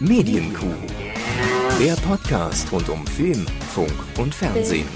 [0.00, 0.66] Medienkuh.
[1.80, 4.86] Der Podcast rund um Film, Funk und Fernsehen.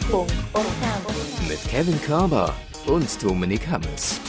[1.49, 2.55] Mit Kevin Körber
[2.87, 4.21] und Dominik Hammes.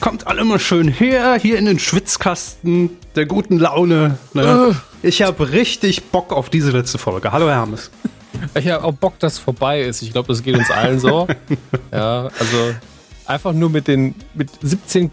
[0.00, 4.16] Kommt alle mal schön her, hier in den Schwitzkasten der guten Laune.
[4.32, 4.74] Ne?
[5.02, 7.30] Ich habe richtig Bock auf diese letzte Folge.
[7.30, 7.90] Hallo, Herr Hammes.
[8.54, 10.00] Ich habe auch Bock, dass es vorbei ist.
[10.00, 11.28] Ich glaube, das geht uns allen so.
[11.92, 12.74] ja, also
[13.28, 15.10] einfach nur mit den mit 17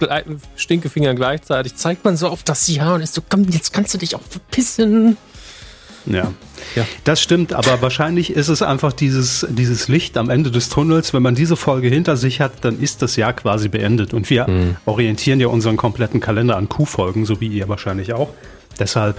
[0.55, 3.97] Stinkefingern gleichzeitig zeigt man so auf das Jahr und ist so, komm, jetzt kannst du
[3.97, 5.17] dich auch verpissen.
[6.05, 6.31] Ja.
[6.75, 11.13] ja, das stimmt, aber wahrscheinlich ist es einfach dieses, dieses Licht am Ende des Tunnels.
[11.13, 14.13] Wenn man diese Folge hinter sich hat, dann ist das Jahr quasi beendet.
[14.13, 14.77] Und wir mhm.
[14.85, 18.29] orientieren ja unseren kompletten Kalender an Q-Folgen, so wie ihr wahrscheinlich auch.
[18.77, 19.17] Deshalb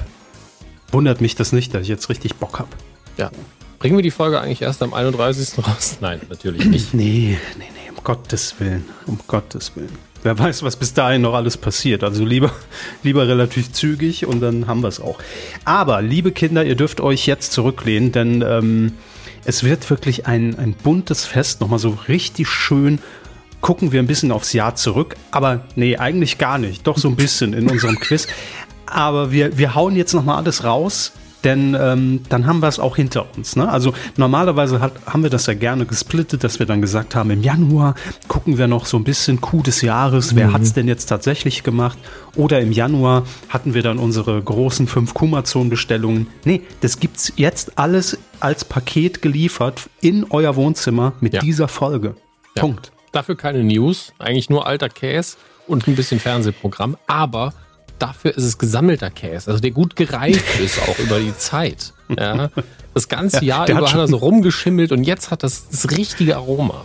[0.93, 2.71] wundert mich das nicht, dass ich jetzt richtig Bock habe.
[3.17, 3.31] Ja.
[3.79, 5.59] Bringen wir die Folge eigentlich erst am 31.
[5.67, 5.99] raus?
[6.01, 6.95] Nein, natürlich nicht.
[6.95, 7.76] Nee, nee, nee,
[8.07, 8.85] Gottes Willen.
[9.07, 9.99] Um Gottes Willen.
[10.23, 12.05] Wer weiß, was bis dahin noch alles passiert.
[12.05, 12.53] Also lieber,
[13.03, 15.19] lieber relativ zügig und dann haben wir es auch.
[15.65, 18.93] Aber, liebe Kinder, ihr dürft euch jetzt zurücklehnen, denn ähm,
[19.45, 21.61] es wird wirklich ein, ein buntes Fest.
[21.61, 23.01] Nochmal so richtig schön
[23.61, 25.17] gucken wir ein bisschen aufs Jahr zurück.
[25.33, 26.87] Aber nee, eigentlich gar nicht.
[26.87, 28.29] Doch so ein bisschen in unserem Quiz.
[28.87, 31.11] Aber wir, wir hauen jetzt nochmal alles raus
[31.47, 33.55] denn ähm, dann haben wir es auch hinter uns.
[33.55, 33.69] Ne?
[33.69, 37.43] Also normalerweise hat, haben wir das ja gerne gesplittet, dass wir dann gesagt haben, im
[37.43, 37.95] Januar
[38.27, 40.53] gucken wir noch so ein bisschen Coup des Jahres, wer mhm.
[40.55, 41.97] hat es denn jetzt tatsächlich gemacht?
[42.35, 46.27] Oder im Januar hatten wir dann unsere großen fünf Kumazon-Bestellungen.
[46.45, 51.41] Nee, das gibt's jetzt alles als Paket geliefert in euer Wohnzimmer mit ja.
[51.41, 52.17] dieser Folge.
[52.57, 52.63] Ja.
[52.63, 52.91] Punkt.
[53.13, 55.37] Dafür keine News, eigentlich nur alter Käse
[55.69, 57.55] und ein bisschen Fernsehprogramm, aber
[57.99, 61.93] dafür ist es gesammelter Käse, also der gut gereift ist auch über die Zeit.
[62.09, 62.51] Ja.
[62.95, 66.85] Das ganze Jahr über hat er so rumgeschimmelt und jetzt hat das das richtige Aroma.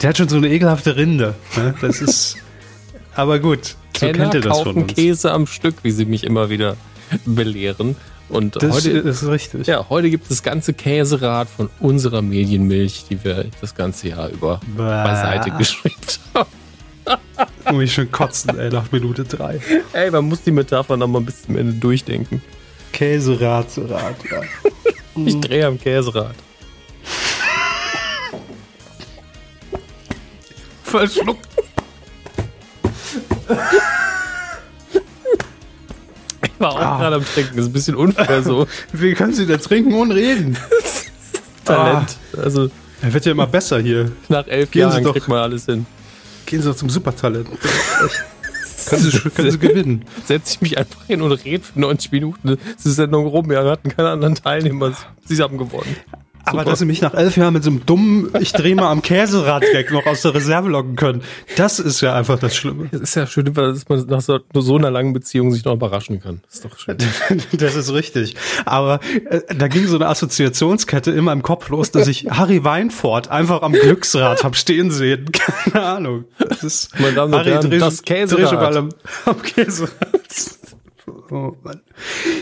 [0.00, 1.34] Der hat schon so eine ekelhafte Rinde.
[1.56, 1.74] Ne?
[1.80, 2.36] Das ist,
[3.14, 4.94] aber gut, so Kenner kennt ihr das von uns.
[4.94, 6.76] Käse am Stück, wie sie mich immer wieder
[7.24, 7.96] belehren.
[8.28, 9.66] Und das heute ist richtig.
[9.66, 14.30] Ja, heute gibt es das ganze Käserad von unserer Medienmilch, die wir das ganze Jahr
[14.30, 14.82] über Bäh.
[14.82, 16.48] beiseite geschickt haben.
[17.70, 19.60] Muss ich schon kotzen, ey, nach Minute 3.
[19.92, 22.42] Ey, man muss die Metapher noch mal ein bisschen Ende durchdenken.
[22.92, 24.40] Käserad, Rad, ja.
[25.24, 26.34] ich drehe am Käserad.
[30.84, 31.48] Verschluckt.
[36.44, 36.98] Ich war auch ah.
[36.98, 37.56] gerade am Trinken.
[37.56, 38.66] Das ist ein bisschen unfair so.
[38.92, 40.58] Wie können Sie da trinken und reden?
[41.64, 42.16] Talent.
[42.36, 42.40] Ah.
[42.42, 42.70] Also,
[43.00, 44.12] er wird ja immer besser hier.
[44.28, 45.86] Nach elf Gehen Jahren kriegt man alles hin.
[46.52, 47.48] Gehen Sie doch zum Supertalent.
[48.86, 50.04] können, Sie, können Sie gewinnen.
[50.26, 52.58] Setze ich mich einfach hin und rede für 90 Minuten.
[52.78, 53.48] Es ist Sendung rum.
[53.48, 54.92] Wir hatten keine anderen Teilnehmer.
[55.24, 55.96] Sie haben gewonnen.
[56.44, 59.02] Aber dass sie mich nach elf Jahren mit so einem dummen, ich drehe mal am
[59.02, 61.22] Käserad-Gag noch aus der Reserve locken können,
[61.56, 62.88] das ist ja einfach das Schlimme.
[62.90, 66.20] Es ist ja schön, dass man nach so, so, einer langen Beziehung sich noch überraschen
[66.20, 66.40] kann.
[66.46, 66.96] Das ist doch schön.
[67.52, 68.36] das ist richtig.
[68.64, 73.28] Aber äh, da ging so eine Assoziationskette immer im Kopf los, dass ich Harry Weinfort
[73.28, 75.30] einfach am Glücksrad hab stehen sehen.
[75.32, 76.24] Keine Ahnung.
[76.38, 78.76] Das ist Meine Damen und Herren, das Käserad.
[78.76, 78.88] Am,
[79.26, 79.92] am Käserad.
[81.30, 81.56] Oh.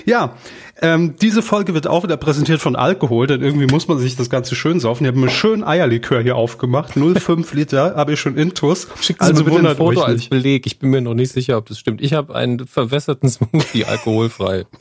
[0.04, 0.36] Ja,
[0.80, 4.30] ähm, diese Folge wird auch wieder präsentiert von Alkohol, denn irgendwie muss man sich das
[4.30, 5.04] Ganze schön saufen.
[5.04, 6.94] Ich habe mir schön Eierlikör hier aufgemacht.
[6.94, 8.88] 0,5 Liter habe ich schon intus.
[9.00, 10.66] Schicken Sie also mir bitte ein Foto als Beleg.
[10.66, 12.00] Ich bin mir noch nicht sicher, ob das stimmt.
[12.00, 14.66] Ich habe einen verwässerten Smoothie alkoholfrei.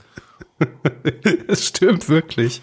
[1.48, 2.62] Es stimmt wirklich.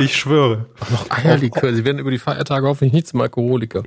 [0.00, 0.66] Ich schwöre.
[0.80, 1.72] Ach, noch Eierlikör.
[1.72, 3.84] Sie werden über die Feiertage hoffentlich nicht zum Alkoholiker.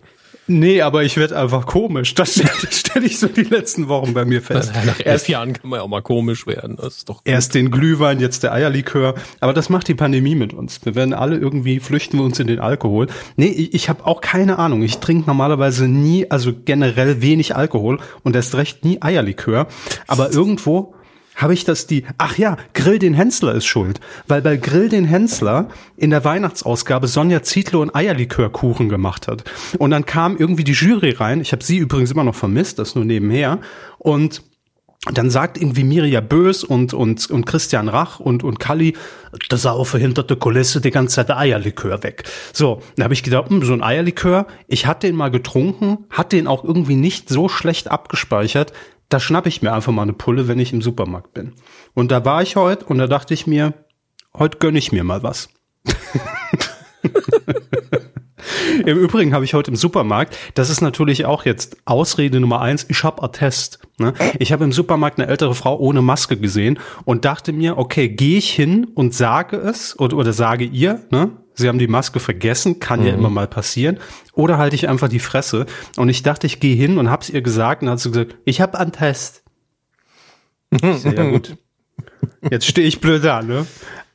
[0.50, 2.16] Nee, aber ich werde einfach komisch.
[2.16, 4.72] Das stelle stell ich so die letzten Wochen bei mir fest.
[4.86, 6.76] Nach elf Jahren kann man ja auch mal komisch werden.
[6.76, 7.28] Das ist doch gut.
[7.28, 9.14] Erst den Glühwein, jetzt der Eierlikör.
[9.40, 10.84] Aber das macht die Pandemie mit uns.
[10.84, 13.08] Wir werden alle irgendwie, flüchten wir uns in den Alkohol.
[13.36, 14.82] Nee, ich, ich habe auch keine Ahnung.
[14.82, 19.68] Ich trinke normalerweise nie, also generell wenig Alkohol und erst recht nie Eierlikör.
[20.08, 20.96] Aber irgendwo
[21.40, 25.06] habe ich das die, ach ja, Grill den Hensler ist schuld, weil bei Grill den
[25.06, 29.44] Hensler in der Weihnachtsausgabe Sonja Zietlow einen Eierlikörkuchen gemacht hat.
[29.80, 32.94] Und dann kam irgendwie die Jury rein, ich habe sie übrigens immer noch vermisst, das
[32.94, 33.60] nur nebenher,
[33.98, 34.44] und
[35.14, 38.98] dann sagt irgendwie Mirja Bös und, und, und Christian Rach und, und Kalli,
[39.48, 42.24] das sah auf verhinderte Kulisse die ganze Zeit der Eierlikör weg.
[42.52, 46.34] So, da habe ich gedacht, hm, so ein Eierlikör, ich hatte den mal getrunken, hat
[46.34, 48.74] den auch irgendwie nicht so schlecht abgespeichert,
[49.10, 51.54] da schnappe ich mir einfach mal eine Pulle, wenn ich im Supermarkt bin.
[51.94, 53.74] Und da war ich heute und da dachte ich mir,
[54.38, 55.50] heute gönne ich mir mal was.
[58.86, 62.86] Im Übrigen habe ich heute im Supermarkt, das ist natürlich auch jetzt Ausrede Nummer eins,
[62.88, 63.80] ich habe Attest.
[63.98, 64.14] Ne?
[64.40, 68.38] Ich habe im Supermarkt eine ältere Frau ohne Maske gesehen und dachte mir, okay, gehe
[68.38, 71.32] ich hin und sage es oder, oder sage ihr, ne?
[71.60, 73.06] Sie haben die Maske vergessen, kann mhm.
[73.06, 74.00] ja immer mal passieren.
[74.34, 75.66] Oder halte ich einfach die Fresse.
[75.98, 78.62] Und ich dachte, ich gehe hin und hab's ihr gesagt und hat sie gesagt, ich
[78.62, 79.44] habe einen Test.
[80.72, 81.58] Sehr gut.
[82.50, 83.66] Jetzt stehe ich blöd da, ne?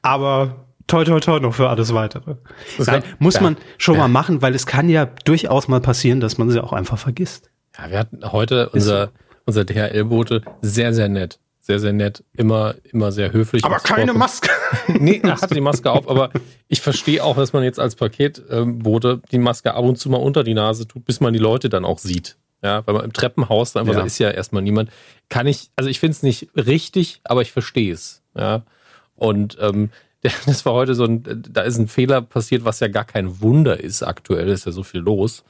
[0.02, 2.36] Aber toi toi toi noch für alles weitere.
[2.78, 4.02] Nein, muss man schon ja.
[4.02, 7.50] mal machen, weil es kann ja durchaus mal passieren, dass man sie auch einfach vergisst.
[7.78, 9.10] Ja, wir hatten heute unser,
[9.44, 11.38] unser DHL-Bote sehr, sehr nett.
[11.66, 12.22] Sehr, sehr nett.
[12.36, 13.64] Immer, immer sehr höflich.
[13.64, 14.50] Aber keine Maske.
[14.88, 16.28] nee, er hatte die Maske auf, aber
[16.68, 20.44] ich verstehe auch, dass man jetzt als Paketbote die Maske ab und zu mal unter
[20.44, 22.36] die Nase tut, bis man die Leute dann auch sieht.
[22.62, 24.00] Ja, weil man im Treppenhaus da einfach ja.
[24.00, 24.90] so ist ja erstmal niemand.
[25.30, 28.22] Kann ich, also ich finde es nicht richtig, aber ich verstehe es.
[28.36, 28.64] Ja.
[29.16, 29.88] Und ähm,
[30.44, 33.80] das war heute so ein, da ist ein Fehler passiert, was ja gar kein Wunder
[33.80, 35.44] ist aktuell, ist ja so viel los.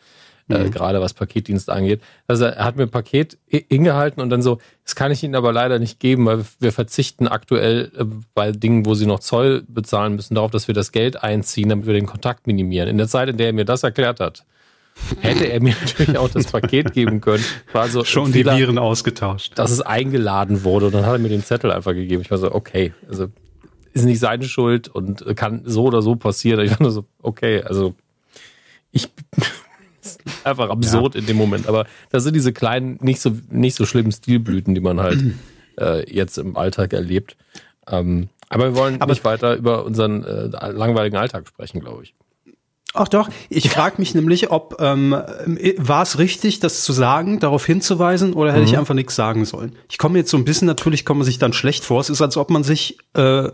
[0.49, 0.67] Äh, mhm.
[0.67, 2.03] Äh, gerade was Paketdienst angeht.
[2.27, 5.53] Also er hat mir ein Paket hingehalten und dann so, das kann ich Ihnen aber
[5.53, 8.05] leider nicht geben, weil wir verzichten aktuell äh,
[8.35, 11.87] bei Dingen, wo Sie noch Zoll bezahlen müssen, darauf, dass wir das Geld einziehen, damit
[11.87, 12.89] wir den Kontakt minimieren.
[12.89, 14.45] In der Zeit, in der er mir das erklärt hat,
[15.21, 17.45] hätte er mir natürlich auch das Paket geben können.
[17.73, 19.53] War so Schon Fehler, die Viren ausgetauscht.
[19.57, 22.21] Dass es eingeladen wurde und dann hat er mir den Zettel einfach gegeben.
[22.21, 23.29] Ich war so, okay, also
[23.95, 26.65] ist nicht seine Schuld und kann so oder so passieren.
[26.67, 27.95] Ich war so, okay, also
[28.91, 29.09] ich
[30.47, 31.21] einfach absurd ja.
[31.21, 31.67] in dem Moment.
[31.67, 35.21] Aber das sind diese kleinen, nicht so, nicht so schlimmen Stilblüten, die man halt
[35.81, 37.37] äh, jetzt im Alltag erlebt.
[37.89, 42.15] Ähm, aber wir wollen aber nicht weiter über unseren äh, langweiligen Alltag sprechen, glaube ich.
[42.97, 45.11] Ach doch, ich frage mich nämlich, ob ähm,
[45.79, 48.69] war es richtig, das zu sagen, darauf hinzuweisen, oder hätte mhm.
[48.69, 49.75] ich einfach nichts sagen sollen?
[49.91, 52.01] Ich komme jetzt so ein bisschen, natürlich kommt man sich dann schlecht vor.
[52.01, 53.49] Es ist, als ob man sich äh,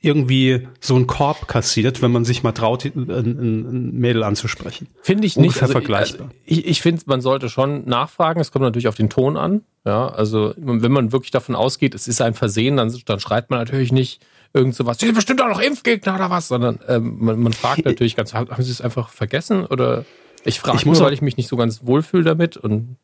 [0.00, 4.88] irgendwie so einen Korb kassiert, wenn man sich mal traut, ein, ein Mädel anzusprechen.
[5.02, 5.62] Finde ich Ungefähr nicht.
[5.62, 6.26] Also, vergleichbar.
[6.26, 8.40] Also, ich ich finde, man sollte schon nachfragen.
[8.40, 9.62] Es kommt natürlich auf den Ton an.
[9.86, 13.60] Ja, also wenn man wirklich davon ausgeht, es ist ein Versehen, dann, dann schreit man
[13.60, 14.20] natürlich nicht
[14.54, 17.84] irgend sowas, Sie sind bestimmt auch noch Impfgegner oder was, sondern ähm, man, man fragt
[17.84, 20.04] natürlich ganz, haben Sie es einfach vergessen oder
[20.44, 22.96] ich frage ich nur, weil ich mich nicht so ganz wohlfühle damit und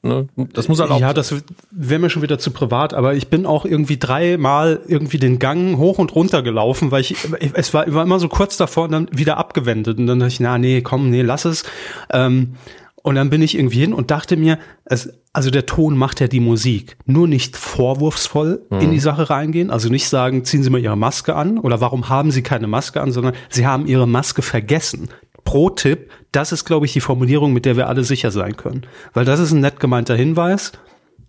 [0.00, 0.28] Ne?
[0.36, 1.00] Das muss halt auch.
[1.00, 1.34] Ja, das
[1.72, 5.76] wäre mir schon wieder zu privat, aber ich bin auch irgendwie dreimal irgendwie den Gang
[5.76, 7.16] hoch und runter gelaufen, weil ich,
[7.54, 9.98] es war, war immer so kurz davor und dann wieder abgewendet.
[9.98, 11.64] Und dann dachte ich, na, nee, komm, nee, lass es.
[12.10, 12.54] Ähm,
[13.02, 16.26] und dann bin ich irgendwie hin und dachte mir, es, also der Ton macht ja
[16.26, 16.96] die Musik.
[17.06, 18.80] Nur nicht vorwurfsvoll mhm.
[18.80, 19.70] in die Sache reingehen.
[19.70, 23.00] Also nicht sagen, ziehen Sie mal Ihre Maske an oder warum haben Sie keine Maske
[23.00, 25.08] an, sondern Sie haben Ihre Maske vergessen.
[25.44, 28.82] Pro-Tipp, das ist, glaube ich, die Formulierung, mit der wir alle sicher sein können.
[29.14, 30.72] Weil das ist ein nett gemeinter Hinweis.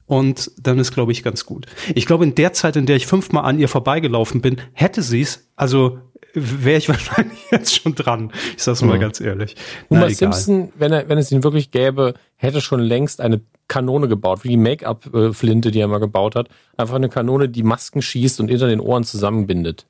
[0.07, 1.67] Und dann ist, glaube ich, ganz gut.
[1.93, 5.21] Ich glaube, in der Zeit, in der ich fünfmal an ihr vorbeigelaufen bin, hätte sie
[5.21, 5.99] es, also
[6.33, 8.31] wäre ich wahrscheinlich jetzt schon dran.
[8.55, 9.01] Ich sag's mal mhm.
[9.01, 9.55] ganz ehrlich.
[9.89, 14.43] Homer Simpson, wenn, er, wenn es ihn wirklich gäbe, hätte schon längst eine Kanone gebaut,
[14.43, 16.49] wie die Make-up-Flinte, die er mal gebaut hat.
[16.75, 19.85] Einfach eine Kanone, die Masken schießt und hinter den Ohren zusammenbindet.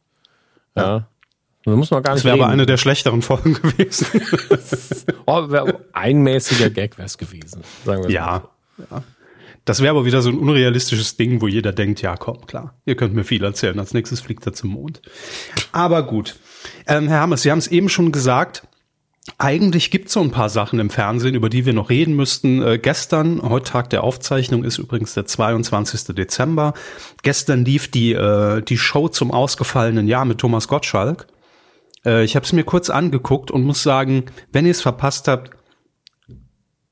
[0.75, 0.83] Ja.
[0.83, 1.07] ja.
[1.65, 2.25] Da muss man gar nicht.
[2.25, 4.21] Das wäre aber eine der schlechteren Folgen gewesen.
[5.25, 5.47] oh,
[5.93, 7.63] ein mäßiger Gag wäre es gewesen.
[7.85, 8.49] Sagen wir ja.
[8.89, 9.03] ja.
[9.69, 12.95] Das wäre aber wieder so ein unrealistisches Ding, wo jeder denkt, ja, komm, klar, ihr
[12.95, 13.77] könnt mir viel erzählen.
[13.77, 14.99] Als nächstes fliegt er zum Mond.
[15.71, 16.37] Aber gut.
[16.87, 18.63] Ähm, Herr Hammes, Sie haben es eben schon gesagt.
[19.37, 22.63] Eigentlich gibt es so ein paar Sachen im Fernsehen, über die wir noch reden müssten.
[22.63, 26.15] Äh, gestern, heute Tag der Aufzeichnung, ist übrigens der 22.
[26.15, 26.73] Dezember.
[27.21, 31.27] Gestern lief die, äh, die Show zum ausgefallenen Jahr mit Thomas Gottschalk.
[32.03, 35.51] Äh, ich habe es mir kurz angeguckt und muss sagen, wenn ihr es verpasst habt,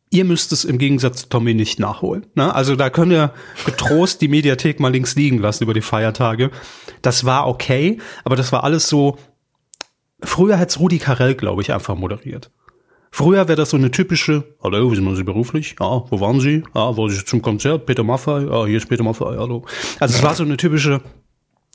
[0.09, 2.27] ihr müsst es im Gegensatz zu Tommy nicht nachholen.
[2.36, 2.54] Ne?
[2.54, 3.33] Also da könnt ihr
[3.65, 6.51] getrost die Mediathek mal links liegen lassen über die Feiertage.
[7.01, 9.17] Das war okay, aber das war alles so.
[10.24, 12.51] Früher hat's Rudi Carell, glaube ich, einfach moderiert.
[13.12, 15.75] Früher wäre das so eine typische, hallo, wie sind Sie beruflich?
[15.79, 16.63] Ja, wo waren Sie?
[16.75, 17.86] Ja, war ich zum Konzert?
[17.86, 18.46] Peter Maffay?
[18.46, 19.65] Ja, hier ist Peter Maffay, hallo.
[20.00, 21.01] Also es war so eine typische,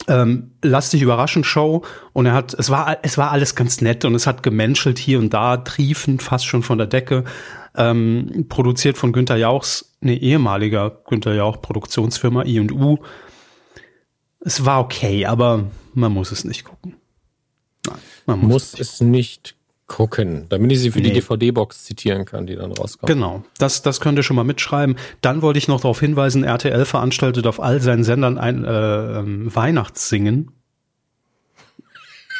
[0.09, 4.05] ähm, lass dich überraschen Show und er hat es war es war alles ganz nett
[4.05, 7.25] und es hat gemenschelt hier und da triefend fast schon von der Decke
[7.77, 12.99] ähm, produziert von Günter Jauchs, ne, ehemaliger Günter Jauch Produktionsfirma I&U.
[14.41, 15.65] Es war okay, aber
[15.95, 16.97] man muss es nicht gucken.
[17.87, 21.11] Nein, man muss, muss es nicht gucken, damit ich sie für nee.
[21.11, 23.09] die DVD-Box zitieren kann, die dann rauskommt.
[23.13, 24.97] Genau, das, das könnt ihr schon mal mitschreiben.
[25.21, 29.51] Dann wollte ich noch darauf hinweisen, RTL veranstaltet auf all seinen Sendern ein äh,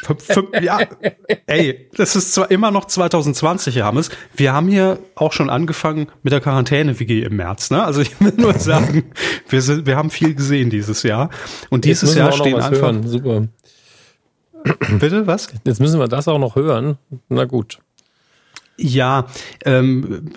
[0.09, 0.79] ähm, Weihnachtssingen ja,
[1.47, 4.09] ey, das ist zwar immer noch 2020, Herr Hammes.
[4.35, 7.83] Wir haben hier auch schon angefangen mit der Quarantäne-WG im März, ne?
[7.83, 9.11] Also ich will nur sagen,
[9.49, 11.29] wir sind, wir haben viel gesehen dieses Jahr.
[11.69, 12.73] Und dieses Jahr stehen einfach.
[12.73, 13.07] Hören.
[13.07, 13.47] Super.
[14.99, 15.49] Bitte, was?
[15.65, 16.97] Jetzt müssen wir das auch noch hören.
[17.29, 17.79] Na gut.
[18.75, 19.27] Ja,
[19.65, 20.31] ähm,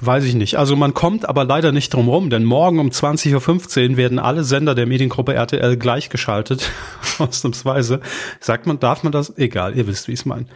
[0.00, 0.58] weiß ich nicht.
[0.58, 4.42] Also man kommt aber leider nicht drum rum, denn morgen um 20.15 Uhr werden alle
[4.42, 6.68] Sender der Mediengruppe RTL gleichgeschaltet.
[7.18, 8.00] Ausnahmsweise.
[8.40, 9.36] Sagt man, darf man das?
[9.38, 10.46] Egal, ihr wisst, wie ich es meine.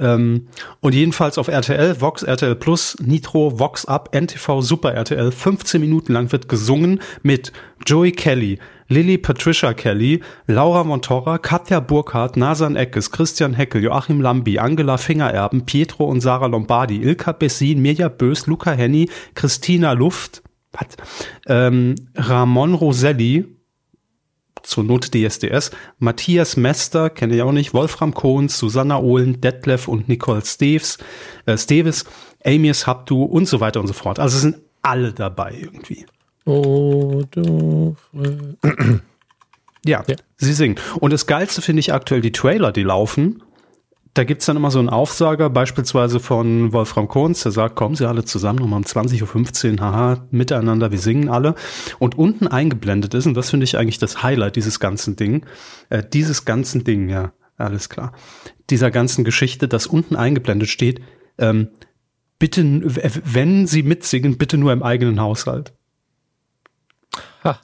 [0.00, 0.48] Ähm,
[0.80, 6.12] und jedenfalls auf RTL, Vox, RTL Plus, Nitro, Vox Up, NTV, Super RTL, 15 Minuten
[6.12, 7.52] lang wird gesungen mit
[7.86, 8.58] Joey Kelly,
[8.88, 15.64] Lilly Patricia Kelly, Laura Montora, Katja Burkhardt, Nasan Eckes, Christian Heckel, Joachim Lambi, Angela Fingererben,
[15.64, 20.86] Pietro und Sarah Lombardi, Ilka Bessin, Mirja Bös, Luca Henny, Christina Luft, was?
[21.46, 23.44] Ähm, Ramon Roselli,
[24.64, 30.08] zur Not DSDS, Matthias Mester, kenne ich auch nicht, Wolfram Kohns, Susanna Ohlen, Detlef und
[30.08, 30.98] Nicole Steves,
[31.46, 32.04] äh, Steves,
[32.44, 34.18] Amias Habdu und so weiter und so fort.
[34.18, 36.06] Also sind alle dabei irgendwie.
[36.46, 37.96] Oh, du.
[39.84, 40.76] ja, ja, sie singen.
[41.00, 43.42] Und das Geilste finde ich aktuell die Trailer, die laufen
[44.14, 48.08] da gibt's dann immer so einen Aufsager, beispielsweise von Wolfram Kohns, der sagt, kommen Sie
[48.08, 51.56] alle zusammen nochmal um 20.15 Uhr, haha, miteinander, wir singen alle.
[51.98, 55.44] Und unten eingeblendet ist, und das finde ich eigentlich das Highlight dieses ganzen Ding,
[55.90, 58.12] äh, dieses ganzen Ding, ja, alles klar,
[58.70, 61.00] dieser ganzen Geschichte, dass unten eingeblendet steht,
[61.38, 61.70] ähm,
[62.38, 65.72] bitte, wenn Sie mitsingen, bitte nur im eigenen Haushalt.
[67.42, 67.58] Ha.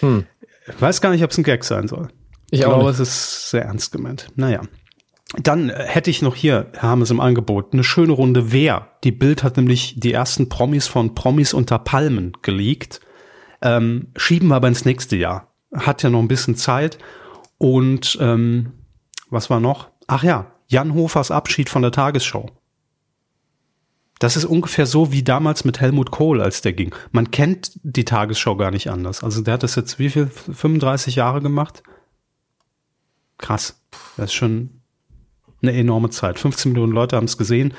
[0.00, 0.26] Hm.
[0.66, 2.08] Ich weiß gar nicht, ob es ein Gag sein soll.
[2.50, 4.28] Ich, ich glaube, es ist sehr ernst gemeint.
[4.34, 4.62] Naja.
[5.36, 8.88] Dann hätte ich noch hier, Herr Hammes im Angebot, eine schöne Runde Wer.
[9.04, 13.00] Die Bild hat nämlich die ersten Promis von Promis unter Palmen geleakt.
[13.62, 15.54] Ähm, schieben wir aber ins nächste Jahr.
[15.72, 16.98] Hat ja noch ein bisschen Zeit.
[17.58, 18.72] Und ähm,
[19.28, 19.90] was war noch?
[20.08, 22.50] Ach ja, Jan Hofers Abschied von der Tagesschau.
[24.18, 26.94] Das ist ungefähr so wie damals mit Helmut Kohl, als der ging.
[27.12, 29.22] Man kennt die Tagesschau gar nicht anders.
[29.22, 30.26] Also der hat das jetzt wie viel?
[30.26, 31.82] 35 Jahre gemacht?
[33.38, 33.80] Krass.
[34.16, 34.79] Das ist schon
[35.62, 36.38] eine enorme Zeit.
[36.38, 37.74] 15 Millionen Leute haben es gesehen.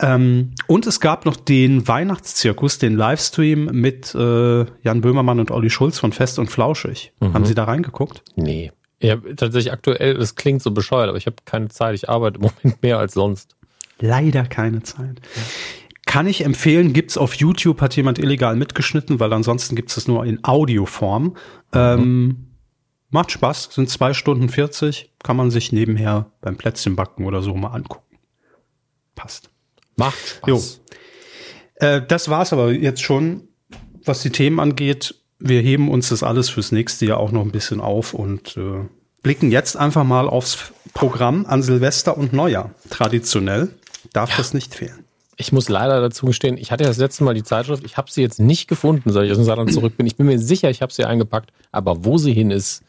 [0.00, 5.70] Ähm, und es gab noch den Weihnachtszirkus, den Livestream mit äh, Jan Böhmermann und Olli
[5.70, 7.12] Schulz von Fest und Flauschig.
[7.20, 7.34] Mhm.
[7.34, 8.22] Haben Sie da reingeguckt?
[8.36, 8.72] Nee.
[9.00, 11.94] Ja, tatsächlich aktuell, das klingt so bescheuert, aber ich habe keine Zeit.
[11.94, 13.56] Ich arbeite im Moment mehr als sonst.
[14.00, 15.20] Leider keine Zeit.
[16.06, 20.24] Kann ich empfehlen, gibt's auf YouTube, hat jemand illegal mitgeschnitten, weil ansonsten gibt's es nur
[20.24, 21.24] in Audioform.
[21.24, 21.34] Mhm.
[21.74, 22.47] Ähm,
[23.10, 27.68] Macht Spaß, sind zwei Stunden 40, kann man sich nebenher beim Plätzchenbacken oder so mal
[27.68, 28.18] angucken.
[29.14, 29.50] Passt.
[29.96, 30.48] Macht Spaß.
[30.48, 30.62] Jo.
[31.76, 33.48] Äh, das war's aber jetzt schon,
[34.04, 35.14] was die Themen angeht.
[35.38, 38.84] Wir heben uns das alles fürs nächste Jahr auch noch ein bisschen auf und äh,
[39.22, 42.74] blicken jetzt einfach mal aufs Programm an Silvester und Neujahr.
[42.90, 43.70] Traditionell
[44.12, 44.36] darf ja.
[44.36, 45.04] das nicht fehlen.
[45.36, 48.22] Ich muss leider dazu gestehen, ich hatte das letzte Mal die Zeitschrift, ich habe sie
[48.22, 50.06] jetzt nicht gefunden, seit ich aus dem Saarland zurück bin.
[50.06, 52.82] Ich bin mir sicher, ich habe sie eingepackt, aber wo sie hin ist,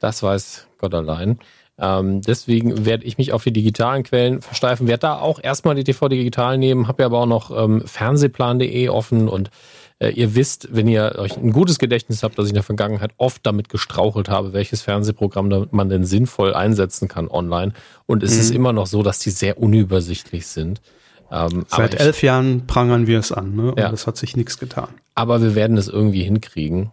[0.00, 1.38] das weiß Gott allein.
[1.78, 5.84] Ähm, deswegen werde ich mich auf die digitalen Quellen versteifen, werde da auch erstmal die
[5.84, 9.50] TV digital nehmen, habe ja aber auch noch ähm, fernsehplan.de offen und
[9.98, 13.12] äh, ihr wisst, wenn ihr euch ein gutes Gedächtnis habt, dass ich in der Vergangenheit
[13.18, 17.72] oft damit gestrauchelt habe, welches Fernsehprogramm man denn sinnvoll einsetzen kann online.
[18.06, 18.40] Und es mhm.
[18.40, 20.80] ist immer noch so, dass die sehr unübersichtlich sind.
[21.30, 23.70] Ähm, Seit ich, elf Jahren prangern wir es an, ne?
[23.70, 23.90] Und ja.
[23.90, 24.88] es hat sich nichts getan.
[25.14, 26.92] Aber wir werden es irgendwie hinkriegen.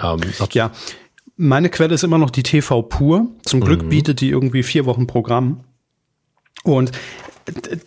[0.00, 0.20] Ähm,
[0.52, 0.70] ja,
[1.38, 3.28] meine Quelle ist immer noch die TV Pur.
[3.44, 3.88] Zum Glück mhm.
[3.88, 5.64] bietet die irgendwie vier Wochen Programm.
[6.64, 6.92] Und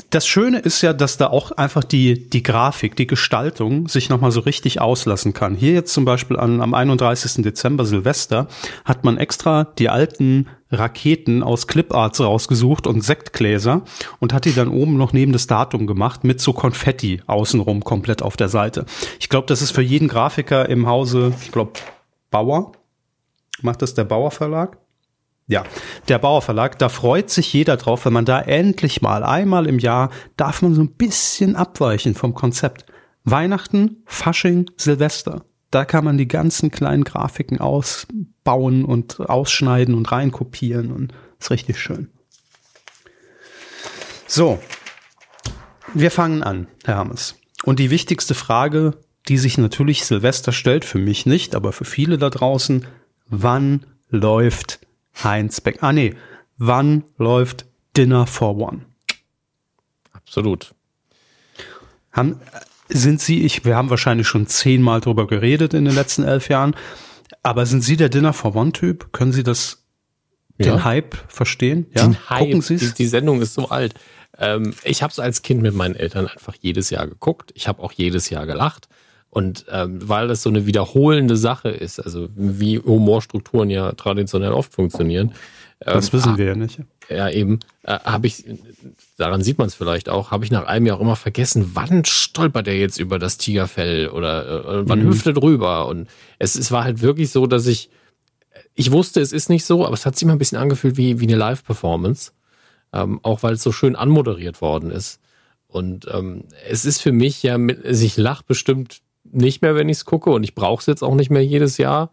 [0.10, 4.32] das Schöne ist ja, dass da auch einfach die, die Grafik, die Gestaltung sich nochmal
[4.32, 5.54] so richtig auslassen kann.
[5.54, 7.44] Hier jetzt zum Beispiel an, am 31.
[7.44, 8.48] Dezember Silvester
[8.86, 13.84] hat man extra die alten Raketen aus Cliparts rausgesucht und Sektgläser
[14.20, 18.24] und hat die dann oben noch neben das Datum gemacht mit so Konfetti außenrum komplett
[18.24, 18.86] auf der Seite.
[19.20, 21.74] Ich glaube, das ist für jeden Grafiker im Hause, ich glaube,
[22.32, 22.72] Bauer
[23.64, 24.78] Macht das der Bauer Verlag?
[25.48, 25.64] Ja,
[26.08, 29.80] der Bauer Verlag, da freut sich jeder drauf, wenn man da endlich mal einmal im
[29.80, 32.86] Jahr darf man so ein bisschen abweichen vom Konzept.
[33.24, 35.44] Weihnachten, Fasching, Silvester.
[35.70, 41.80] Da kann man die ganzen kleinen Grafiken ausbauen und ausschneiden und reinkopieren und ist richtig
[41.80, 42.10] schön.
[44.28, 44.60] So,
[45.94, 47.36] wir fangen an, Herr Hammes.
[47.64, 52.18] Und die wichtigste Frage, die sich natürlich Silvester stellt, für mich nicht, aber für viele
[52.18, 52.86] da draußen,
[53.32, 54.80] wann läuft
[55.24, 55.82] Heinz Beck?
[55.82, 56.16] Ah nee,
[56.58, 57.66] wann läuft
[57.98, 58.86] Dinner for One?
[60.12, 60.76] Absolut.
[62.12, 62.40] Haben,
[62.90, 66.76] sind Sie, ich, wir haben wahrscheinlich schon zehnmal drüber geredet in den letzten elf Jahren,
[67.42, 69.14] aber sind Sie der Dinner for One Typ?
[69.14, 69.84] Können Sie das,
[70.58, 70.66] ja.
[70.66, 71.88] den Hype verstehen?
[71.96, 72.40] Ja, den Hype.
[72.40, 72.94] gucken Sie es.
[72.94, 73.96] Die, die, Sendung ist so alt.
[74.38, 77.52] Ähm, ich habe es als Kind mit meinen Eltern einfach jedes Jahr geguckt.
[77.56, 78.90] Ich habe auch jedes Jahr gelacht.
[79.32, 84.74] Und ähm, weil das so eine wiederholende Sache ist, also wie Humorstrukturen ja traditionell oft
[84.74, 85.30] funktionieren.
[85.80, 86.82] Ähm, das wissen wir ja nicht.
[87.10, 87.62] Ja, eben.
[87.84, 88.44] Äh, habe ich,
[89.18, 92.04] daran sieht man es vielleicht auch, habe ich nach einem Jahr auch immer vergessen, wann
[92.04, 95.08] stolpert er jetzt über das Tigerfell oder äh, wann mhm.
[95.08, 95.88] hüftet rüber.
[95.88, 97.90] Und es, es war halt wirklich so, dass ich,
[98.76, 101.22] ich wusste, es ist nicht so, aber es hat sich immer ein bisschen angefühlt wie,
[101.22, 102.34] wie eine Live-Performance.
[102.94, 105.22] Ähm, auch weil es so schön anmoderiert worden ist.
[105.68, 109.00] Und ähm, es ist für mich ja, mit, also ich lach bestimmt
[109.34, 111.78] nicht mehr, wenn ich es gucke und ich brauche es jetzt auch nicht mehr jedes
[111.78, 112.12] Jahr.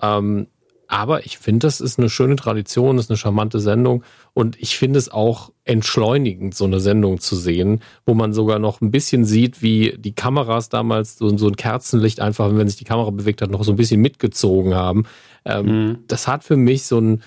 [0.00, 0.48] Ähm,
[0.92, 4.04] aber ich finde, das ist eine schöne Tradition, ist eine charmante Sendung
[4.34, 8.82] und ich finde es auch entschleunigend, so eine Sendung zu sehen, wo man sogar noch
[8.82, 12.84] ein bisschen sieht, wie die Kameras damals so, so ein Kerzenlicht einfach, wenn sich die
[12.84, 15.04] Kamera bewegt hat, noch so ein bisschen mitgezogen haben.
[15.46, 15.98] Ähm, mhm.
[16.08, 17.22] Das hat für mich so einen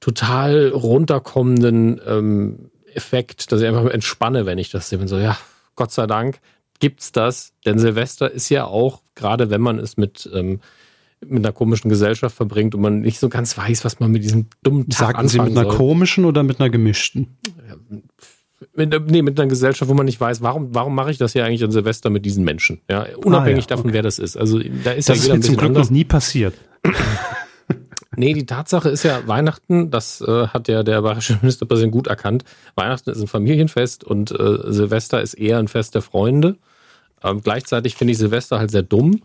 [0.00, 4.98] total runterkommenden ähm, Effekt, dass ich einfach entspanne, wenn ich das sehe.
[4.98, 5.38] Bin so, ja,
[5.76, 6.40] Gott sei Dank
[6.82, 10.58] gibt's das, denn Silvester ist ja auch, gerade wenn man es mit ähm,
[11.24, 14.46] mit einer komischen Gesellschaft verbringt und man nicht so ganz weiß, was man mit diesem
[14.64, 15.76] dummen Tag Sagten Sie mit einer soll.
[15.76, 17.36] komischen oder mit einer gemischten?
[18.74, 21.44] Mit, nee, mit einer Gesellschaft, wo man nicht weiß, warum, warum mache ich das hier
[21.44, 22.80] eigentlich an Silvester mit diesen Menschen?
[22.90, 23.94] Ja, unabhängig ah, ja, davon, okay.
[23.94, 24.36] wer das ist.
[24.36, 25.86] Also da ist das ja jeder ist mir zum Glück anders.
[25.86, 26.54] noch nie passiert.
[28.16, 32.44] Nee, die Tatsache ist ja, Weihnachten, das äh, hat ja der bayerische Ministerpräsident gut erkannt.
[32.74, 36.56] Weihnachten ist ein Familienfest und äh, Silvester ist eher ein Fest der Freunde.
[37.24, 39.22] Ähm, gleichzeitig finde ich Silvester halt sehr dumm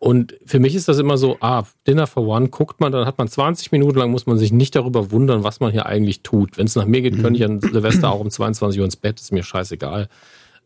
[0.00, 3.18] und für mich ist das immer so, ah, Dinner for One, guckt man, dann hat
[3.18, 6.56] man 20 Minuten lang, muss man sich nicht darüber wundern, was man hier eigentlich tut.
[6.56, 9.20] Wenn es nach mir geht, könnte ich an Silvester auch um 22 Uhr ins Bett,
[9.20, 10.08] ist mir scheißegal.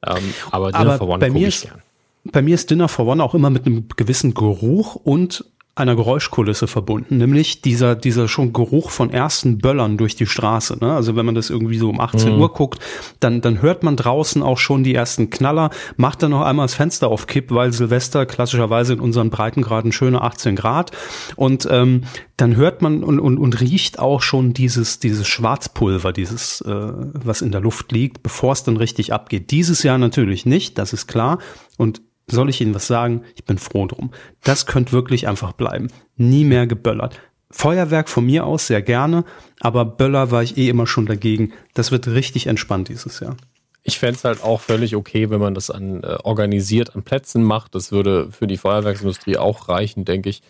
[0.06, 1.82] Ähm, aber Dinner aber for One gucke ich gern.
[2.30, 5.44] Bei mir ist Dinner for One auch immer mit einem gewissen Geruch und
[5.76, 10.78] einer Geräuschkulisse verbunden, nämlich dieser, dieser schon Geruch von ersten Böllern durch die Straße.
[10.80, 10.92] Ne?
[10.92, 12.40] Also wenn man das irgendwie so um 18 mhm.
[12.40, 12.78] Uhr guckt,
[13.18, 16.74] dann, dann hört man draußen auch schon die ersten Knaller, macht dann noch einmal das
[16.74, 20.92] Fenster auf Kipp, weil Silvester klassischerweise in unseren Breitengraden schöne 18 Grad
[21.34, 22.02] und ähm,
[22.36, 27.42] dann hört man und, und, und riecht auch schon dieses, dieses Schwarzpulver, dieses, äh, was
[27.42, 29.50] in der Luft liegt, bevor es dann richtig abgeht.
[29.50, 31.38] Dieses Jahr natürlich nicht, das ist klar.
[31.76, 33.22] Und soll ich Ihnen was sagen?
[33.36, 34.12] Ich bin froh drum.
[34.42, 35.88] Das könnte wirklich einfach bleiben.
[36.16, 37.20] Nie mehr geböllert.
[37.50, 39.24] Feuerwerk von mir aus sehr gerne,
[39.60, 41.52] aber Böller war ich eh immer schon dagegen.
[41.72, 43.36] Das wird richtig entspannt dieses Jahr.
[43.84, 47.44] Ich fände es halt auch völlig okay, wenn man das an äh, organisiert an Plätzen
[47.44, 47.74] macht.
[47.74, 50.42] Das würde für die Feuerwerksindustrie auch reichen, denke ich.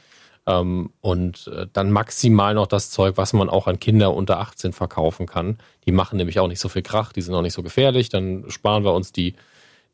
[0.46, 4.72] Ähm, und äh, dann maximal noch das Zeug, was man auch an Kinder unter 18
[4.72, 5.58] verkaufen kann.
[5.86, 8.08] Die machen nämlich auch nicht so viel Krach, die sind auch nicht so gefährlich.
[8.08, 9.34] Dann sparen wir uns die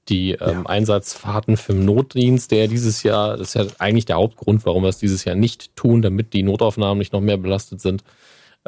[0.09, 4.67] die ähm, Einsatzfahrten für den Notdienst, der dieses Jahr, das ist ja eigentlich der Hauptgrund,
[4.67, 8.03] warum wir es dieses Jahr nicht tun, damit die Notaufnahmen nicht noch mehr belastet sind.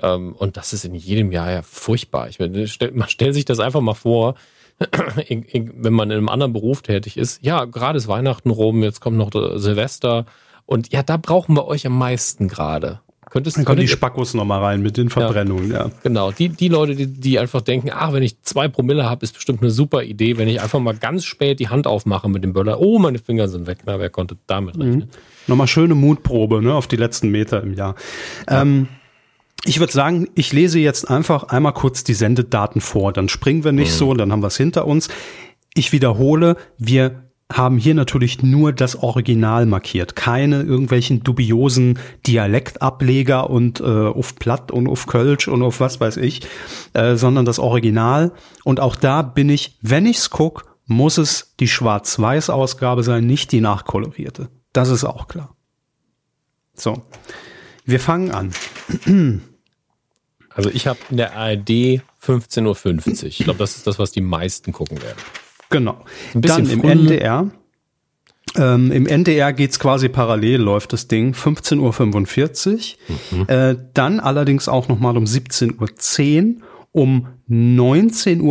[0.01, 2.29] Ähm, und das ist in jedem Jahr ja furchtbar.
[2.29, 4.35] Ich meine, man stellt sich das einfach mal vor,
[4.79, 7.43] wenn man in einem anderen Beruf tätig ist.
[7.43, 10.27] Ja, gerade ist Weihnachten rum, jetzt kommt noch Silvester.
[10.67, 13.01] Und ja, da brauchen wir euch am meisten gerade.
[13.33, 15.87] Könntest, Dann kommen die Spackos nochmal rein mit den Verbrennungen, ja.
[15.87, 15.91] ja.
[16.03, 19.33] Genau, die, die Leute, die, die einfach denken, ach, wenn ich zwei Promille habe, ist
[19.33, 22.53] bestimmt eine super Idee, wenn ich einfach mal ganz spät die Hand aufmache mit dem
[22.53, 22.79] Böller.
[22.79, 23.79] Oh, meine Finger sind weg.
[23.87, 24.83] Na, wer konnte damit mhm.
[24.83, 24.99] rechnen?
[24.99, 25.09] Mhm.
[25.47, 27.95] Nochmal schöne Mutprobe ne, auf die letzten Meter im Jahr.
[28.51, 28.61] Ja.
[28.61, 28.89] Ähm,
[29.65, 33.15] ich würde sagen, ich lese jetzt einfach einmal kurz die Sendedaten vor.
[33.15, 33.97] Dann springen wir nicht mhm.
[33.97, 35.09] so, dann haben wir es hinter uns.
[35.73, 43.81] Ich wiederhole, wir haben hier natürlich nur das Original markiert, keine irgendwelchen dubiosen Dialektableger und
[43.81, 46.43] äh, auf Platt und auf Kölsch und auf was weiß ich,
[46.93, 48.33] äh, sondern das Original.
[48.65, 53.61] Und auch da bin ich, wenn ich's guck, muss es die Schwarz-Weiß-Ausgabe sein, nicht die
[53.61, 54.49] nachkolorierte.
[54.73, 55.55] Das ist auch klar.
[56.75, 57.03] So,
[57.85, 58.53] wir fangen an.
[60.55, 63.29] Also ich habe in der ARD 15.50 Uhr.
[63.29, 65.17] Ich glaube, das ist das, was die meisten gucken werden.
[65.73, 66.05] Genau.
[66.35, 67.51] Dann im NDR.
[68.55, 72.97] Ähm, Im NDR geht's quasi parallel, läuft das Ding, 15.45
[73.33, 73.39] Uhr.
[73.39, 73.49] Mhm.
[73.49, 78.51] Äh, dann allerdings auch nochmal um 17.10 Uhr, um 19.40 Uhr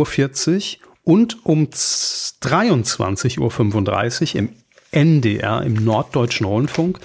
[1.04, 4.48] und um 23.35 Uhr im
[4.90, 6.98] NDR, im Norddeutschen Rundfunk.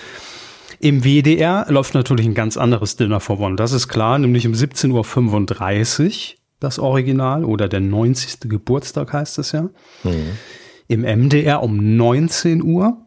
[0.79, 4.53] Im WDR läuft natürlich ein ganz anderes Dinner for One, das ist klar, nämlich um
[4.53, 8.49] 17.35 Uhr das Original, oder der 90.
[8.49, 9.69] Geburtstag heißt es ja.
[10.03, 10.37] Mhm.
[10.87, 12.97] Im MDR um 19 Uhr,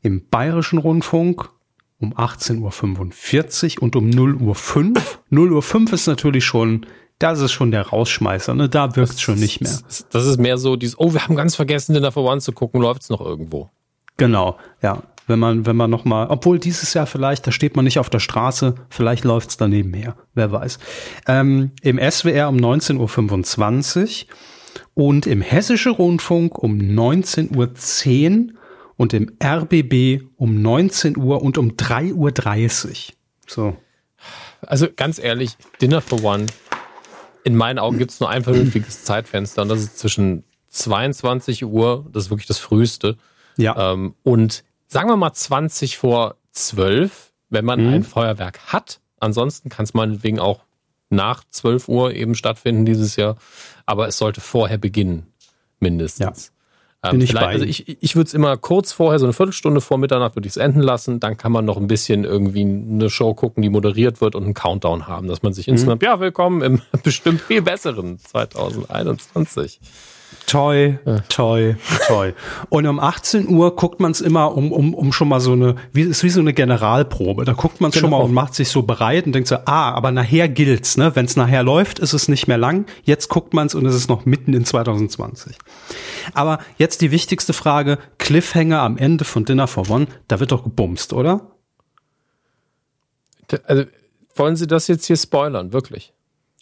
[0.00, 1.50] im Bayerischen Rundfunk
[1.98, 5.20] um 18.45 Uhr und um 0 Uhr 5.
[5.30, 6.86] 0 Uhr 5 ist natürlich schon,
[7.18, 8.68] das ist schon der Rausschmeißer, ne?
[8.68, 9.78] Da wirkt es schon nicht mehr.
[10.10, 12.80] Das ist mehr so dieses, oh, wir haben ganz vergessen, den da voran zu gucken,
[12.80, 13.70] läuft es noch irgendwo.
[14.16, 17.84] Genau, ja wenn man, wenn man noch mal, obwohl dieses Jahr vielleicht, da steht man
[17.84, 20.78] nicht auf der Straße, vielleicht läuft's daneben her, wer weiß.
[21.26, 24.34] Ähm, Im SWR um 19.25 Uhr
[24.94, 28.54] und im Hessische Rundfunk um 19.10 Uhr
[28.96, 33.14] und im RBB um 19 Uhr und um 3.30 Uhr.
[33.46, 33.76] So.
[34.62, 36.46] Also ganz ehrlich, Dinner for One,
[37.44, 42.24] in meinen Augen gibt's nur ein vernünftiges Zeitfenster und das ist zwischen 22 Uhr, das
[42.24, 43.16] ist wirklich das früheste,
[43.58, 43.92] ja.
[43.92, 47.94] Ähm, und sagen wir mal 20 vor 12, wenn man mhm.
[47.94, 49.00] ein Feuerwerk hat.
[49.18, 50.60] Ansonsten kann es meinetwegen auch
[51.08, 53.36] nach 12 Uhr eben stattfinden dieses Jahr.
[53.86, 55.26] Aber es sollte vorher beginnen,
[55.80, 56.52] mindestens.
[57.02, 59.32] Ähm, Bin ich vielleicht, bei also ich, ich würde es immer kurz vorher, so eine
[59.32, 61.20] Viertelstunde vor Mitternacht, würde ich es enden lassen.
[61.20, 64.54] Dann kann man noch ein bisschen irgendwie eine Show gucken, die moderiert wird und einen
[64.54, 65.72] Countdown haben, dass man sich Mhm.
[65.72, 69.80] insgesamt, ja, willkommen im bestimmt viel besseren 2021.
[70.46, 71.74] Toi, toi,
[72.06, 72.32] toi.
[72.68, 75.76] Und um 18 Uhr guckt man es immer um, um, um schon mal so eine,
[75.92, 77.44] wie, ist wie so eine Generalprobe.
[77.44, 78.18] Da guckt man es schon Genau.
[78.18, 81.14] mal und macht sich so bereit und denkt so, ah, aber nachher gilt's, ne?
[81.16, 82.86] Wenn es nachher läuft, ist es nicht mehr lang.
[83.04, 85.56] Jetzt guckt man es und es ist noch mitten in 2020.
[86.34, 90.64] Aber jetzt die wichtigste Frage, Cliffhanger am Ende von Dinner for One, da wird doch
[90.64, 91.52] gebumst, oder?
[93.64, 93.84] Also,
[94.34, 95.72] wollen Sie das jetzt hier spoilern?
[95.72, 96.12] Wirklich?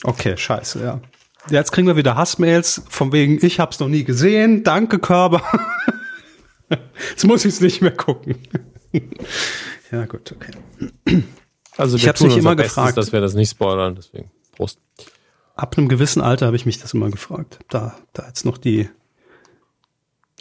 [0.03, 1.01] Okay, scheiße, ja.
[1.48, 5.42] Jetzt kriegen wir wieder Hassmails von wegen, ich hab's noch nie gesehen, danke Körber.
[7.11, 8.37] Jetzt muss ich's nicht mehr gucken.
[9.90, 11.22] ja, gut, okay.
[11.76, 12.96] Also, Ich tun mich immer Bestes, gefragt.
[12.96, 14.79] dass wir das nicht spoilern, deswegen Prost.
[15.57, 17.59] Ab einem gewissen Alter habe ich mich das immer gefragt.
[17.68, 18.88] Da, da jetzt noch die.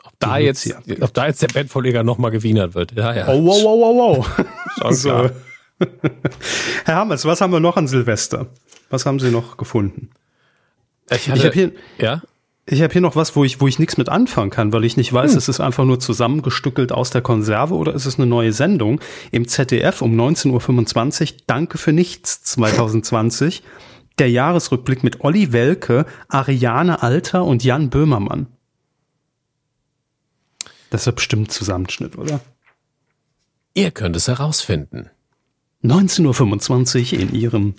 [0.03, 2.91] Ob da Die jetzt, ob da jetzt der Bettvorleger nochmal gewienert wird.
[2.93, 3.27] Ja, ja.
[3.27, 4.27] Oh, wow, wow, wow,
[4.81, 4.93] wow.
[4.95, 5.29] So.
[6.85, 8.47] Herr Hammers, was haben wir noch an Silvester?
[8.89, 10.09] Was haben Sie noch gefunden?
[11.11, 12.21] Ich, Ich habe hier, ja?
[12.65, 14.97] ich habe hier noch was, wo ich, wo ich nichts mit anfangen kann, weil ich
[14.97, 15.17] nicht Hm.
[15.17, 18.99] weiß, ist es einfach nur zusammengestückelt aus der Konserve oder ist es eine neue Sendung
[19.31, 21.37] im ZDF um 19.25 Uhr.
[21.47, 23.63] Danke für nichts 2020.
[24.19, 28.47] Der Jahresrückblick mit Olli Welke, Ariane Alter und Jan Böhmermann.
[30.89, 32.41] Das ist bestimmt Zusammenschnitt, oder?
[33.73, 35.09] Ihr könnt es herausfinden.
[35.83, 37.75] 19.25 Uhr in Ihrem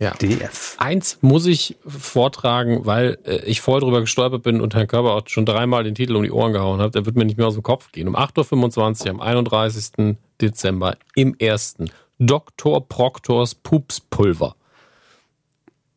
[0.00, 0.12] Ja.
[0.18, 0.74] ZDF.
[0.78, 5.28] Eins muss ich vortragen, weil äh, ich vorher drüber gestolpert bin und Herrn Körber auch
[5.28, 6.94] schon dreimal den Titel um die Ohren gehauen hat.
[6.96, 8.08] Der wird mir nicht mehr aus dem Kopf gehen.
[8.08, 10.16] Um 8.25 Uhr am 31.
[10.40, 12.86] Dezember im ersten Dr.
[12.88, 14.56] Proktors Pupspulver.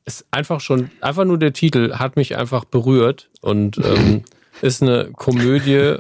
[0.05, 4.23] Ist einfach schon, einfach nur der Titel hat mich einfach berührt und ähm,
[4.61, 5.95] ist eine Komödie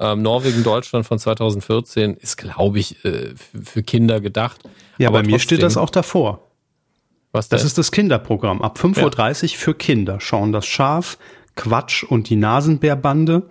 [0.00, 2.14] ähm, Norwegen, Deutschland von 2014.
[2.16, 4.60] Ist, glaube ich, äh, für- Kinder gedacht.
[4.98, 6.40] Ja, Aber bei mir steht das auch davor.
[7.32, 8.60] Was Das ist das Kinderprogramm.
[8.62, 11.18] Ab 5.30 Uhr für Kinder schauen das Schaf,
[11.56, 13.48] Quatsch und die Nasenbärbande,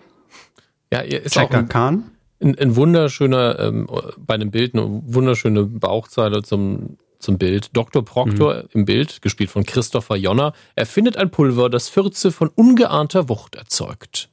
[0.94, 2.12] ja, ist auch Checker ein, Khan.
[2.42, 7.70] ein, ein wunderschöner, ähm, bei einem Bild, eine wunderschöne Bauchzeile zum, zum Bild.
[7.74, 8.04] Dr.
[8.04, 13.56] Proctor im Bild, gespielt von Christopher Jonner, erfindet ein Pulver, das Fürze von ungeahnter Wucht
[13.56, 14.30] erzeugt.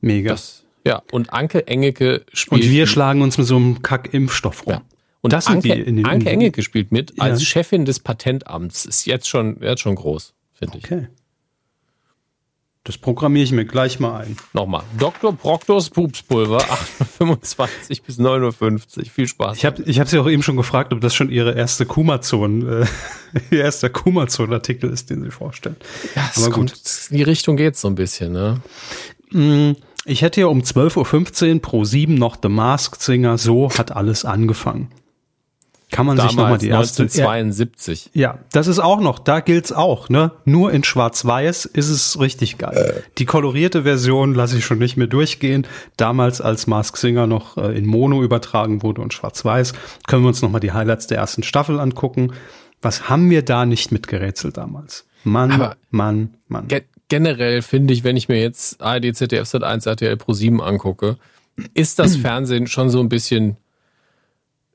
[0.00, 0.32] Mega.
[0.32, 2.62] Das, ja, und Anke Engelke spielt.
[2.62, 4.74] und wir schlagen uns mit so einem Kack-Impfstoff rum.
[4.74, 4.82] Ja.
[5.24, 7.46] Und Das Anke, die in den- Anke Engelke spielt mit als Ja.
[7.46, 8.84] Chefin des Patentamts.
[8.84, 10.84] Ist jetzt schon, jetzt schon groß, finde ich.
[10.84, 11.08] Okay.
[12.86, 14.36] Das programmiere ich mir gleich mal ein.
[14.52, 14.82] Nochmal.
[14.98, 15.34] Dr.
[15.34, 16.58] Proctors Pupspulver,
[17.18, 19.04] 8.25 bis 9.50 Uhr.
[19.06, 19.56] Viel Spaß.
[19.56, 22.82] Ich habe ich hab Sie auch eben schon gefragt, ob das schon Ihre erste Kumazon,
[22.82, 22.86] äh,
[23.50, 25.76] Ihr erster Kumazon-Artikel ist, den Sie vorstellen.
[26.14, 26.54] ja, aber gut.
[26.54, 28.60] kommt, in die Richtung geht's so ein bisschen, ne?
[30.04, 34.26] Ich hätte ja um 12.15 Uhr pro 7 noch The Masked Singer, so hat alles
[34.26, 34.90] angefangen.
[35.94, 37.02] Kann man sich nochmal Damals die erste.
[37.04, 38.10] 1972.
[38.14, 40.32] Ja, das ist auch noch, da gilt's auch, ne?
[40.44, 43.04] Nur in Schwarz-Weiß ist es richtig geil.
[43.18, 45.66] Die kolorierte Version lasse ich schon nicht mehr durchgehen.
[45.96, 49.72] Damals, als Mask Singer noch äh, in Mono übertragen wurde und Schwarz-Weiß,
[50.08, 52.32] können wir uns nochmal die Highlights der ersten Staffel angucken.
[52.82, 55.06] Was haben wir da nicht mitgerätselt damals?
[55.22, 56.66] Mann, Aber- Mann, Mann.
[56.68, 61.18] Ge generell finde ich, wenn ich mir jetzt ARD, ZDF, Sat1, RTL Pro 7 angucke,
[61.74, 63.56] ist das Fernsehen schon so ein bisschen,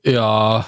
[0.04, 0.64] ja,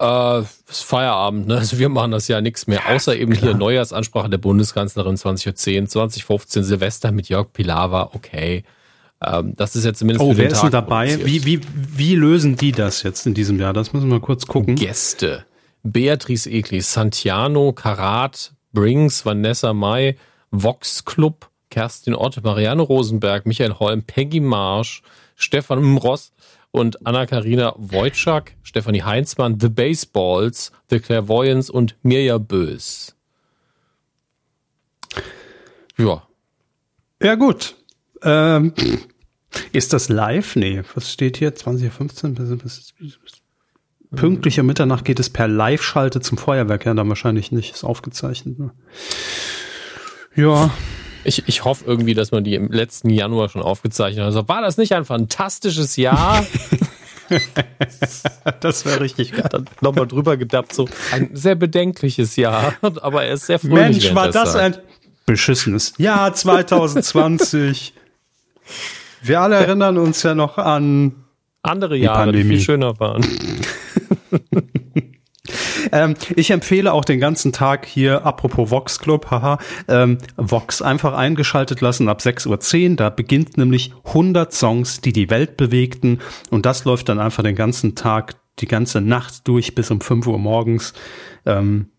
[0.00, 1.58] äh, ist Feierabend, ne?
[1.58, 6.64] Also wir machen das ja nichts mehr, außer eben hier Neujahrsansprache der Bundeskanzlerin 2010, 2015
[6.64, 8.64] Silvester mit Jörg Pilawa, okay.
[9.24, 11.24] Ähm, das ist ja zumindest Oh, für wer den ist Tag denn dabei?
[11.24, 13.72] Wie, wie, wie lösen die das jetzt in diesem Jahr?
[13.72, 14.76] Das müssen wir kurz gucken.
[14.76, 15.44] Gäste.
[15.82, 20.16] Beatrice Egli, Santiano, Karat, Brings, Vanessa Mai,
[20.50, 25.02] Vox Club, Kerstin Ott, Marianne Rosenberg, Michael Holm, Peggy Marsch,
[25.36, 26.32] Stefan Mross
[26.76, 33.16] und Anna-Karina Wojcik, Stefanie Heinzmann, The Baseballs, The Clairvoyance und Mirja Bös.
[35.96, 36.22] Ja,
[37.22, 37.76] Ja, gut.
[38.22, 38.74] Ähm,
[39.72, 40.56] ist das live?
[40.56, 41.54] Nee, was steht hier?
[41.54, 42.34] 2015?
[42.34, 43.20] Bis, bis, bis.
[44.14, 46.84] Pünktlicher Mitternacht geht es per Live-Schalte zum Feuerwerk.
[46.84, 47.74] Ja, dann wahrscheinlich nicht.
[47.74, 48.58] Ist aufgezeichnet.
[48.58, 48.70] Ne?
[50.34, 50.70] Ja,
[51.26, 54.26] ich, ich hoffe irgendwie, dass man die im letzten Januar schon aufgezeichnet hat.
[54.26, 56.46] Also war das nicht ein fantastisches Jahr?
[58.60, 59.48] das wäre richtig geil.
[59.50, 64.04] dann nochmal drüber gedappt, so ein sehr bedenkliches Jahr, aber er ist sehr fröhlich.
[64.04, 64.76] Mensch, war das ein
[65.26, 67.94] beschissenes Jahr 2020.
[69.22, 71.24] Wir alle erinnern uns ja noch an
[71.62, 72.56] andere Jahre, die Pandemie.
[72.56, 73.26] viel schöner waren.
[75.92, 81.14] ähm, ich empfehle auch den ganzen Tag hier, apropos Vox Club, haha, ähm, Vox einfach
[81.14, 82.96] eingeschaltet lassen ab 6.10 Uhr.
[82.96, 86.20] Da beginnt nämlich 100 Songs, die die Welt bewegten.
[86.50, 90.26] Und das läuft dann einfach den ganzen Tag, die ganze Nacht durch bis um 5
[90.26, 90.92] Uhr morgens.
[91.44, 91.90] Ähm,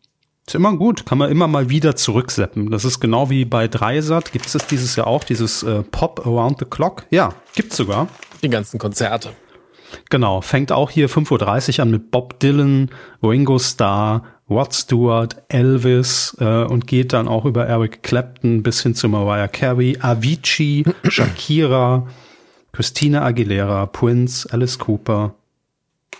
[0.47, 2.71] ist immer gut, kann man immer mal wieder zurückseppen.
[2.71, 4.31] Das ist genau wie bei Dreisat.
[4.31, 7.05] Gibt es dieses Jahr auch, dieses äh, Pop Around the Clock?
[7.10, 8.07] Ja, gibt's sogar.
[8.41, 9.31] Die ganzen Konzerte.
[10.10, 12.89] Genau, fängt auch hier 5.30 Uhr an mit Bob Dylan,
[13.21, 18.95] Ringo Starr, Rod Stewart, Elvis äh, und geht dann auch über Eric Clapton bis hin
[18.95, 22.08] zu Mariah Carey, Avicii, Shakira,
[22.71, 25.36] Christina Aguilera, Prince, Alice Cooper.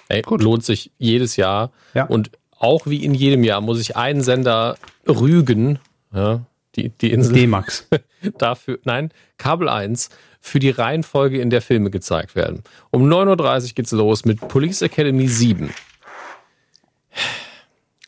[0.10, 0.42] Ey, Gut.
[0.42, 1.72] lohnt sich jedes Jahr.
[1.94, 2.06] Ja.
[2.06, 4.78] Und auch wie in jedem Jahr muss ich einen Sender
[5.08, 5.80] rügen,
[6.14, 6.42] ja,
[6.76, 7.34] die, die Insel.
[7.34, 7.88] D-Max.
[8.38, 10.10] dafür, nein, Kabel 1
[10.48, 12.64] für die Reihenfolge, in der Filme gezeigt werden.
[12.92, 15.74] Um 9.30 Uhr geht's los mit Police Academy 7.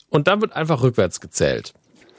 [0.09, 1.73] Und dann wird einfach rückwärts gezählt.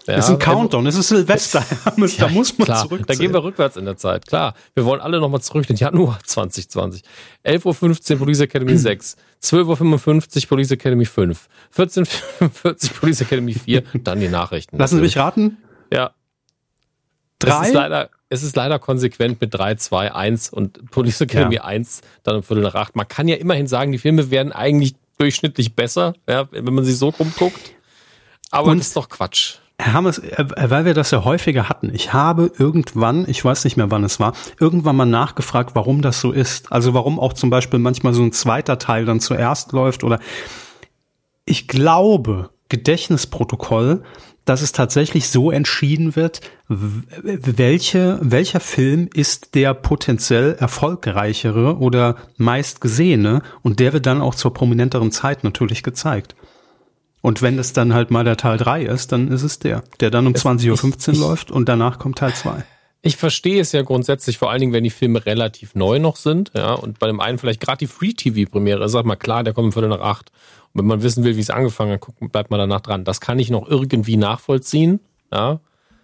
[0.06, 1.64] Ja, es ist ein Countdown, es ist Silvester.
[2.18, 4.54] da muss man klar, Da gehen wir rückwärts in der Zeit, klar.
[4.74, 7.02] Wir wollen alle nochmal zurück in den Januar 2020.
[7.44, 12.04] 11.15 Uhr Police Academy 6, 12.55 Uhr Police Academy 5, 14.45
[12.40, 14.78] Uhr Police Academy 4, dann die Nachrichten.
[14.78, 15.58] Lassen Sie mich raten?
[15.92, 16.12] Ja.
[17.38, 17.62] Drei?
[17.62, 21.64] Es ist leider, es ist leider konsequent mit 3, 2, 1 und Police Academy ja.
[21.64, 22.96] 1 dann um Viertel nach 8.
[22.96, 26.94] Man kann ja immerhin sagen, die Filme werden eigentlich durchschnittlich besser, ja, wenn man sie
[26.94, 27.72] so rumguckt.
[28.52, 29.56] Aber und das ist doch Quatsch.
[29.78, 33.76] Herr Hammers, äh, weil wir das ja häufiger hatten, ich habe irgendwann, ich weiß nicht
[33.76, 36.70] mehr wann es war, irgendwann mal nachgefragt, warum das so ist.
[36.70, 40.20] Also warum auch zum Beispiel manchmal so ein zweiter Teil dann zuerst läuft oder
[41.44, 44.04] ich glaube, Gedächtnisprotokoll,
[44.50, 53.42] dass es tatsächlich so entschieden wird, welche, welcher Film ist der potenziell erfolgreichere oder meistgesehene
[53.62, 56.34] und der wird dann auch zur prominenteren Zeit natürlich gezeigt.
[57.20, 60.10] Und wenn es dann halt mal der Teil 3 ist, dann ist es der, der
[60.10, 62.64] dann um 20.15 Uhr läuft und danach kommt Teil 2.
[63.02, 66.50] Ich verstehe es ja grundsätzlich, vor allen Dingen, wenn die Filme relativ neu noch sind,
[66.56, 69.72] ja, und bei dem einen vielleicht gerade die Free-TV-Premiere, sag mal klar, der kommt um
[69.72, 70.32] Viertel nach acht.
[70.72, 73.04] Und wenn man wissen will, wie es angefangen hat, guckt, bleibt man danach dran.
[73.04, 75.00] Das kann ich noch irgendwie nachvollziehen,
[75.32, 75.60] ja.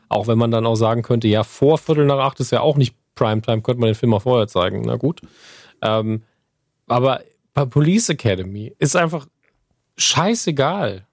[0.08, 2.76] Auch wenn man dann auch sagen könnte, ja, vor Viertel nach acht ist ja auch
[2.76, 4.82] nicht Primetime, könnte man den Film auch vorher zeigen.
[4.82, 5.20] Na gut.
[5.82, 6.22] Ähm,
[6.86, 7.22] aber
[7.54, 9.26] bei Police Academy ist einfach
[9.96, 11.06] scheißegal.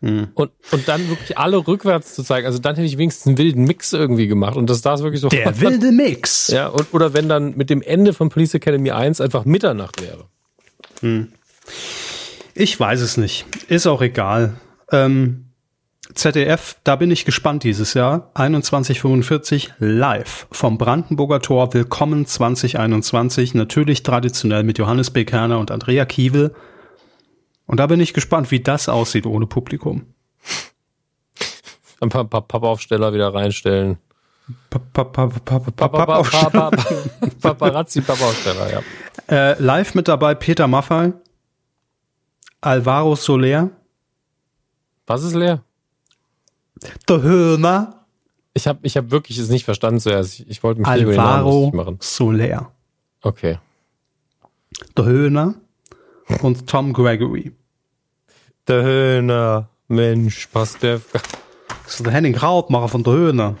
[0.00, 0.28] Mhm.
[0.34, 2.46] Und, und dann wirklich alle rückwärts zu zeigen.
[2.46, 4.56] Also dann hätte ich wenigstens einen wilden Mix irgendwie gemacht.
[4.56, 5.28] Und das da ist wirklich so.
[5.28, 6.48] Der wilde Mix.
[6.48, 10.26] Ja, und, oder wenn dann mit dem Ende von Police Academy 1 einfach Mitternacht wäre.
[11.00, 11.32] Hm.
[12.56, 13.46] Ich weiß es nicht.
[13.68, 14.54] Ist auch egal.
[14.92, 15.46] Ähm,
[16.14, 18.30] ZDF, da bin ich gespannt dieses Jahr.
[18.34, 21.74] 2145 live vom Brandenburger Tor.
[21.74, 23.54] Willkommen 2021.
[23.54, 26.54] Natürlich traditionell mit Johannes Bekerner und Andrea Kiewel.
[27.66, 30.06] Und da bin ich gespannt, wie das aussieht ohne Publikum.
[32.00, 33.98] Ein paar, Pappaufsteller wieder reinstellen.
[37.40, 38.82] Paparazzi Pappaufsteller, ja.
[39.26, 41.14] Äh, live mit dabei Peter Maffay,
[42.64, 43.70] Alvaro Soler.
[45.06, 45.62] Was ist leer?
[47.08, 48.06] Der Höhner.
[48.54, 50.40] Ich habe ich hab wirklich es nicht verstanden zuerst.
[50.40, 51.96] Ich, ich wollte mich Alvaro nicht über den Namen machen.
[52.00, 52.72] Soler.
[53.20, 53.58] Okay.
[54.96, 55.54] Der Höhner
[56.40, 57.52] und Tom Gregory.
[58.66, 61.20] Der Höhner, Mensch, Pastewka.
[61.84, 63.56] Das ist der Henning Raubmacher von der Höhner.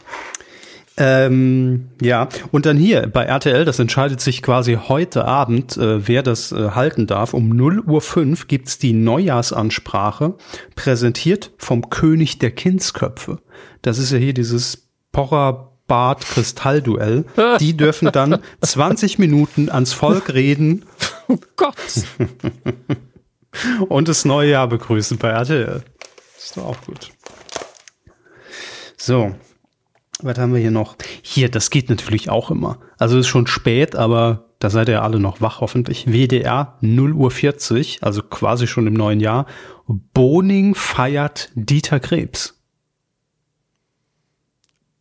[0.96, 6.22] Ähm, ja, und dann hier bei RTL, das entscheidet sich quasi heute Abend, äh, wer
[6.22, 7.34] das äh, halten darf.
[7.34, 10.34] Um 0 Uhr 5 gibt's die Neujahrsansprache,
[10.76, 13.40] präsentiert vom König der Kindsköpfe.
[13.82, 17.24] Das ist ja hier dieses Pocher Bart Kristallduell.
[17.60, 20.84] Die dürfen dann 20 Minuten ans Volk reden.
[21.26, 21.74] Oh Gott.
[23.88, 25.82] Und das neue Jahr begrüßen bei RTL.
[26.36, 27.12] Ist doch auch gut.
[28.98, 29.34] So.
[30.24, 30.96] Was haben wir hier noch?
[31.20, 32.78] Hier, das geht natürlich auch immer.
[32.96, 36.06] Also ist schon spät, aber da seid ihr alle noch wach hoffentlich.
[36.06, 39.44] WDR 0 Uhr 40, also quasi schon im neuen Jahr.
[39.86, 42.58] Boning feiert Dieter Krebs.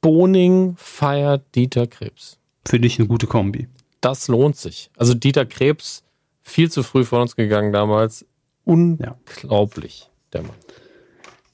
[0.02, 2.38] Boning feiert Dieter Krebs.
[2.68, 3.70] Finde ich eine gute Kombi.
[4.02, 4.92] Das lohnt sich.
[4.98, 6.04] Also Dieter Krebs,
[6.42, 8.26] viel zu früh von uns gegangen damals.
[8.66, 10.63] Unglaublich, der Mann.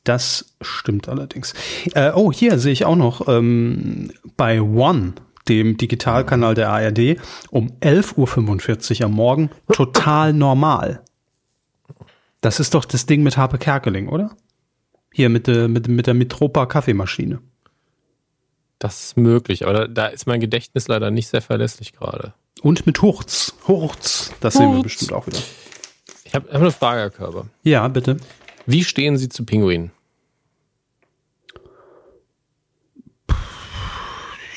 [0.03, 1.53] Das stimmt allerdings.
[1.93, 5.13] Äh, oh, hier sehe ich auch noch ähm, bei One,
[5.47, 7.17] dem Digitalkanal der ARD,
[7.49, 11.01] um 11.45 Uhr am Morgen, total normal.
[12.41, 14.31] Das ist doch das Ding mit Harpe Kerkeling, oder?
[15.11, 17.39] Hier mit, der mit, mit der Mitropa Kaffeemaschine.
[18.77, 22.33] Das ist möglich, aber da, da, ist mein Gedächtnis leider nicht sehr verlässlich gerade.
[22.61, 23.55] Und mit Hurz.
[23.67, 24.31] Hurz.
[24.39, 24.63] Das Hurz.
[24.63, 25.39] sehen wir bestimmt auch wieder.
[26.23, 27.47] Ich habe hab eine Frage, Herr Körber.
[27.63, 28.17] Ja, bitte.
[28.69, 29.89] Wie stehen Sie zu Pinguinen?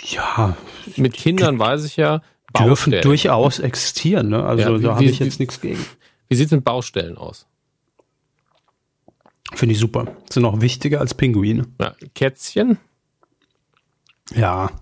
[0.02, 0.54] Ja.
[0.96, 2.20] Mit Kindern weiß ich ja.
[2.58, 4.44] Dürfen durchaus existieren, ne?
[4.44, 5.82] Also ja, wie, da habe ich jetzt nichts gegen.
[6.28, 7.46] Wie sieht es mit Baustellen aus?
[9.54, 10.14] Finde ich super.
[10.28, 11.66] Sind auch wichtiger als Pinguine.
[11.80, 12.76] Ja, Kätzchen?
[14.34, 14.72] Ja.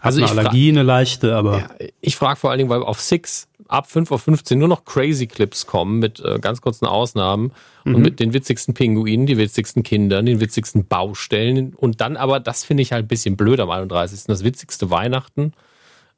[0.00, 1.58] Also eine Allergie, eine leichte, aber.
[1.58, 1.68] Ja,
[2.00, 5.26] ich frage vor allen Dingen, weil auf Six ab 5 auf 15 nur noch Crazy
[5.26, 7.52] Clips kommen mit äh, ganz kurzen Ausnahmen
[7.84, 7.94] mhm.
[7.94, 12.64] und mit den witzigsten Pinguinen, die witzigsten Kindern, den witzigsten Baustellen und dann aber, das
[12.64, 14.24] finde ich halt ein bisschen blöd am 31.
[14.26, 15.52] Das witzigste Weihnachten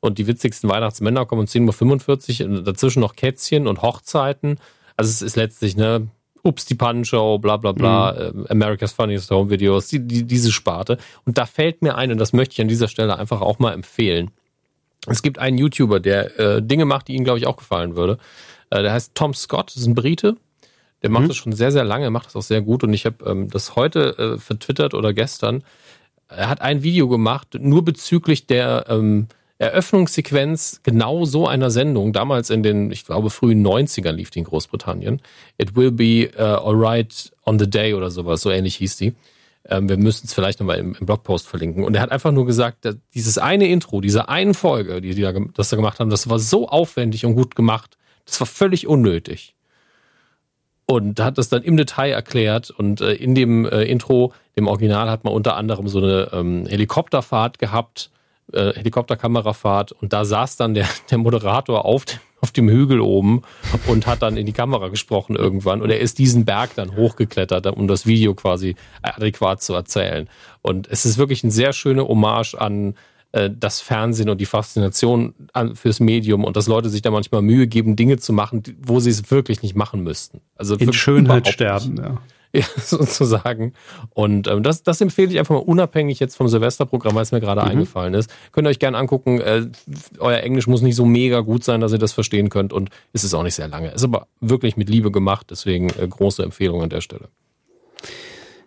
[0.01, 4.59] und die witzigsten Weihnachtsmänner kommen um 10.45 Uhr, dazwischen noch Kätzchen und Hochzeiten.
[4.97, 6.09] Also es ist letztlich, ne,
[6.43, 8.45] Ups, die Pannenshow, bla bla bla, mhm.
[8.47, 10.99] äh, America's Funniest Home Videos, die, die, diese Sparte.
[11.25, 13.73] Und da fällt mir ein, und das möchte ich an dieser Stelle einfach auch mal
[13.73, 14.31] empfehlen.
[15.07, 18.19] Es gibt einen YouTuber, der äh, Dinge macht, die Ihnen, glaube ich, auch gefallen würde.
[18.71, 20.37] Äh, der heißt Tom Scott, das ist ein Brite.
[21.03, 21.29] Der macht mhm.
[21.29, 22.85] das schon sehr, sehr lange, macht das auch sehr gut.
[22.85, 25.65] Und ich habe ähm, das heute äh, vertwittert oder gestern.
[26.29, 29.27] Er hat ein Video gemacht, nur bezüglich der ähm,
[29.63, 34.45] Eröffnungssequenz genau so einer Sendung, damals in den, ich glaube, frühen 90ern lief die in
[34.45, 35.21] Großbritannien.
[35.57, 39.15] It will be uh, alright on the day oder sowas, so ähnlich hieß die.
[39.69, 41.85] Ähm, wir müssen es vielleicht nochmal im, im Blogpost verlinken.
[41.85, 45.33] Und er hat einfach nur gesagt, dieses eine Intro, diese eine Folge, die, die da,
[45.55, 47.97] das da gemacht haben, das war so aufwendig und gut gemacht,
[48.27, 49.55] das war völlig unnötig.
[50.87, 52.71] Und hat das dann im Detail erklärt.
[52.71, 56.67] Und äh, in dem äh, Intro, dem Original, hat man unter anderem so eine ähm,
[56.67, 58.11] Helikopterfahrt gehabt
[58.53, 62.05] äh, Helikopterkamerafahrt und da saß dann der, der Moderator auf,
[62.41, 63.43] auf dem Hügel oben
[63.87, 67.67] und hat dann in die Kamera gesprochen irgendwann und er ist diesen Berg dann hochgeklettert,
[67.67, 70.29] um das Video quasi adäquat zu erzählen.
[70.61, 72.95] Und es ist wirklich eine sehr schöne Hommage an
[73.33, 77.43] äh, das Fernsehen und die Faszination an, fürs Medium und dass Leute sich da manchmal
[77.43, 80.41] Mühe geben, Dinge zu machen, wo sie es wirklich nicht machen müssten.
[80.57, 82.19] Also in Schönheit sterben, ja.
[82.55, 83.73] ja, sozusagen.
[84.11, 87.41] Und ähm, das, das empfehle ich einfach mal unabhängig jetzt vom Silvesterprogramm, weil es mir
[87.41, 87.69] gerade mhm.
[87.69, 88.31] eingefallen ist.
[88.53, 89.41] Könnt ihr euch gerne angucken.
[89.41, 89.67] Äh,
[90.19, 93.25] euer Englisch muss nicht so mega gut sein, dass ihr das verstehen könnt und es
[93.25, 93.93] ist auch nicht sehr lange.
[93.93, 97.29] Ist aber wirklich mit Liebe gemacht, deswegen äh, große Empfehlung an der Stelle.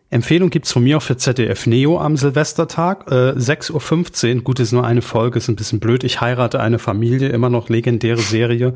[0.09, 3.11] Empfehlung gibt's von mir auch für ZDF Neo am Silvestertag.
[3.11, 6.03] Äh, 6.15 Uhr, gut, ist nur eine Folge, ist ein bisschen blöd.
[6.03, 8.73] Ich heirate eine Familie, immer noch legendäre Serie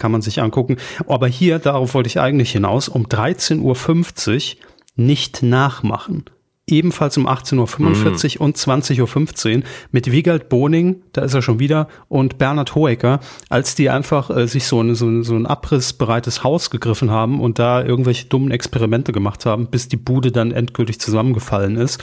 [0.00, 0.78] kann man sich angucken.
[1.06, 4.62] Aber hier, darauf wollte ich eigentlich hinaus, um 13.50 Uhr
[4.96, 6.24] nicht nachmachen.
[6.66, 8.44] Ebenfalls um 18.45 Uhr mhm.
[8.44, 13.74] und 20.15 Uhr mit Wiegald Boning, da ist er schon wieder, und Bernhard Hoeker, als
[13.74, 17.82] die einfach äh, sich so, eine, so, so ein abrissbereites Haus gegriffen haben und da
[17.82, 22.02] irgendwelche dummen Experimente gemacht haben, bis die Bude dann endgültig zusammengefallen ist.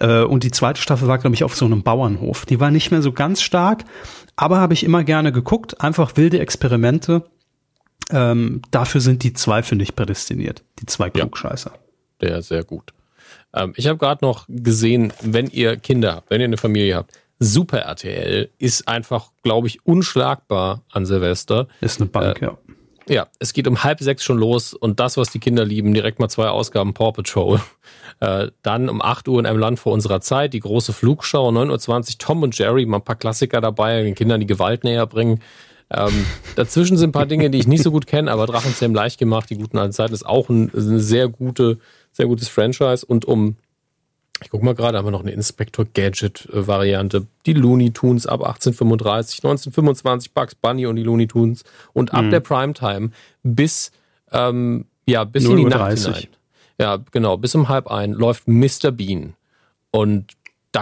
[0.00, 2.44] Äh, und die zweite Staffel war, glaube ich, auf so einem Bauernhof.
[2.44, 3.84] Die war nicht mehr so ganz stark,
[4.34, 5.80] aber habe ich immer gerne geguckt.
[5.80, 7.24] Einfach wilde Experimente
[8.10, 10.62] ähm, dafür sind die zwei, finde ich, prädestiniert.
[10.80, 11.72] Die zwei Klugscheißer.
[12.22, 12.92] Ja, der sehr gut.
[13.54, 17.12] Ähm, ich habe gerade noch gesehen, wenn ihr Kinder habt, wenn ihr eine Familie habt,
[17.40, 21.68] Super RTL ist einfach, glaube ich, unschlagbar an Silvester.
[21.80, 22.58] Ist eine Bank, äh, ja.
[23.08, 26.18] Ja, es geht um halb sechs schon los und das, was die Kinder lieben, direkt
[26.18, 27.60] mal zwei Ausgaben Paw Patrol.
[28.20, 31.88] Äh, dann um 8 Uhr in einem Land vor unserer Zeit, die große Flugschau, 9.20
[31.88, 35.40] Uhr Tom und Jerry, mal ein paar Klassiker dabei, den Kindern die Gewalt näher bringen.
[35.90, 39.18] Ähm, dazwischen sind ein paar Dinge, die ich nicht so gut kenne, aber Drachenzähm leicht
[39.18, 41.78] gemacht, die guten alten Zeiten ist auch ein, ist eine sehr gute,
[42.12, 43.06] sehr gutes Franchise.
[43.06, 43.56] Und um,
[44.42, 47.26] ich guck mal gerade, haben wir noch eine Inspector Gadget-Variante.
[47.46, 51.64] Die Looney Tunes ab 1835, 1925 Bugs Bunny und die Looney Tunes.
[51.94, 52.30] Und ab mhm.
[52.30, 53.10] der Primetime
[53.42, 53.90] bis,
[54.30, 56.26] ähm, ja, bis in die Nacht hinein.
[56.80, 58.92] Ja, genau, bis um halb ein läuft Mr.
[58.92, 59.34] Bean.
[59.90, 60.26] Und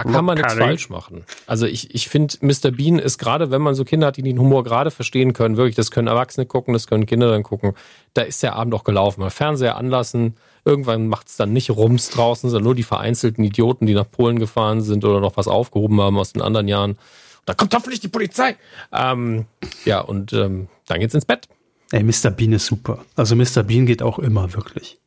[0.03, 1.23] da kann man nichts falsch machen.
[1.45, 2.71] Also ich, ich finde, Mr.
[2.71, 5.75] Bean ist gerade, wenn man so Kinder hat, die den Humor gerade verstehen können, wirklich,
[5.75, 7.73] das können Erwachsene gucken, das können Kinder dann gucken,
[8.13, 9.21] da ist der Abend auch gelaufen.
[9.21, 13.85] Mal Fernseher anlassen, irgendwann macht es dann nicht Rums draußen, sondern nur die vereinzelten Idioten,
[13.85, 16.97] die nach Polen gefahren sind oder noch was aufgehoben haben aus den anderen Jahren.
[17.45, 18.57] Da kommt hoffentlich die Polizei.
[18.91, 19.45] Ähm,
[19.85, 21.47] ja, und ähm, dann geht's ins Bett.
[21.91, 22.29] Ey, Mr.
[22.29, 23.05] Bean ist super.
[23.15, 23.63] Also Mr.
[23.63, 24.99] Bean geht auch immer, wirklich.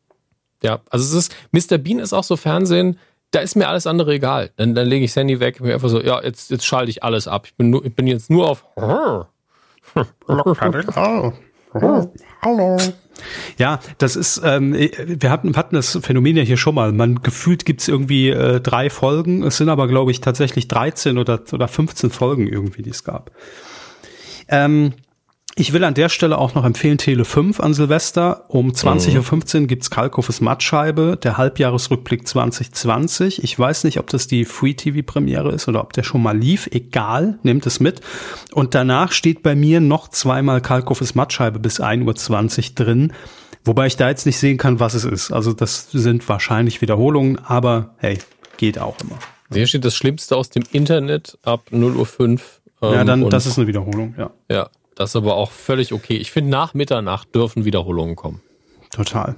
[0.62, 1.78] Ja, also es ist, Mr.
[1.78, 2.98] Bean ist auch so Fernsehen,
[3.30, 4.50] da ist mir alles andere egal.
[4.56, 6.90] Dann, dann lege ich das Handy weg und mir einfach so, ja, jetzt, jetzt schalte
[6.90, 7.46] ich alles ab.
[7.46, 8.64] Ich bin, nur, ich bin jetzt nur auf.
[12.42, 12.78] Hallo.
[13.58, 16.92] Ja, das ist, ähm, wir hatten, hatten das Phänomen ja hier schon mal.
[16.92, 19.42] Man gefühlt gibt's irgendwie äh, drei Folgen.
[19.42, 23.30] Es sind aber, glaube ich, tatsächlich 13 oder, oder 15 Folgen irgendwie, die es gab.
[24.48, 24.94] Ähm,
[25.56, 28.44] ich will an der Stelle auch noch empfehlen Tele 5 an Silvester.
[28.48, 33.42] Um 20.15 Uhr gibt's Kalkofes Mattscheibe, der Halbjahresrückblick 2020.
[33.42, 36.68] Ich weiß nicht, ob das die Free-TV-Premiere ist oder ob der schon mal lief.
[36.70, 38.00] Egal, nehmt es mit.
[38.52, 43.12] Und danach steht bei mir noch zweimal Kalkofes Mattscheibe bis 1.20 Uhr drin.
[43.64, 45.32] Wobei ich da jetzt nicht sehen kann, was es ist.
[45.32, 48.18] Also das sind wahrscheinlich Wiederholungen, aber hey,
[48.56, 49.18] geht auch immer.
[49.52, 52.38] Hier steht das Schlimmste aus dem Internet ab 0.05 Uhr.
[52.82, 54.30] Ähm, ja, dann, das ist eine Wiederholung, ja.
[54.48, 54.70] Ja,
[55.00, 56.18] das ist aber auch völlig okay.
[56.18, 58.42] Ich finde, nach Mitternacht dürfen Wiederholungen kommen.
[58.90, 59.34] Total.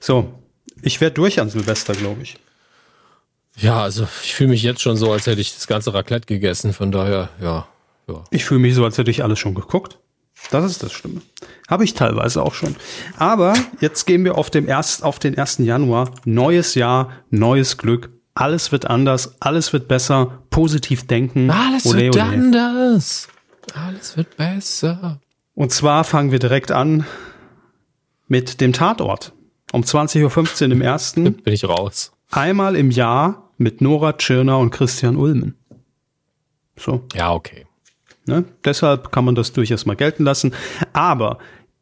[0.00, 0.34] So,
[0.82, 2.36] ich werde durch an Silvester, glaube ich.
[3.56, 6.72] Ja, also ich fühle mich jetzt schon so, als hätte ich das ganze Raclette gegessen.
[6.72, 7.68] Von daher, ja.
[8.08, 8.24] ja.
[8.30, 10.00] Ich fühle mich so, als hätte ich alles schon geguckt.
[10.50, 11.22] Das ist das Schlimme.
[11.68, 12.74] Habe ich teilweise auch schon.
[13.18, 15.58] Aber jetzt gehen wir auf, dem erst, auf den 1.
[15.58, 16.10] Januar.
[16.24, 18.10] Neues Jahr, neues Glück.
[18.34, 20.42] Alles wird anders, alles wird besser.
[20.50, 21.52] Positiv denken.
[21.52, 22.24] Alles ole, wird ole.
[22.24, 23.28] anders.
[23.74, 25.20] Alles wird besser.
[25.54, 27.06] Und zwar fangen wir direkt an
[28.28, 29.32] mit dem Tatort.
[29.72, 31.32] Um 20.15 Uhr im ersten.
[31.42, 32.12] Bin ich raus.
[32.30, 35.56] Einmal im Jahr mit Nora Tschirner und Christian Ulmen.
[36.76, 37.04] So.
[37.14, 37.66] Ja, okay.
[38.26, 38.44] Ne?
[38.64, 40.54] Deshalb kann man das durchaus mal gelten lassen.
[40.92, 41.38] Aber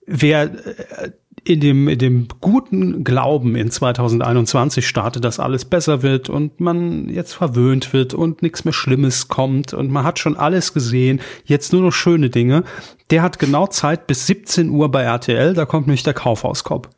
[0.06, 1.10] wer äh,
[1.44, 7.08] in dem, in dem guten Glauben in 2021 startet, dass alles besser wird und man
[7.08, 11.72] jetzt verwöhnt wird und nichts mehr Schlimmes kommt und man hat schon alles gesehen, jetzt
[11.72, 12.64] nur noch schöne Dinge,
[13.10, 16.88] der hat genau Zeit bis 17 Uhr bei RTL, da kommt nämlich der Kaufhauskopf.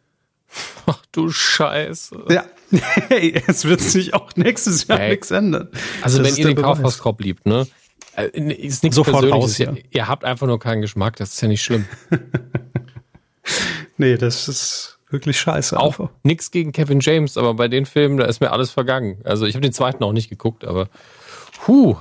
[0.87, 2.27] Ach du Scheiße.
[2.31, 2.45] Ja.
[3.09, 5.11] Hey, es wird sich auch nächstes Jahr hey.
[5.11, 5.69] nichts ändern.
[6.03, 7.69] Also das wenn ihr den Kaufhauskorb liebt, ne?
[8.17, 9.35] Äh, ist nichts Sofort Persönliches.
[9.35, 9.75] Raus, ja.
[9.91, 11.85] Ihr habt einfach nur keinen Geschmack, das ist ja nicht schlimm.
[13.99, 15.79] nee, das ist wirklich scheiße.
[15.79, 19.19] Auch nichts gegen Kevin James, aber bei den Filmen, da ist mir alles vergangen.
[19.25, 20.89] Also ich habe den zweiten auch nicht geguckt, aber
[21.67, 21.97] huh,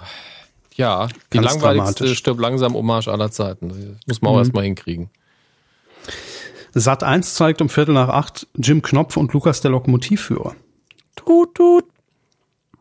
[0.75, 3.69] ja, die Ganz langweiligste stirbt langsam Hommage aller Zeiten.
[4.07, 4.41] Das muss man auch mhm.
[4.41, 5.09] erstmal hinkriegen.
[6.73, 10.55] Sat 1 zeigt um Viertel nach acht Jim Knopf und Lukas der Lokomotivführer.
[11.15, 11.85] Tut, tut.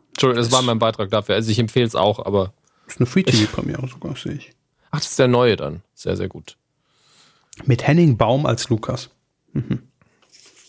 [0.08, 1.36] Entschuldigung, das war mein Beitrag dafür.
[1.36, 2.52] Also ich empfehle es auch, aber.
[2.86, 4.52] Das ist eine Free-TV-Premiere sogar, sehe ich.
[4.90, 5.82] Ach, das ist der neue dann.
[5.94, 6.56] Sehr, sehr gut.
[7.64, 9.10] Mit Henning Baum als Lukas.
[9.52, 9.82] Mhm.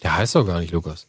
[0.03, 1.07] Der heißt doch gar nicht Lukas.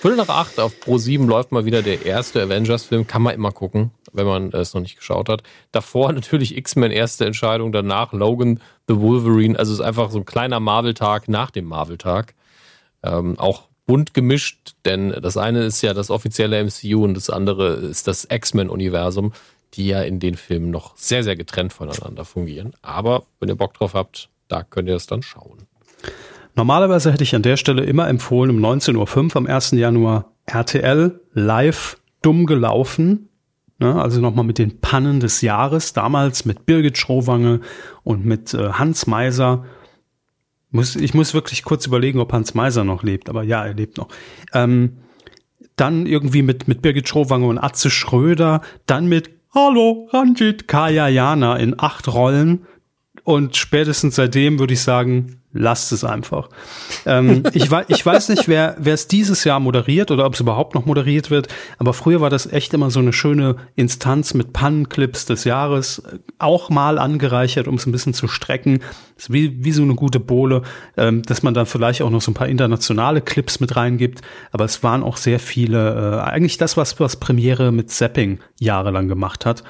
[0.00, 3.06] Viertel nach acht auf Pro 7 läuft mal wieder der erste Avengers-Film.
[3.06, 5.42] Kann man immer gucken, wenn man es noch nicht geschaut hat.
[5.72, 9.58] Davor natürlich X-Men erste Entscheidung, danach Logan the Wolverine.
[9.58, 12.34] Also es ist einfach so ein kleiner Marvel-Tag nach dem Marvel-Tag.
[13.02, 17.74] Ähm, auch bunt gemischt, denn das eine ist ja das offizielle MCU und das andere
[17.74, 19.32] ist das X-Men-Universum,
[19.74, 22.74] die ja in den Filmen noch sehr, sehr getrennt voneinander fungieren.
[22.82, 25.66] Aber wenn ihr Bock drauf habt, da könnt ihr es dann schauen.
[26.56, 29.70] Normalerweise hätte ich an der Stelle immer empfohlen, um 19.05 Uhr am 1.
[29.72, 33.28] Januar RTL live dumm gelaufen.
[33.78, 37.60] Ne, also nochmal mit den Pannen des Jahres, damals mit Birgit Schrowange
[38.02, 39.64] und mit äh, Hans Meiser.
[40.70, 43.96] Muss, ich muss wirklich kurz überlegen, ob Hans Meiser noch lebt, aber ja, er lebt
[43.96, 44.08] noch.
[44.52, 44.98] Ähm,
[45.76, 51.56] dann irgendwie mit, mit Birgit Schrowange und Atze Schröder, dann mit Hallo, Ranjit Kaya Jana
[51.56, 52.66] in acht Rollen.
[53.24, 56.48] Und spätestens seitdem würde ich sagen, lasst es einfach.
[57.06, 60.74] Ähm, ich, weiß, ich weiß nicht, wer es dieses Jahr moderiert oder ob es überhaupt
[60.74, 61.48] noch moderiert wird,
[61.78, 66.02] aber früher war das echt immer so eine schöne Instanz mit Pannenclips des Jahres,
[66.38, 68.80] auch mal angereichert, um es ein bisschen zu strecken.
[69.16, 70.62] ist wie, wie so eine gute Bohle,
[70.96, 74.64] ähm, dass man dann vielleicht auch noch so ein paar internationale Clips mit reingibt, aber
[74.64, 79.46] es waren auch sehr viele, äh, eigentlich das, was, was Premiere mit Zapping jahrelang gemacht
[79.46, 79.64] hat.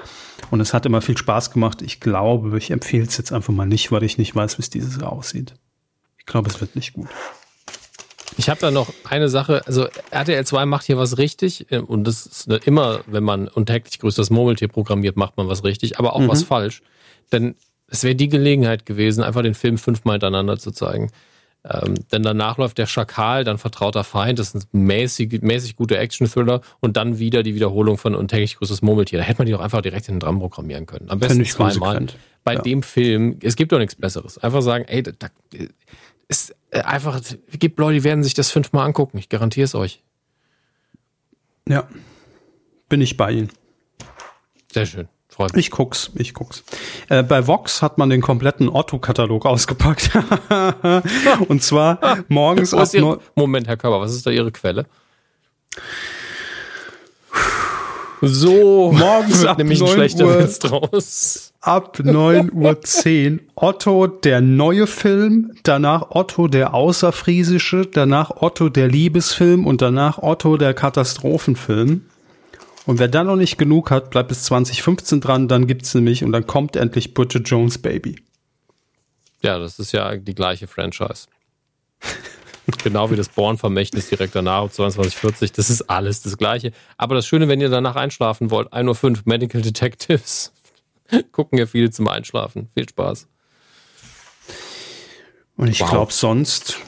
[0.51, 1.83] Und es hat immer viel Spaß gemacht.
[1.83, 4.71] Ich glaube, ich empfehle es jetzt einfach mal nicht, weil ich nicht weiß, wie es
[4.71, 5.55] dieses Jahr aussieht.
[6.19, 7.09] Ich glaube, es wird nicht gut.
[8.37, 12.05] Ich habe da noch eine Sache, also RTL 2 macht hier was richtig äh, und
[12.05, 16.15] das ist immer, wenn man untäglich grüßt das Murmeltier programmiert, macht man was richtig, aber
[16.15, 16.29] auch mhm.
[16.29, 16.83] was falsch.
[17.33, 17.57] Denn
[17.89, 21.11] es wäre die Gelegenheit gewesen, einfach den Film fünfmal hintereinander zu zeigen.
[21.63, 25.99] Ähm, denn danach läuft der Schakal, dann Vertrauter Feind, das ist ein mäßig, mäßig guter
[25.99, 29.19] Action-Thriller und dann wieder die Wiederholung von Untäglich größtes Murmeltier.
[29.19, 31.11] Da hätte man die doch einfach direkt hinten dran programmieren können.
[31.11, 32.07] Am besten zweimal.
[32.45, 32.63] Bei ja.
[32.63, 34.39] dem Film, es gibt doch nichts Besseres.
[34.39, 35.29] Einfach sagen, ey, da,
[36.29, 39.19] ist äh, einfach, es gibt Leute, die werden sich das fünfmal angucken.
[39.19, 40.03] Ich garantiere es euch.
[41.69, 41.87] Ja,
[42.89, 43.51] bin ich bei Ihnen.
[44.73, 45.09] Sehr schön.
[45.31, 45.67] Freut mich.
[45.67, 46.65] Ich guck's, ich guck's.
[47.09, 50.11] Äh, bei Vox hat man den kompletten Otto-Katalog ausgepackt.
[51.49, 54.87] Und zwar morgens ab Ihre, Moment, Herr Körber, was ist da Ihre Quelle?
[58.23, 61.53] So, morgens ab nämlich ein schlechter Uhr, Witz draus.
[61.63, 69.67] Ab 9.10 Uhr Otto der neue Film, danach Otto der außerfriesische, danach Otto der Liebesfilm
[69.67, 72.03] und danach Otto der Katastrophenfilm.
[72.87, 76.33] Und wer dann noch nicht genug hat, bleibt bis 2015 dran, dann gibt's nämlich und
[76.33, 78.17] dann kommt endlich Bridget Jones Baby.
[79.43, 81.27] Ja, das ist ja die gleiche Franchise.
[82.83, 86.73] genau wie das Born-Vermächtnis direkt danach, 2240, das ist alles das Gleiche.
[86.97, 90.53] Aber das Schöne, wenn ihr danach einschlafen wollt, 1.05 Uhr Medical Detectives.
[91.33, 92.71] Gucken ja viele zum Einschlafen.
[92.75, 93.27] Viel Spaß.
[95.57, 95.91] Und ich wow.
[95.91, 96.79] glaube, sonst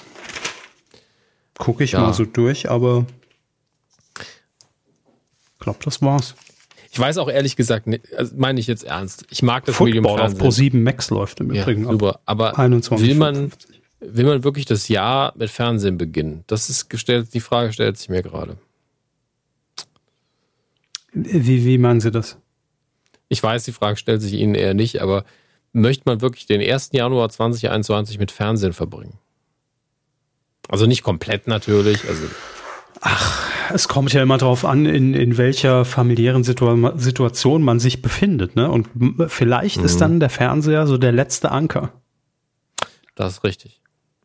[1.59, 2.01] gucke ich ja.
[2.01, 3.07] mal so durch, aber
[5.63, 6.35] glaube, das war's.
[6.91, 9.25] Ich weiß auch ehrlich gesagt, also meine ich jetzt ernst.
[9.31, 10.37] Ich mag das Football Medium Fernsehen.
[10.37, 11.85] auf Pro 7 Max läuft im ja, Übrigen.
[11.85, 13.51] Super, aber 21, will man
[14.03, 16.45] will man wirklich das Jahr mit Fernsehen beginnen?
[16.49, 18.59] Das ist gestellt, die Frage stellt sich mir gerade.
[21.13, 22.39] Wie, wie meinen Sie das?
[23.29, 25.25] Ich weiß, die Frage stellt sich Ihnen eher nicht, aber
[25.73, 26.91] möchte man wirklich den 1.
[26.93, 29.19] Januar 2021 mit Fernsehen verbringen?
[30.69, 32.09] Also nicht komplett natürlich.
[32.09, 32.23] Also
[33.01, 38.03] Ach, es kommt ja immer darauf an, in, in welcher familiären Situa Situation man sich
[38.03, 38.57] befindet.
[38.57, 38.71] Ne?
[38.71, 38.89] Und
[39.29, 39.85] vielleicht mhm.
[39.85, 41.93] ist dann der Fernseher so der letzte Anker.
[43.15, 43.81] Das ist richtig.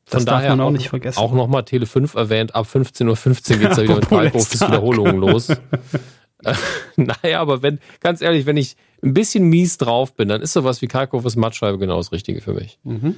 [0.06, 1.20] Von das daher darf man auch, auch nicht vergessen.
[1.20, 4.62] Auch nochmal Tele 5 erwähnt, ab 15.15 Uhr 15 geht es ja wieder mit Freiburgs
[4.62, 5.50] Wiederholungen los.
[6.96, 10.82] naja, aber wenn, ganz ehrlich, wenn ich ein bisschen mies drauf bin, dann ist sowas
[10.82, 12.80] wie Kalkofes Mattscheibe genau das Richtige für mich.
[12.84, 13.16] Mhm.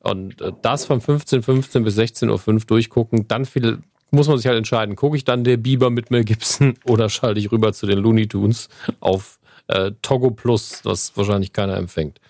[0.00, 3.78] Und äh, das von 15.15 bis 16.05 Uhr durchgucken, dann viel,
[4.14, 7.40] muss man sich halt entscheiden, gucke ich dann der Biber mit Mel Gibson oder schalte
[7.40, 8.68] ich rüber zu den Looney Tunes
[9.00, 9.38] auf
[9.68, 12.20] äh, Togo Plus, was wahrscheinlich keiner empfängt.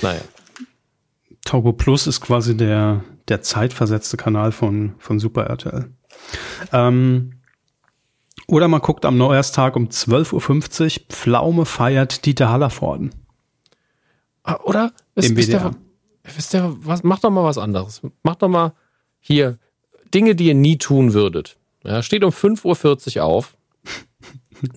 [0.00, 0.20] Naja.
[1.44, 5.90] Togo Plus ist quasi der, der zeitversetzte Kanal von, von Super RTL.
[6.72, 7.40] Ähm,
[8.46, 13.14] oder man guckt am Neujahrstag um 12.50 Uhr, Pflaume feiert Dieter Hallervorden.
[14.44, 14.92] Ah, oder?
[15.14, 15.42] Ist, Im WDR.
[15.44, 15.74] Ist der,
[16.36, 18.02] wisst ihr, was, macht doch mal was anderes.
[18.22, 18.74] Macht doch mal
[19.20, 19.58] hier
[20.14, 21.56] Dinge, die ihr nie tun würdet.
[21.84, 23.54] Ja, steht um 5.40 Uhr auf,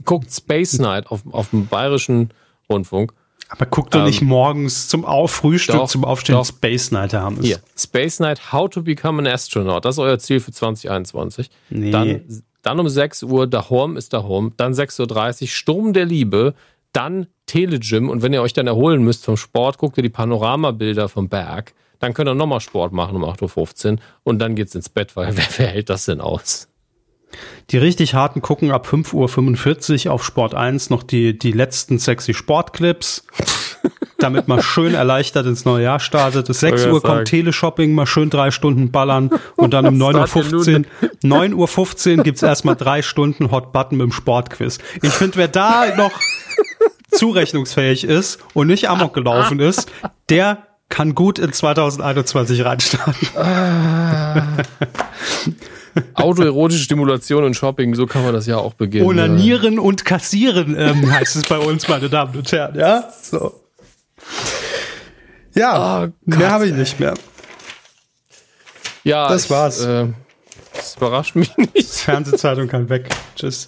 [0.06, 2.32] guckt Space Night auf, auf dem bayerischen
[2.70, 3.14] Rundfunk.
[3.48, 6.46] Aber guckt doch ähm, nicht morgens zum Auf Frühstück, doch, zum Aufstehen doch.
[6.46, 7.40] Space Night haben.
[7.42, 9.86] Hier, Space Night, How to Become an Astronaut.
[9.86, 11.52] Das ist euer Ziel für 2021.
[11.70, 11.92] Nee.
[11.92, 12.22] Dann,
[12.64, 14.52] dann um 6 Uhr, da Home ist da Home.
[14.58, 16.56] Dann 6.30 Uhr, Sturm der Liebe.
[16.92, 18.10] Dann Telegym.
[18.10, 21.74] Und wenn ihr euch dann erholen müsst vom Sport, guckt ihr die Panoramabilder vom Berg.
[22.00, 25.36] Dann könnt ihr nochmal Sport machen um 8.15 Uhr und dann geht's ins Bett, weil
[25.38, 26.70] wer, wer hält das denn aus?
[27.72, 32.34] Die richtig harten gucken ab 5.45 Uhr auf Sport 1 noch die, die letzten sexy
[32.34, 33.26] Sportclips,
[34.20, 36.48] damit man schön erleichtert ins neue Jahr startet.
[36.48, 41.10] Bis 6 Uhr kommt Teleshopping, mal schön drei Stunden ballern und dann um 9.15 Uhr,
[41.24, 44.78] 9.15 Uhr gibt's erstmal drei Stunden Hot Button mit dem Sportquiz.
[45.02, 46.14] Ich finde, wer da noch
[47.12, 49.92] zurechnungsfähig ist und nicht amok gelaufen ist,
[50.30, 53.28] der kann gut in 2021 reinstarten.
[53.36, 54.58] Ah.
[56.14, 59.06] Autoerotische Stimulation und Shopping, so kann man das ja auch beginnen.
[59.06, 62.78] Onanieren und kassieren ähm, heißt es bei uns, meine Damen und Herren.
[62.78, 63.62] Ja, so.
[65.54, 67.14] Ja, oh mehr habe ich nicht mehr.
[69.04, 69.86] Ja, das ich, war's.
[69.86, 70.08] Äh,
[70.74, 71.94] das überrascht mich nicht.
[71.94, 73.08] Fernsehzeitung kann weg.
[73.36, 73.68] Tschüss.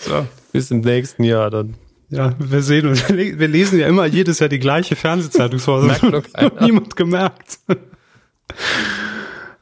[0.00, 0.26] So.
[0.52, 1.76] Bis im nächsten Jahr dann.
[2.14, 3.08] Ja, wir sehen uns.
[3.12, 5.84] Wir lesen ja immer jedes Jahr die gleiche Fernsehzeitung vor.
[5.84, 6.00] Das
[6.34, 7.58] hat niemand gemerkt.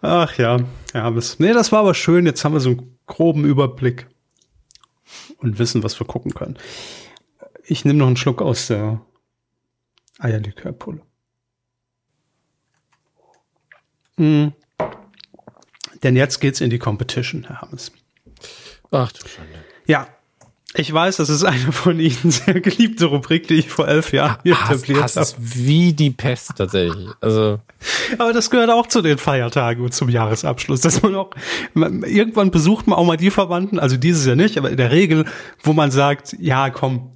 [0.02, 0.58] Ach ja,
[0.92, 2.26] ja, bis, nee, das war aber schön.
[2.26, 4.06] Jetzt haben wir so einen groben Überblick
[5.38, 6.58] und wissen, was wir gucken können.
[7.64, 9.00] Ich nehme noch einen Schluck aus der
[10.18, 11.00] Eierlikörpulle.
[14.18, 14.52] Mhm.
[16.02, 17.92] Denn jetzt geht's in die Competition, Herr Hammes.
[18.90, 19.64] Ach du Schande.
[19.86, 20.08] Ja,
[20.74, 24.38] ich weiß, das ist eine von Ihnen sehr geliebte Rubrik, die ich vor elf Jahren
[24.42, 25.12] hier etabliert habe.
[25.14, 27.08] Das wie die Pest tatsächlich.
[27.20, 27.60] Also.
[28.18, 31.30] Aber das gehört auch zu den Feiertagen und zum Jahresabschluss, dass man auch,
[31.74, 34.90] man, irgendwann besucht man auch mal die Verwandten, also dieses Jahr nicht, aber in der
[34.90, 35.26] Regel,
[35.62, 37.12] wo man sagt, ja, komm,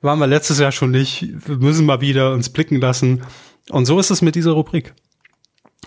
[0.00, 3.22] waren wir letztes Jahr schon nicht, wir müssen mal wieder uns blicken lassen.
[3.70, 4.94] Und so ist es mit dieser Rubrik.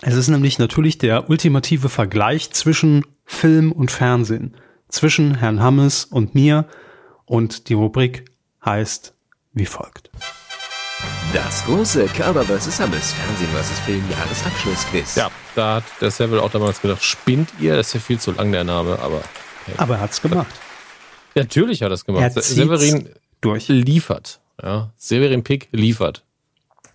[0.02, 4.54] Es ist nämlich natürlich der ultimative Vergleich zwischen Film und Fernsehen,
[4.88, 6.66] zwischen Herrn Hammes und mir,
[7.28, 8.24] und die Rubrik
[8.64, 9.14] heißt
[9.52, 10.10] wie folgt.
[11.32, 12.80] Das große Körper vs.
[12.80, 13.78] Hammes Fernsehen vs.
[13.80, 15.14] Film Jahresabschlussquiz.
[15.16, 17.76] Ja, da hat der Seville auch damals gedacht, spinnt ihr?
[17.76, 19.22] Das ist ja viel zu lang der Name, aber.
[19.66, 19.74] Hey.
[19.76, 20.54] Aber er hat's gemacht.
[21.34, 22.22] Natürlich hat er es gemacht.
[22.22, 23.10] Er Severin
[23.40, 23.68] durch.
[23.68, 24.40] liefert.
[24.60, 26.24] Ja, Severin Pick liefert.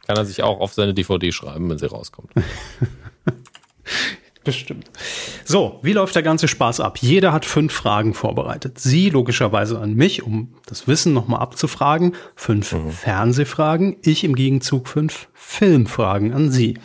[0.06, 2.32] Kann er sich auch auf seine DVD schreiben, wenn sie rauskommt.
[4.44, 4.90] Bestimmt.
[5.46, 6.98] So, wie läuft der ganze Spaß ab?
[7.00, 8.78] Jeder hat fünf Fragen vorbereitet.
[8.78, 12.14] Sie logischerweise an mich, um das Wissen nochmal abzufragen.
[12.36, 12.92] Fünf mhm.
[12.92, 13.96] Fernsehfragen.
[14.02, 16.78] Ich im Gegenzug fünf Filmfragen an Sie.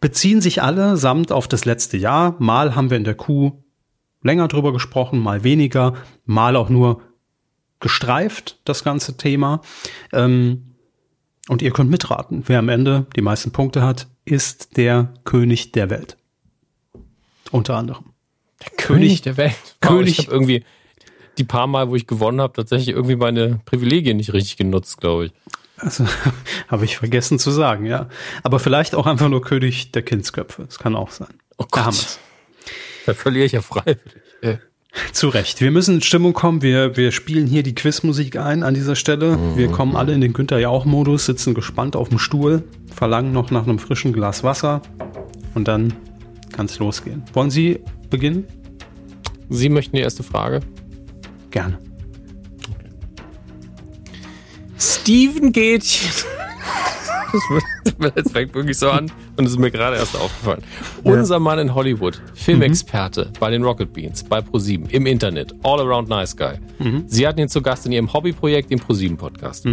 [0.00, 2.36] Beziehen sich alle samt auf das letzte Jahr.
[2.38, 3.52] Mal haben wir in der Kuh
[4.22, 5.94] länger drüber gesprochen, mal weniger,
[6.26, 7.00] mal auch nur
[7.80, 9.62] gestreift, das ganze Thema.
[10.12, 10.74] Ähm,
[11.48, 12.42] und ihr könnt mitraten.
[12.46, 16.17] Wer am Ende die meisten Punkte hat, ist der König der Welt.
[17.50, 18.06] Unter anderem.
[18.64, 19.54] Der König der Welt.
[19.80, 20.18] König.
[20.18, 20.64] Ich habe irgendwie
[21.38, 25.26] die paar Mal, wo ich gewonnen habe, tatsächlich irgendwie meine Privilegien nicht richtig genutzt, glaube
[25.26, 25.32] ich.
[25.76, 26.04] Also
[26.68, 28.08] habe ich vergessen zu sagen, ja.
[28.42, 30.64] Aber vielleicht auch einfach nur König der Kindsköpfe.
[30.64, 31.34] Das kann auch sein.
[31.56, 32.18] Oh Gott.
[33.06, 34.22] Da verliere ich ja freiwillig.
[35.12, 35.60] Zu Recht.
[35.60, 36.62] Wir müssen in Stimmung kommen.
[36.62, 39.38] Wir, wir spielen hier die Quizmusik ein an dieser Stelle.
[39.56, 43.64] Wir kommen alle in den Günther Jauch-Modus, sitzen gespannt auf dem Stuhl, verlangen noch nach
[43.64, 44.82] einem frischen Glas Wasser
[45.54, 45.92] und dann
[46.52, 47.22] kann es losgehen.
[47.32, 47.80] Wollen Sie
[48.10, 48.44] beginnen?
[49.50, 50.60] Sie möchten die erste Frage?
[51.50, 51.78] Gerne.
[54.78, 56.08] Steven Gätchen.
[58.14, 60.62] Das fängt wirklich so an und es ist mir gerade erst aufgefallen.
[61.04, 61.12] Ja.
[61.12, 66.08] Unser Mann in Hollywood, Filmexperte bei den Rocket Beans, bei ProSieben, im Internet, all around
[66.08, 66.54] nice guy.
[67.06, 69.66] Sie hatten ihn zu Gast in ihrem Hobbyprojekt, dem ProSieben Podcast.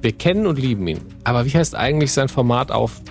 [0.00, 1.00] Wir kennen und lieben ihn.
[1.24, 3.02] Aber wie heißt eigentlich sein Format auf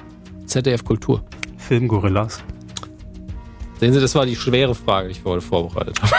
[0.45, 1.23] ZDF Kultur?
[1.57, 2.43] Filmgorillas.
[3.81, 6.13] Sehen Sie, das war die schwere Frage, die ich heute vorbereitet habe.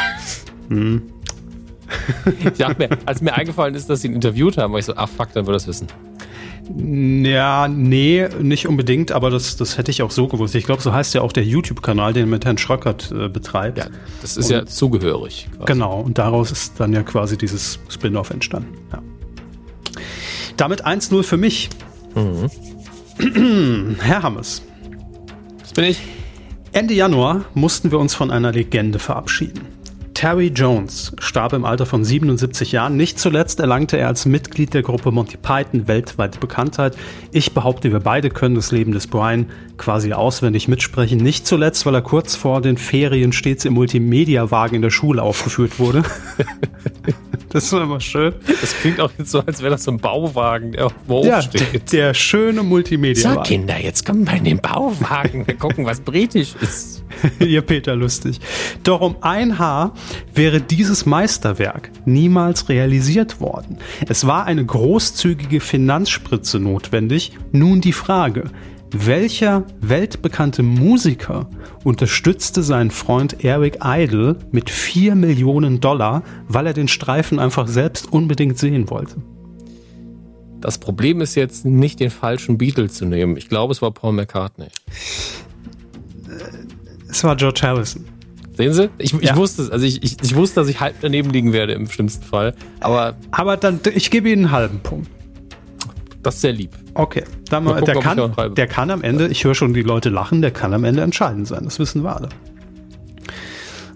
[2.45, 4.97] Ich dachte mir, als mir eingefallen ist, dass sie ihn interviewt haben, war ich so,
[4.97, 5.87] ah fuck, dann wird das wissen.
[7.25, 10.57] Ja, nee, nicht unbedingt, aber das, das hätte ich auch so gewusst.
[10.57, 13.79] Ich glaube, so heißt ja auch der YouTube-Kanal, den mit Herrn Schröckert äh, betreibt.
[13.79, 13.87] Ja,
[14.23, 15.49] das ist ja Und- zugehörig.
[15.57, 15.67] quasi.
[15.73, 18.77] Genau, und daraus ist dann ja quasi dieses Spin-off entstanden.
[18.93, 19.03] Ja.
[20.57, 21.71] Damit 1-0 für mich.
[24.01, 24.63] Herr Hammes,
[25.61, 26.01] Das bin ich.
[26.75, 29.61] Ende Januar mussten wir uns von einer Legende verabschieden.
[30.15, 32.97] Terry Jones starb im Alter von 77 Jahren.
[32.97, 36.97] Nicht zuletzt erlangte er als Mitglied der Gruppe Monty Python weltweit Bekanntheit.
[37.31, 41.19] Ich behaupte, wir beide können das Leben des Brian quasi auswendig mitsprechen.
[41.19, 45.79] Nicht zuletzt, weil er kurz vor den Ferien stets im Multimedia-Wagen in der Schule aufgeführt
[45.79, 46.05] wurde.
[47.53, 48.35] das war immer schön.
[48.61, 51.43] Das klingt auch jetzt so, als wäre das so ein Bauwagen, der auf dem Ja,
[51.43, 51.93] steht.
[51.93, 53.43] der schöne Multimedia-Wagen.
[53.43, 55.47] Kinder, jetzt kommen wir in den Bauwagen.
[55.47, 57.05] Wir gucken, was britisch ist.
[57.41, 58.41] Ihr Peter lustig.
[58.85, 59.95] Doch um ein Haar
[60.35, 63.79] wäre dieses Meisterwerk niemals realisiert worden.
[64.09, 67.33] Es war eine großzügige Finanzspritze notwendig.
[67.53, 68.45] Nun die Frage,
[68.93, 71.49] welcher weltbekannte Musiker
[71.85, 78.13] unterstützte seinen Freund Eric Idle mit 4 Millionen Dollar, weil er den Streifen einfach selbst
[78.13, 79.17] unbedingt sehen wollte?
[80.61, 83.37] Das Problem ist jetzt nicht den falschen Beatle zu nehmen.
[83.37, 84.69] Ich glaube, es war Paul McCartney.
[87.11, 88.05] Es war George Harrison.
[88.57, 88.91] Sehen Sie?
[88.99, 89.37] Ich, ich Ja.
[89.37, 89.71] wusste es.
[89.71, 92.55] Also ich, ich, ich wusste, dass ich halb daneben liegen werde im schlimmsten Fall.
[92.81, 95.11] Aber Aber dann, ich gebe Ihnen einen halben Punkt.
[96.23, 96.71] Das ist sehr lieb.
[96.95, 100.09] Okay, dann Mal gucken, der, kann, der kann am Ende, ich höre schon die Leute
[100.09, 101.65] lachen, der kann am Ende entscheidend sein.
[101.65, 102.29] Das wissen wir alle.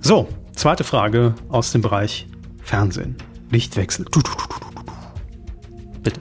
[0.01, 2.27] So, zweite Frage aus dem Bereich
[2.63, 3.17] Fernsehen.
[3.51, 4.05] Lichtwechsel.
[4.07, 4.47] Tu, tu, tu.
[6.03, 6.21] Bitte.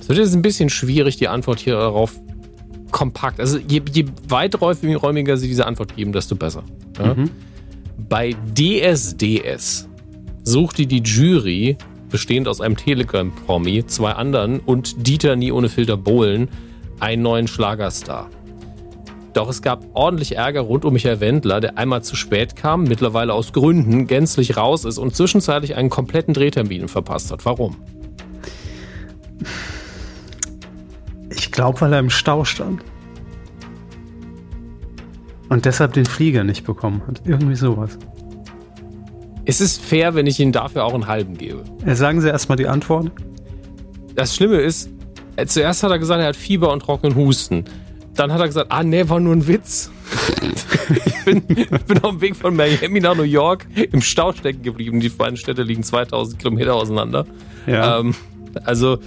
[0.00, 2.14] Es wird jetzt ein bisschen schwierig, die Antwort hier darauf
[2.92, 3.40] kompakt.
[3.40, 6.62] Also je, je weiträumiger Sie diese Antwort geben, desto besser.
[6.98, 7.16] Ja?
[8.08, 9.88] Bei DSDS
[10.44, 11.76] suchte die Jury,
[12.10, 16.48] bestehend aus einem Telegram-Promi, zwei anderen und Dieter Nie ohne Filter Bohlen,
[17.00, 18.30] einen neuen Schlagerstar.
[19.36, 23.34] Doch es gab ordentlich Ärger rund um Michael Wendler, der einmal zu spät kam, mittlerweile
[23.34, 27.44] aus Gründen gänzlich raus ist und zwischenzeitlich einen kompletten Drehtermin verpasst hat.
[27.44, 27.76] Warum?
[31.28, 32.82] Ich glaube, weil er im Stau stand.
[35.50, 37.20] Und deshalb den Flieger nicht bekommen hat.
[37.26, 37.98] Irgendwie sowas.
[39.46, 41.62] Es ist fair, wenn ich Ihnen dafür auch einen halben gebe.
[41.94, 43.12] Sagen Sie erstmal die Antwort.
[44.14, 44.90] Das Schlimme ist,
[45.36, 47.64] äh, zuerst hat er gesagt, er hat Fieber und trockenen Husten.
[48.14, 49.90] Dann hat er gesagt, ah nee, war nur ein Witz.
[51.06, 54.62] ich, bin, ich bin auf dem Weg von Miami nach New York im Stau stecken
[54.62, 55.00] geblieben.
[55.00, 57.26] Die beiden Städte liegen 2000 Kilometer auseinander.
[57.66, 58.00] Ja.
[58.00, 58.14] Ähm,
[58.64, 58.98] also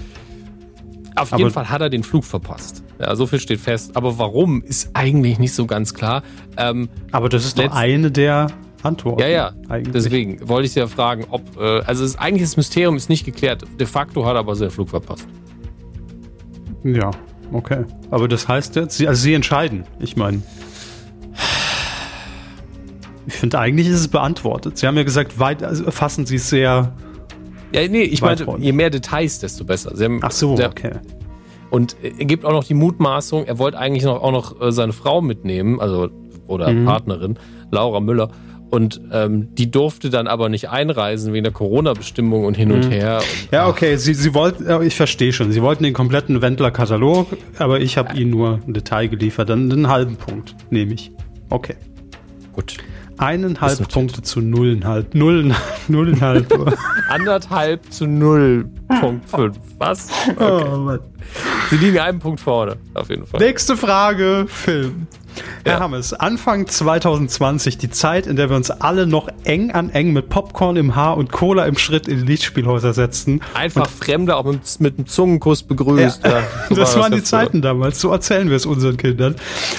[1.16, 2.84] auf Aber- jeden Fall hat er den Flug verpasst.
[3.00, 3.96] Ja, so viel steht fest.
[3.96, 6.22] Aber warum, ist eigentlich nicht so ganz klar.
[6.58, 8.48] Ähm, Aber das ist doch eine der
[8.84, 9.21] Antworten.
[9.21, 9.51] ja, ja.
[9.67, 9.93] Eigentlich.
[9.93, 11.41] Deswegen wollte ich Sie ja fragen, ob.
[11.59, 13.63] Äh, also ist, eigentlich das Mysterium ist nicht geklärt.
[13.80, 15.27] De facto hat er aber seinen Flug verpasst.
[16.84, 17.11] Ja,
[17.51, 17.84] okay.
[18.09, 19.84] Aber das heißt jetzt, Sie, also Sie entscheiden.
[19.99, 20.41] Ich meine.
[23.27, 24.77] Ich finde, eigentlich ist es beantwortet.
[24.77, 26.93] Sie haben ja gesagt, weit, also fassen Sie es sehr.
[27.71, 29.95] Ja, nee, ich meine, je mehr Details, desto besser.
[29.95, 30.93] Sie haben, Ach so, der, okay.
[31.69, 34.91] Und er gibt auch noch die Mutmaßung, er wollte eigentlich noch, auch noch äh, seine
[34.93, 36.09] Frau mitnehmen, also
[36.47, 36.86] oder Mhm.
[36.86, 37.38] Partnerin,
[37.69, 38.30] Laura Müller.
[38.70, 43.17] Und ähm, die durfte dann aber nicht einreisen wegen der Corona-Bestimmung und hin und her.
[43.17, 43.47] Und, Mhm.
[43.51, 45.51] Ja, okay, Sie, Sie wollten, ja, ich verstehe schon.
[45.51, 49.49] Sie wollten den kompletten Wendler-Katalog, aber ich habe Ihnen nur ein Detail geliefert.
[49.49, 51.11] Dann einen halben Punkt nehme ich.
[51.49, 51.76] Okay.
[52.53, 52.78] gut.
[53.17, 53.89] Eineinhalb.
[53.89, 55.13] Punkte zu nullenhalb.
[55.13, 55.53] Nullen,
[55.89, 56.47] nullenhalb.
[57.09, 59.51] Anderthalb zu 0.5.
[59.78, 60.07] Was?
[60.38, 60.63] Okay.
[60.63, 60.97] oh.
[61.70, 63.41] Sie liegen einen Punkt vorne, auf jeden Fall.
[63.41, 65.07] Nächste Frage, Film.
[65.64, 65.80] Herr ja.
[65.80, 70.30] Hammes, Anfang 2020, die Zeit, in der wir uns alle noch eng an eng mit
[70.30, 73.42] Popcorn im Haar und Cola im Schritt in Lichtspielhäuser setzten.
[73.54, 76.24] Einfach und Fremde auch mit, mit einem Zungenkuss begrüßt.
[76.24, 76.30] Ja.
[76.30, 79.36] Ja, so das war waren die Zeiten damals, so erzählen wir es unseren Kindern.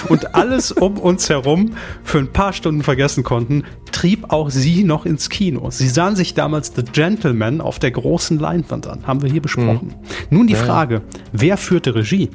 [0.09, 5.05] Und alles um uns herum für ein paar Stunden vergessen konnten, trieb auch sie noch
[5.05, 5.69] ins Kino.
[5.71, 9.07] Sie sahen sich damals The Gentleman auf der großen Leinwand an.
[9.07, 9.95] Haben wir hier besprochen.
[10.29, 10.37] Mhm.
[10.37, 11.01] Nun die Frage,
[11.31, 12.29] wer führte Regie?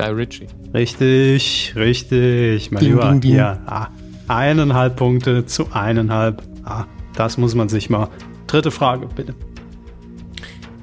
[0.00, 0.46] Guy Ritchie.
[0.72, 3.10] Richtig, richtig, mein ding, Lieber.
[3.10, 3.34] Ding, ding.
[3.34, 3.88] Ja, ah,
[4.28, 6.42] eineinhalb Punkte zu eineinhalb.
[6.64, 8.08] Ah, das muss man sich mal.
[8.46, 9.34] Dritte Frage, bitte.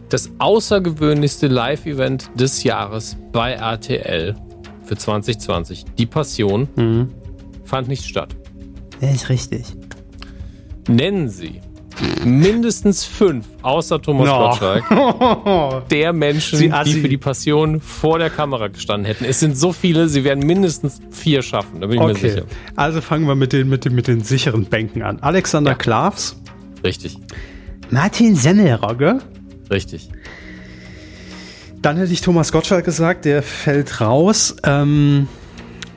[0.09, 4.35] Das außergewöhnlichste Live-Event des Jahres bei RTL
[4.83, 7.09] für 2020, die Passion, mhm.
[7.65, 8.35] fand nicht statt.
[9.01, 9.65] Ist richtig.
[10.87, 11.59] Nennen Sie
[12.23, 14.49] mindestens fünf, außer Thomas no.
[14.49, 19.25] Gottschalk, der Menschen, Sie, die für die Passion vor der Kamera gestanden hätten.
[19.25, 22.13] Es sind so viele, sie werden mindestens vier schaffen, da bin ich okay.
[22.13, 22.45] mir sicher.
[22.75, 25.19] Also fangen wir mit den, mit den, mit den sicheren Bänken an.
[25.19, 25.77] Alexander ja.
[25.77, 26.39] Klavs.
[26.83, 27.17] Richtig.
[27.89, 29.19] Martin Semmelrogge.
[29.69, 30.09] Richtig.
[31.81, 34.55] Dann hätte ich Thomas Gottschalk gesagt, der fällt raus.
[34.63, 35.27] Ähm,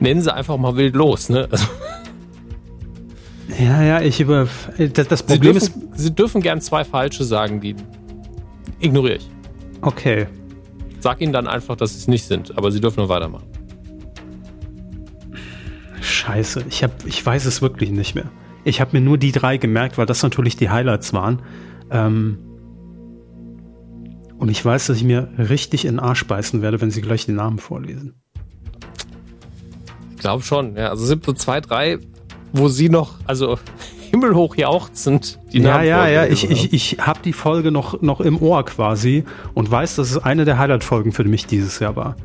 [0.01, 1.47] Nennen Sie einfach mal wild los, ne?
[1.51, 1.67] Also
[3.59, 4.47] ja, ja, ich über.
[4.93, 5.99] Das, das Problem Sie dürfen, ist.
[5.99, 7.75] Sie dürfen gern zwei falsche sagen, die
[8.79, 9.29] ignoriere ich.
[9.81, 10.27] Okay.
[10.99, 13.47] Sag ihnen dann einfach, dass sie es nicht sind, aber sie dürfen nur weitermachen.
[16.01, 18.29] Scheiße, ich, hab, ich weiß es wirklich nicht mehr.
[18.63, 21.41] Ich habe mir nur die drei gemerkt, weil das natürlich die Highlights waren.
[21.89, 22.37] Ähm
[24.37, 27.25] und ich weiß, dass ich mir richtig in den Arsch beißen werde, wenn sie gleich
[27.25, 28.15] die Namen vorlesen.
[30.11, 30.89] Ich glaube schon, ja.
[30.89, 31.99] Also sind so zwei, drei
[32.53, 33.57] wo sie noch, also
[34.11, 38.21] himmelhoch jauchzend die Ja, Namen ja, ja, ich, ich, ich habe die Folge noch, noch
[38.21, 39.23] im Ohr quasi
[39.53, 42.15] und weiß, dass es eine der Highlight-Folgen für mich dieses Jahr war.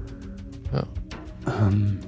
[0.73, 0.85] Ja.
[1.47, 1.99] Ähm.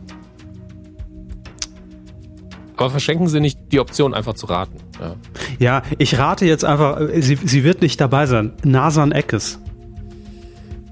[2.76, 4.78] Aber verschenken Sie nicht die Option, einfach zu raten.
[5.00, 5.14] Ja,
[5.58, 8.52] ja ich rate jetzt einfach, sie, sie wird nicht dabei sein.
[8.64, 9.58] Nasan Eckes.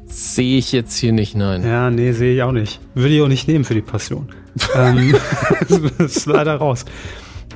[0.07, 1.63] Sehe ich jetzt hier nicht, nein.
[1.63, 2.81] Ja, nee, sehe ich auch nicht.
[2.95, 4.29] Würde ich auch nicht nehmen für die Passion
[4.75, 5.15] ähm,
[5.99, 6.85] das ist leider raus.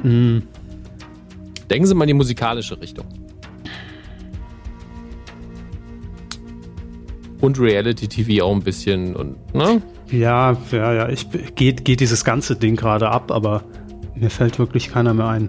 [0.03, 0.43] Mhm.
[1.69, 3.07] Denken Sie mal in die musikalische Richtung.
[7.41, 9.81] Und Reality TV auch ein bisschen und, ne?
[10.11, 11.09] Ja, ja, ja.
[11.09, 13.63] Ich, geht, geht dieses ganze Ding gerade ab, aber
[14.15, 15.49] mir fällt wirklich keiner mehr ein.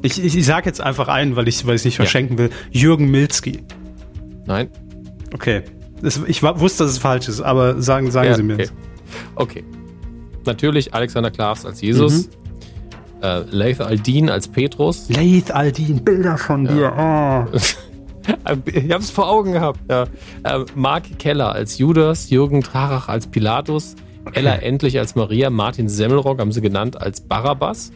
[0.00, 2.44] Ich, ich, ich sag jetzt einfach ein, weil ich es nicht verschenken ja.
[2.44, 2.50] will.
[2.70, 3.58] Jürgen Milzki.
[4.46, 4.68] Nein.
[5.34, 5.64] Okay.
[6.00, 8.68] Das, ich wusste, dass es falsch ist, aber sagen, sagen ja, Sie mir okay.
[9.34, 9.64] Okay
[10.48, 12.26] natürlich Alexander Klavs als Jesus.
[12.26, 13.22] Mhm.
[13.22, 15.08] Äh, Laith Aldin als Petrus.
[15.08, 16.92] Laith Aldin, Bilder von dir.
[16.96, 17.48] Ja.
[17.52, 17.56] Oh.
[18.66, 19.80] ich hab's vor Augen gehabt.
[19.90, 20.04] Ja.
[20.44, 24.40] Äh, Mark Keller als Judas, Jürgen Trarach als Pilatus, okay.
[24.40, 27.92] Ella Endlich als Maria, Martin Semmelrock haben sie genannt als Barabbas.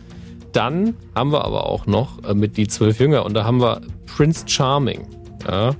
[0.53, 3.81] Dann haben wir aber auch noch äh, mit die zwölf Jünger und da haben wir
[4.07, 5.07] Prince Charming.
[5.47, 5.75] Ja.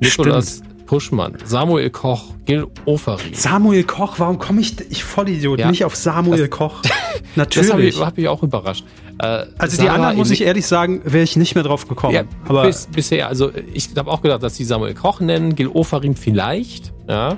[0.00, 3.34] Nicholas Puschmann, Samuel Koch, Gil Ofari.
[3.34, 5.70] Samuel Koch, warum komme ich, ich Vollidiot, ja.
[5.70, 6.80] nicht auf Samuel das, Koch?
[7.36, 7.68] Natürlich.
[7.68, 8.86] Das habe ich, hab ich, auch überrascht.
[9.18, 12.14] Äh, also Sarah die anderen, muss ich ehrlich sagen, wäre ich nicht mehr drauf gekommen.
[12.14, 15.68] Ja, aber bis, bisher, also ich habe auch gedacht, dass sie Samuel Koch nennen, Gil
[15.68, 17.36] Ofarim vielleicht, ja.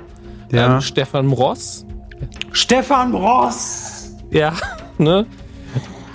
[0.49, 0.75] ja.
[0.75, 1.85] Ähm, Stefan Ross.
[2.53, 4.13] Stefan Ross!
[4.31, 4.53] Ja,
[4.97, 5.25] ne?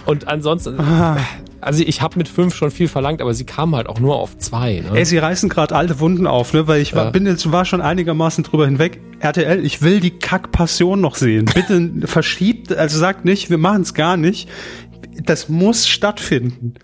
[0.07, 1.19] Und ansonsten, ah
[1.67, 4.39] also ich habe mit fünf schon viel verlangt, aber sie kamen halt auch nur auf
[4.39, 4.81] zwei.
[4.81, 4.99] Ne?
[4.99, 6.69] Ey, sie reißen gerade alte Wunden auf, ne?
[6.69, 9.01] Weil ich war, bin jetzt war schon einigermaßen drüber hinweg.
[9.19, 11.47] RTL, ich will die Kack-Passion noch sehen.
[11.53, 14.49] Bitte verschiebt, also sagt nicht, wir machen es gar nicht.
[15.25, 16.75] Das muss stattfinden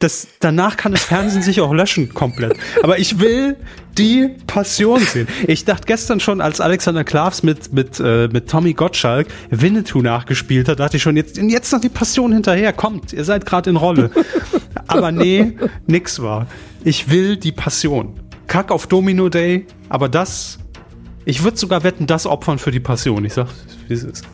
[0.00, 2.56] das, danach kann das Fernsehen sich auch löschen komplett.
[2.82, 3.56] Aber ich will
[3.98, 5.28] die Passion sehen.
[5.46, 10.68] Ich dachte gestern schon, als Alexander Klavs mit, mit, äh, mit Tommy Gottschalk Winnetou nachgespielt
[10.68, 12.72] hat, dachte ich schon, jetzt, jetzt noch die Passion hinterher.
[12.72, 14.10] Kommt, ihr seid gerade in Rolle.
[14.86, 16.46] aber nee, nix war.
[16.82, 18.18] Ich will die Passion.
[18.46, 20.58] Kack auf Domino Day, aber das,
[21.26, 23.22] ich würde sogar wetten, das opfern für die Passion.
[23.26, 23.48] Ich sag,
[23.86, 24.24] wie es ist.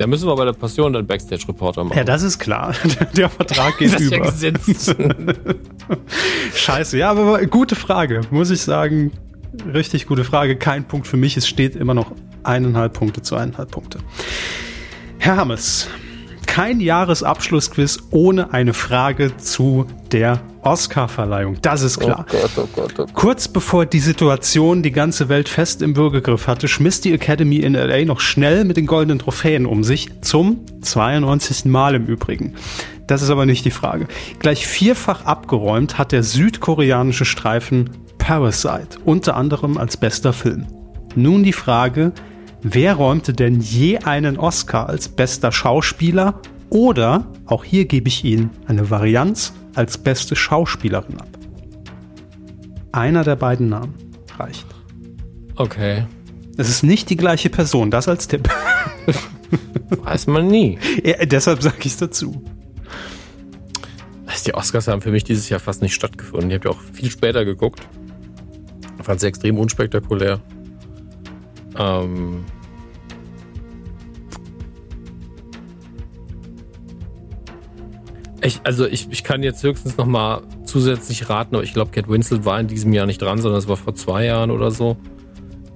[0.00, 1.98] Da müssen wir bei der Passion dann Backstage-Reporter machen.
[1.98, 2.74] Ja, das ist klar.
[3.18, 4.16] Der Vertrag geht das über.
[4.16, 4.52] Ja
[6.54, 9.12] Scheiße, ja, aber gute Frage, muss ich sagen.
[9.74, 10.56] Richtig gute Frage.
[10.56, 11.36] Kein Punkt für mich.
[11.36, 12.12] Es steht immer noch
[12.44, 13.98] eineinhalb Punkte zu eineinhalb Punkte.
[15.18, 15.86] Herr Hammes,
[16.50, 21.58] kein Jahresabschlussquiz ohne eine Frage zu der Oscar-Verleihung.
[21.62, 22.26] Das ist klar.
[22.28, 23.14] Oh Gott, oh Gott, oh Gott.
[23.14, 27.74] Kurz bevor die Situation die ganze Welt fest im Würgegriff hatte, schmiss die Academy in
[27.74, 30.08] LA noch schnell mit den goldenen Trophäen um sich.
[30.22, 31.66] Zum 92.
[31.66, 32.56] Mal im Übrigen.
[33.06, 34.08] Das ist aber nicht die Frage.
[34.40, 40.66] Gleich vierfach abgeräumt hat der südkoreanische Streifen Parasite, unter anderem als bester Film.
[41.14, 42.12] Nun die Frage,
[42.62, 48.50] Wer räumte denn je einen Oscar als bester Schauspieler oder, auch hier gebe ich Ihnen
[48.66, 51.28] eine Varianz, als beste Schauspielerin ab?
[52.92, 53.94] Einer der beiden Namen
[54.38, 54.66] reicht.
[55.56, 56.04] Okay.
[56.56, 58.48] Es ist nicht die gleiche Person, das als Tipp.
[60.04, 60.78] Weiß man nie.
[61.02, 62.44] Ja, deshalb sage ich es dazu.
[64.46, 66.50] Die Oscars haben für mich dieses Jahr fast nicht stattgefunden.
[66.50, 67.86] Ich habe ja auch viel später geguckt.
[69.02, 70.40] Fand sie extrem unspektakulär.
[71.78, 72.44] Ähm
[78.42, 82.08] ich, also ich, ich kann jetzt höchstens noch mal zusätzlich raten, aber ich glaube, Cat
[82.08, 84.96] Winslet war in diesem Jahr nicht dran, sondern es war vor zwei Jahren oder so.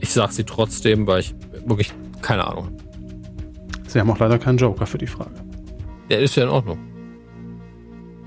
[0.01, 1.35] Ich sage sie trotzdem, weil ich
[1.65, 1.93] wirklich
[2.23, 2.77] keine Ahnung.
[3.87, 5.35] Sie haben auch leider keinen Joker für die Frage.
[6.11, 6.79] Der ist ja in Ordnung.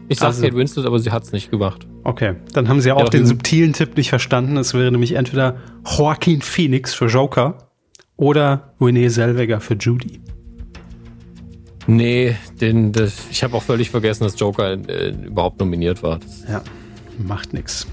[0.10, 1.86] Ich sage Also- Kate Winslet, aber sie hat es nicht gemacht.
[2.03, 4.55] Okay, dann haben Sie auch Ja, den subtilen Tipp nicht verstanden.
[4.58, 5.58] Es wäre nämlich entweder
[5.97, 7.70] Joaquin Phoenix für Joker
[8.16, 10.22] oder Renee Zellweger für Judy.
[11.88, 16.20] Nee, den, das, ich habe auch völlig vergessen, dass Joker äh, überhaupt nominiert war.
[16.20, 16.62] Das, Ja,
[17.18, 17.88] macht nix.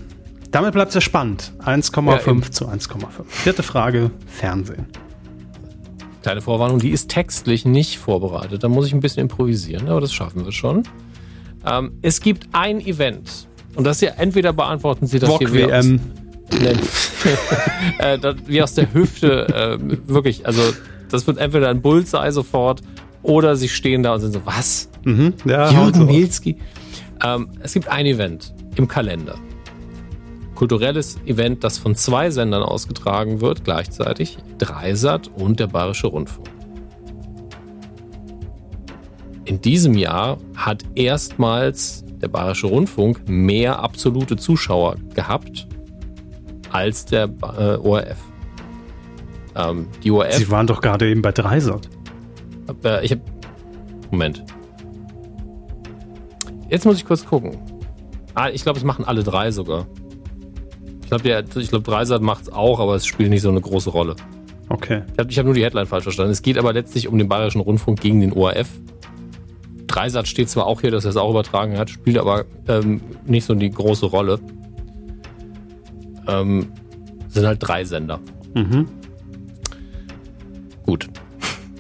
[0.51, 1.53] Damit bleibt es ja spannend.
[1.65, 3.25] 1,5 Ja, zu 1,5.
[3.27, 4.87] Vierte Frage, Fernsehen.
[6.23, 8.63] kleine Vorwarnung, die ist textlich nicht vorbereitet.
[8.65, 10.85] Da muss ich ein bisschen improvisieren, aber das schaffen wir schon.
[11.67, 13.49] Ähm, es gibt ein Event.
[13.75, 16.01] Und das hier, entweder beantworten Sie das Wok hier wie aus, WM.
[17.99, 19.47] Äh, das, wie aus der Hüfte.
[19.55, 20.61] ähm, wirklich, also
[21.11, 22.83] das wird entweder ein Bullseye sofort
[23.23, 24.91] oder Sie stehen da und sind so, was?
[25.05, 26.57] Mhm, ja, Jürgen Mielski.
[27.25, 29.37] Ähm, es gibt ein Event im Kalender.
[30.55, 34.39] Kulturelles Event, das von zwei Sendern ausgetragen wird, gleichzeitig.
[34.59, 36.49] Dreisat und der Bayerische Rundfunk.
[39.45, 45.67] In diesem Jahr hat erstmals der Bayerische Rundfunk mehr absolute Zuschauer gehabt
[46.71, 47.29] als der
[47.59, 48.19] äh, ORF.
[49.55, 51.89] Ähm, die ORF Sie waren doch gerade eben bei Dreisat.
[52.85, 53.21] äh, ich hab.
[54.11, 54.43] Moment.
[56.71, 57.59] Jetzt muss ich kurz gucken.
[58.35, 59.87] Ah, ich glaube, es machen alle drei sogar.
[61.03, 61.23] Ich glaube,
[61.69, 64.17] glaube, Dreisat macht es auch, aber es spielt nicht so eine große Rolle.
[64.69, 65.03] Okay.
[65.13, 66.33] Ich habe ich hab nur die Headline falsch verstanden.
[66.33, 68.69] Es geht aber letztlich um den Bayerischen Rundfunk gegen den ORF.
[69.87, 73.45] Dreisat steht zwar auch hier, dass er es auch übertragen hat, spielt aber ähm, nicht
[73.45, 74.41] so die große Rolle.
[76.27, 76.69] Ähm,
[77.29, 78.21] sind halt drei Sender.
[78.55, 78.87] Mhm.
[80.87, 81.09] Gut.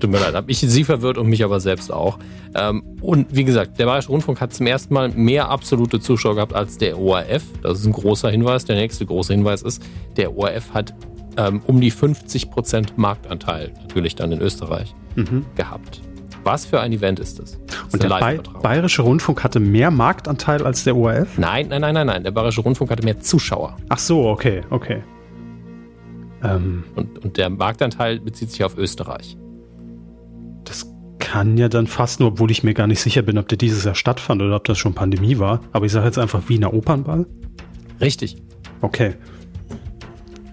[0.00, 2.18] Tut mir leid, habe ich sie verwirrt und mich aber selbst auch.
[2.54, 6.52] Ähm, und wie gesagt, der Bayerische Rundfunk hat zum ersten Mal mehr absolute Zuschauer gehabt
[6.54, 7.42] als der ORF.
[7.62, 8.64] Das ist ein großer Hinweis.
[8.64, 9.82] Der nächste große Hinweis ist,
[10.16, 10.94] der ORF hat
[11.36, 15.46] ähm, um die 50% Marktanteil natürlich dann in Österreich Mhm.
[15.56, 16.00] gehabt.
[16.44, 17.58] Was für ein Event ist das?
[17.66, 18.62] das Und der Live-Übertragung.
[18.62, 21.38] Bayerische Rundfunk hatte mehr Marktanteil als der ORF?
[21.38, 22.22] Nein, nein, nein, nein, nein.
[22.22, 23.76] Der Bayerische Rundfunk hatte mehr Zuschauer.
[23.88, 25.02] Ach so, okay, okay.
[26.42, 29.36] Ähm, Und, und der Marktanteil bezieht sich auf Österreich.
[30.64, 30.86] das
[31.18, 33.84] kann ja dann fast nur, obwohl ich mir gar nicht sicher bin, ob der dieses
[33.84, 35.60] Jahr stattfand oder ob das schon Pandemie war.
[35.72, 37.26] Aber ich sage jetzt einfach Wiener Opernball.
[38.00, 38.36] Richtig.
[38.82, 39.14] Okay.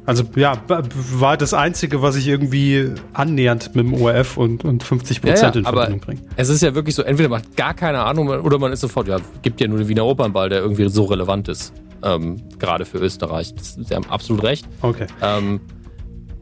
[0.05, 5.21] Also ja, war das Einzige, was ich irgendwie annähernd mit dem ORF und, und 50
[5.21, 6.21] Prozent in aber Verbindung bringe.
[6.35, 9.07] es ist ja wirklich so, entweder man hat gar keine Ahnung oder man ist sofort,
[9.07, 11.71] ja, gibt ja nur den Wiener Opernball, der irgendwie so relevant ist,
[12.03, 13.53] ähm, gerade für Österreich.
[13.53, 14.67] Das, Sie haben absolut recht.
[14.81, 15.05] Okay.
[15.21, 15.61] Ähm,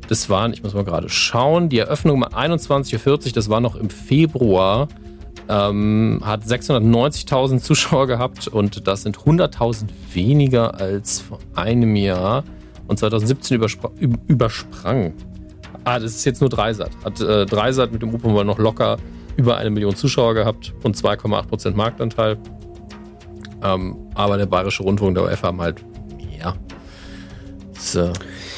[0.07, 3.75] das waren, ich muss mal gerade schauen, die Eröffnung um 21.40 Uhr, das war noch
[3.75, 4.87] im Februar,
[5.49, 12.43] ähm, hat 690.000 Zuschauer gehabt und das sind 100.000 weniger als vor einem Jahr
[12.89, 15.13] und 2017 überspr üb- übersprang.
[15.85, 16.91] Ah, das ist jetzt nur Dreisat.
[17.05, 18.97] Hat äh, Dreisat mit dem Opernball noch locker
[19.37, 22.37] über eine Million Zuschauer gehabt und 2,8% Marktanteil.
[23.63, 25.83] Ähm, aber der Bayerische Rundfunk, der OF haben halt
[26.17, 26.55] mehr.
[27.77, 28.11] So.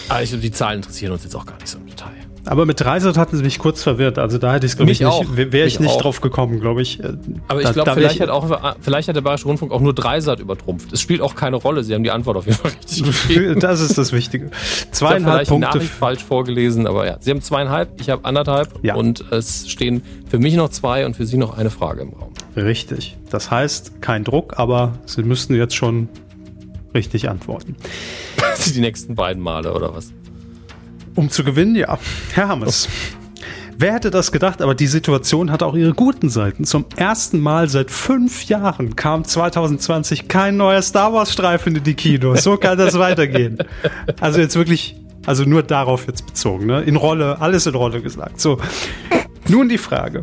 [0.09, 2.09] Aber die Zahlen interessieren uns jetzt auch gar nicht so im Detail.
[2.45, 4.17] Aber mit Dreisat hatten sie mich kurz verwirrt.
[4.17, 5.21] Also da hätte ich glaube ich auch.
[5.23, 6.01] nicht, wäre ich nicht auch.
[6.01, 6.99] drauf gekommen, glaube ich.
[6.99, 7.13] Äh,
[7.47, 10.39] Aber ich glaube, vielleicht, ich- hat auch, vielleicht hat der Bayerische Rundfunk auch nur Dreisat
[10.39, 10.91] übertrumpft.
[10.91, 11.83] Es spielt auch keine Rolle.
[11.83, 13.59] Sie haben die Antwort auf jeden Fall richtig gegeben.
[13.59, 14.45] Das ist das Wichtige.
[14.47, 15.67] Ich habe Zweieinhalb die Punkte.
[15.67, 17.17] Nachricht falsch vorgelesen, aber ja.
[17.19, 18.95] Sie haben zweieinhalb, ich habe anderthalb Ja.
[18.95, 22.31] und es stehen für mich noch zwei und für Sie noch eine Frage im Raum.
[22.55, 23.17] Richtig.
[23.29, 26.09] Das heißt, kein Druck, aber sie müssten jetzt schon
[26.95, 27.75] richtig antworten.
[28.75, 30.11] die nächsten beiden Male oder was?
[31.15, 31.97] Um zu gewinnen, ja.
[32.33, 32.87] Herr Hammes.
[33.77, 36.65] Wer hätte das gedacht, aber die Situation hat auch ihre guten Seiten.
[36.65, 41.95] Zum ersten Mal seit fünf Jahren kam 2020 kein neuer Star Wars Streifen in die
[41.95, 42.43] Kinos.
[42.43, 43.57] So kann das weitergehen.
[44.19, 46.81] Also jetzt wirklich, also nur darauf jetzt bezogen, ne?
[46.81, 48.39] In Rolle, alles in Rolle gesagt.
[48.39, 48.59] So.
[49.47, 50.19] Nun die Frage.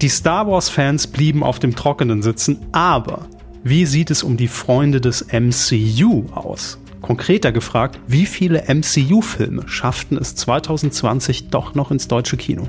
[0.00, 3.26] Die Star Wars Fans blieben auf dem Trockenen sitzen, aber
[3.64, 6.78] wie sieht es um die Freunde des MCU aus?
[7.02, 12.66] Konkreter gefragt, wie viele MCU-Filme schafften es 2020 doch noch ins deutsche Kino?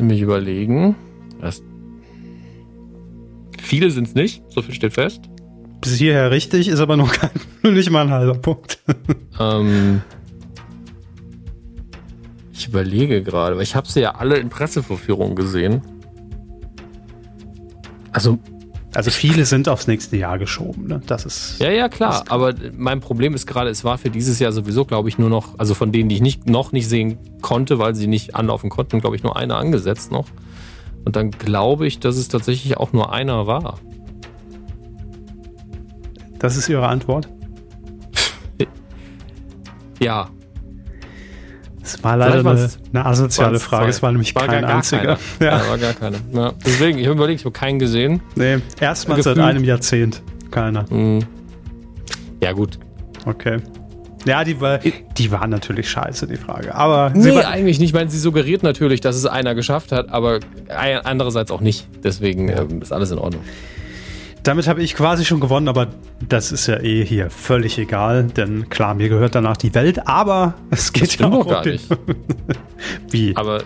[0.00, 0.96] Mich überlegen.
[1.40, 1.62] Das
[3.62, 5.22] viele sind es nicht, so viel steht fest.
[5.80, 7.30] Bis hierher richtig, ist aber noch kein,
[7.74, 8.78] nicht mal ein halber Punkt.
[9.38, 10.02] Ähm,
[12.52, 15.82] ich überlege gerade, weil ich habe sie ja alle in Pressevorführungen gesehen.
[18.12, 18.38] Also
[18.94, 21.00] also viele sind aufs nächste Jahr geschoben, ne?
[21.06, 21.60] Das ist.
[21.60, 22.22] Ja, ja, klar.
[22.22, 25.30] Ist aber mein Problem ist gerade, es war für dieses Jahr sowieso, glaube ich, nur
[25.30, 28.70] noch, also von denen, die ich nicht, noch nicht sehen konnte, weil sie nicht anlaufen
[28.70, 30.26] konnten, glaube ich, nur einer angesetzt noch.
[31.04, 33.78] Und dann glaube ich, dass es tatsächlich auch nur einer war.
[36.38, 37.28] Das ist Ihre Antwort?
[40.00, 40.28] ja.
[41.84, 43.90] Es war leider eine, eine, asoziale Frage.
[43.90, 45.18] Es war nämlich war kein einziger.
[45.40, 45.58] Ja.
[45.58, 45.68] ja.
[45.68, 46.16] war gar keiner.
[46.32, 46.52] Ja.
[46.64, 48.22] Deswegen, ich habe überlegt, ich habe keinen gesehen.
[48.36, 50.22] Nee, erstmal seit einem Jahrzehnt.
[50.50, 50.86] Keiner.
[50.90, 51.20] Mhm.
[52.42, 52.78] Ja, gut.
[53.26, 53.58] Okay.
[54.26, 56.74] Ja, die war, die war natürlich scheiße, die Frage.
[56.74, 57.90] Aber nee, eigentlich nicht.
[57.90, 61.86] Ich meine, sie suggeriert natürlich, dass es einer geschafft hat, aber andererseits auch nicht.
[62.02, 62.62] Deswegen ja.
[62.62, 63.42] ähm, ist alles in Ordnung.
[64.44, 65.88] Damit habe ich quasi schon gewonnen, aber
[66.28, 70.52] das ist ja eh hier völlig egal, denn klar, mir gehört danach die Welt, aber
[70.70, 71.88] es geht ja auch gar nicht.
[73.10, 73.34] Wie?
[73.36, 73.62] Aber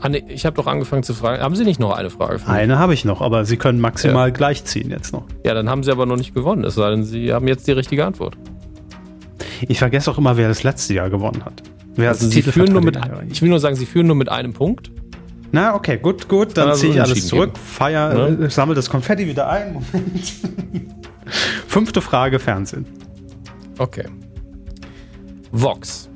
[0.00, 1.42] Anne, ich habe doch angefangen zu fragen.
[1.42, 2.38] Haben Sie nicht noch eine Frage?
[2.46, 4.34] Eine habe ich noch, aber Sie können maximal ja.
[4.34, 5.24] gleichziehen jetzt noch.
[5.44, 7.72] Ja, dann haben Sie aber noch nicht gewonnen, es sei denn, Sie haben jetzt die
[7.72, 8.36] richtige Antwort.
[9.66, 11.64] Ich vergesse auch immer, wer das letzte Jahr gewonnen hat.
[11.96, 12.96] Wer also Sie führen nur mit,
[13.28, 14.92] ich will nur sagen, Sie führen nur mit einem Punkt.
[15.52, 16.56] Na, okay, gut, gut.
[16.56, 17.64] Dann ziehe ich alles zurück, geben.
[17.64, 18.44] feier, ja.
[18.44, 19.74] äh, sammle das Konfetti wieder ein.
[19.74, 20.32] Moment.
[21.66, 22.86] Fünfte Frage: Fernsehen.
[23.78, 24.06] Okay.
[25.52, 26.08] Vox.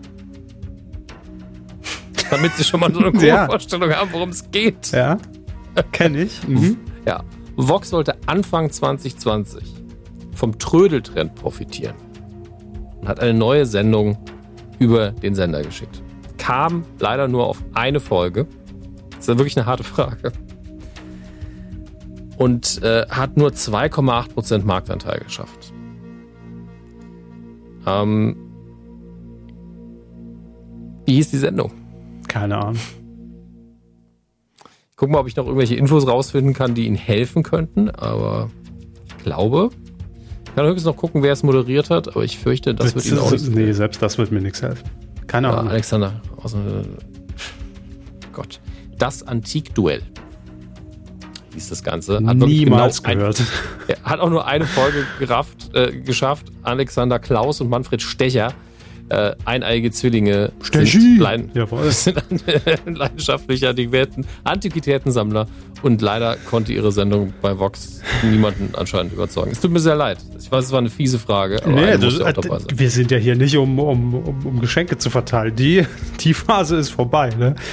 [2.31, 3.47] Damit Sie schon mal so eine gute ja.
[3.47, 4.93] Vorstellung haben, worum es geht.
[4.93, 5.18] Ja,
[5.93, 6.41] kenne ich.
[6.49, 6.78] Mhm.
[7.07, 7.22] Ja.
[7.57, 9.64] Vox sollte Anfang 2020
[10.35, 11.97] vom Trödeltrend profitieren
[13.01, 14.18] und hat eine neue Sendung
[14.78, 16.03] über den Sender geschickt.
[16.39, 18.47] Kam leider nur auf eine Folge
[19.21, 20.33] das ist wirklich eine harte Frage.
[22.39, 25.75] Und äh, hat nur 2,8% Marktanteil geschafft.
[27.87, 28.37] Ähm,
[31.05, 31.73] wie hieß die Sendung?
[32.29, 32.81] Keine Ahnung.
[34.91, 38.51] Ich gucke mal, ob ich noch irgendwelche Infos rausfinden kann, die Ihnen helfen könnten, aber
[39.07, 39.71] ich glaube.
[40.47, 43.07] Ich kann höchstens noch gucken, wer es moderiert hat, aber ich fürchte, das, das wird
[43.07, 43.55] Ihnen auch nicht.
[43.55, 44.89] Nee, selbst das wird mir nichts helfen.
[45.27, 45.66] Keine Ahnung.
[45.66, 46.57] Ja, Alexander, aus,
[48.33, 48.61] Gott.
[49.01, 50.03] Das Antikduell
[51.55, 52.20] hieß das Ganze.
[52.24, 53.42] Hat Niemals genau gehört.
[53.88, 56.46] Ein, hat auch nur eine Folge gerafft, äh, geschafft.
[56.62, 58.53] Alexander Klaus und Manfred Stecher,
[59.09, 61.48] äh, eineiige Zwillinge, sind, leid
[61.90, 62.22] sind
[62.86, 65.46] leidenschaftliche Antiquitäten, Antiquitätensammler
[65.82, 69.51] und leider konnte ihre Sendung bei Vox niemanden anscheinend überzeugen.
[69.51, 70.18] Es tut mir sehr leid.
[70.38, 72.34] Ich weiß, es war eine fiese Frage, aber nee, das, äh,
[72.74, 75.57] wir sind ja hier nicht, um, um, um, um Geschenke zu verteilen.
[75.57, 75.86] Die,
[76.20, 77.30] die Phase ist vorbei.
[77.30, 77.57] Ne?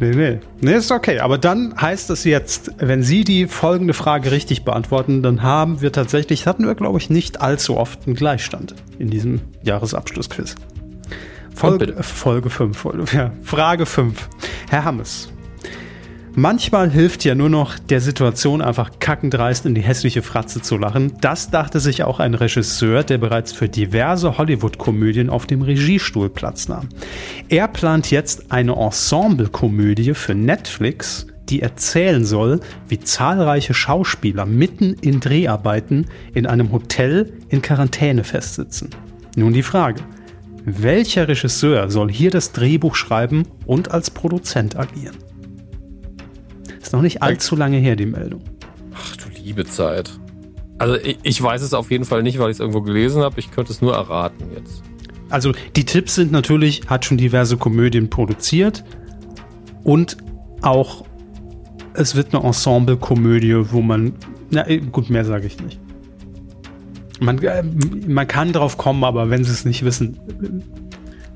[0.00, 0.38] Nee, nee.
[0.60, 1.20] Nee, ist okay.
[1.20, 5.92] Aber dann heißt es jetzt, wenn Sie die folgende Frage richtig beantworten, dann haben wir
[5.92, 10.54] tatsächlich, hatten wir, glaube ich, nicht allzu oft einen Gleichstand in diesem Jahresabschlussquiz.
[11.54, 12.86] Folge, Folge 5.
[13.12, 14.28] Ja, Frage 5.
[14.70, 15.32] Herr Hammes,
[16.40, 21.14] Manchmal hilft ja nur noch der Situation einfach kackendreist in die hässliche Fratze zu lachen.
[21.20, 26.68] Das dachte sich auch ein Regisseur, der bereits für diverse Hollywood-Komödien auf dem Regiestuhl Platz
[26.68, 26.90] nahm.
[27.48, 35.18] Er plant jetzt eine Ensemble-Komödie für Netflix, die erzählen soll, wie zahlreiche Schauspieler mitten in
[35.18, 38.90] Dreharbeiten in einem Hotel in Quarantäne festsitzen.
[39.34, 40.02] Nun die Frage.
[40.64, 45.16] Welcher Regisseur soll hier das Drehbuch schreiben und als Produzent agieren?
[46.88, 48.40] Ist noch nicht allzu lange her, die Meldung.
[48.94, 50.10] Ach du liebe Zeit.
[50.78, 53.38] Also ich, ich weiß es auf jeden Fall nicht, weil ich es irgendwo gelesen habe.
[53.38, 54.82] Ich könnte es nur erraten jetzt.
[55.28, 58.84] Also die Tipps sind natürlich, hat schon diverse Komödien produziert
[59.84, 60.16] und
[60.62, 61.04] auch
[61.92, 64.14] es wird eine Ensemble-Komödie, wo man,
[64.48, 65.78] na äh, gut, mehr sage ich nicht.
[67.20, 70.18] Man, äh, man kann drauf kommen, aber wenn sie es nicht wissen.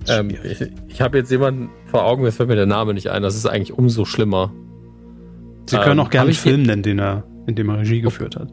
[0.08, 3.22] Ähm, ich, ich habe jetzt jemanden vor Augen, mir fällt mir der Name nicht ein.
[3.22, 4.50] Das ist eigentlich umso schlimmer.
[5.66, 8.36] Sie können auch ähm, gerne einen Film nennen, den er, in dem er Regie geführt
[8.36, 8.48] hat.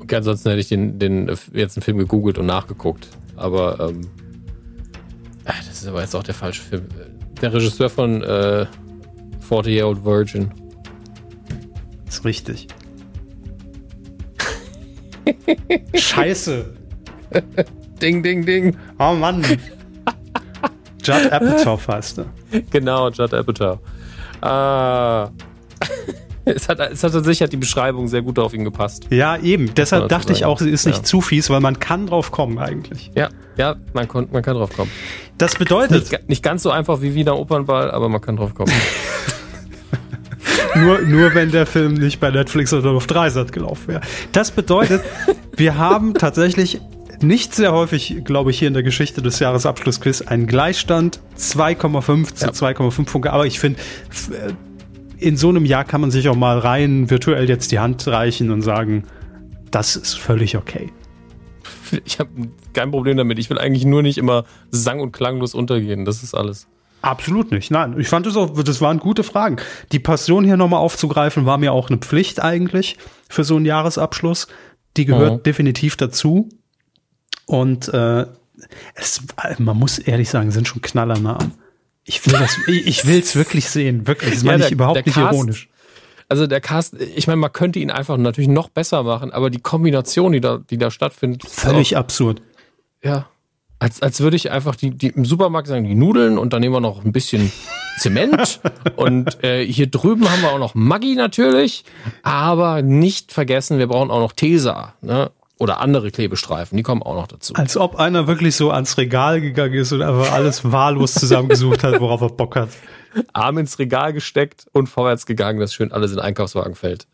[0.00, 3.08] Okay, ansonsten hätte ich den, den jetzt einen Film gegoogelt und nachgeguckt.
[3.36, 4.02] Aber ähm,
[5.44, 6.84] ah, das ist aber jetzt auch der falsche Film.
[7.40, 8.66] Der Regisseur von äh,
[9.40, 10.50] 40 Year Old Virgin.
[12.06, 12.68] Ist richtig.
[15.94, 16.72] Scheiße.
[18.00, 18.76] ding, ding, ding.
[18.98, 19.44] Oh Mann.
[21.02, 22.26] Judd Apatow heißt er.
[22.70, 23.78] Genau, Judd Apatow.
[24.40, 25.30] Ah.
[26.46, 29.06] Es hat, es hat tatsächlich hat die Beschreibung sehr gut auf ihn gepasst.
[29.10, 29.74] Ja, eben.
[29.74, 31.04] Deshalb dachte ich auch, sie ist nicht ja.
[31.04, 33.10] zu fies, weil man kann drauf kommen eigentlich.
[33.14, 34.90] Ja, ja, man, kon, man kann drauf kommen.
[35.38, 36.10] Das bedeutet.
[36.10, 38.72] Nicht, nicht ganz so einfach wie Wiener Opernball, aber man kann drauf kommen.
[40.76, 44.00] nur, nur wenn der Film nicht bei Netflix oder auf Dreisat gelaufen wäre.
[44.32, 45.02] Das bedeutet,
[45.56, 46.80] wir haben tatsächlich
[47.22, 52.46] nicht sehr häufig, glaube ich, hier in der Geschichte des Jahresabschlussquiz einen Gleichstand 2,5 zu
[52.46, 52.52] ja.
[52.52, 53.32] 2,5 Punkte.
[53.32, 53.80] Aber ich finde,
[54.30, 54.52] äh,
[55.18, 58.50] in so einem Jahr kann man sich auch mal rein virtuell jetzt die Hand reichen
[58.50, 59.04] und sagen,
[59.70, 60.92] das ist völlig okay.
[62.04, 62.30] Ich habe
[62.72, 63.38] kein Problem damit.
[63.38, 66.04] Ich will eigentlich nur nicht immer sang- und klanglos untergehen.
[66.04, 66.66] Das ist alles.
[67.00, 67.70] Absolut nicht.
[67.70, 69.58] Nein, ich fand das auch, das waren gute Fragen.
[69.92, 72.98] Die Passion hier nochmal aufzugreifen, war mir auch eine Pflicht eigentlich
[73.28, 74.48] für so einen Jahresabschluss.
[74.96, 75.42] Die gehört mhm.
[75.44, 76.48] definitiv dazu.
[77.46, 78.26] Und äh,
[78.94, 79.22] es,
[79.58, 81.38] man muss ehrlich sagen, sind schon Knaller nah
[82.06, 84.34] Ich will das, ich will es wirklich sehen, wirklich.
[84.34, 85.68] Das ja, meine ich überhaupt nicht Cast, ironisch.
[86.28, 89.60] Also der Cast, ich meine, man könnte ihn einfach natürlich noch besser machen, aber die
[89.60, 92.42] Kombination, die da, die da stattfindet, völlig auch, absurd.
[93.02, 93.28] Ja,
[93.78, 96.74] als, als würde ich einfach die, die im Supermarkt sagen, die Nudeln und dann nehmen
[96.74, 97.52] wir noch ein bisschen
[97.98, 98.60] Zement
[98.96, 101.84] und äh, hier drüben haben wir auch noch Maggi natürlich,
[102.22, 104.94] aber nicht vergessen, wir brauchen auch noch Tesa.
[105.02, 105.30] Ne?
[105.58, 107.54] Oder andere Klebestreifen, die kommen auch noch dazu.
[107.54, 111.98] Als ob einer wirklich so ans Regal gegangen ist und einfach alles wahllos zusammengesucht hat,
[112.00, 112.68] worauf er Bock hat.
[113.32, 117.06] Arm ins Regal gesteckt und vorwärts gegangen, dass schön alles in den Einkaufswagen fällt.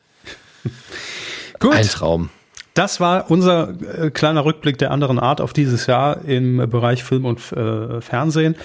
[1.61, 1.73] Gut.
[1.73, 2.31] Ein Traum.
[2.75, 7.25] Das war unser äh, kleiner Rückblick der anderen Art auf dieses Jahr im Bereich Film
[7.27, 8.57] und äh, Fernsehen.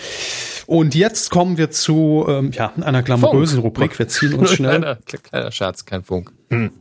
[0.65, 3.99] Und jetzt kommen wir zu ähm, ja, einer glamourösen Rubrik.
[3.99, 4.79] Wir ziehen uns schnell.
[4.79, 6.31] kleiner, kleiner Scherz, kein Funk.
[6.49, 6.71] Hm.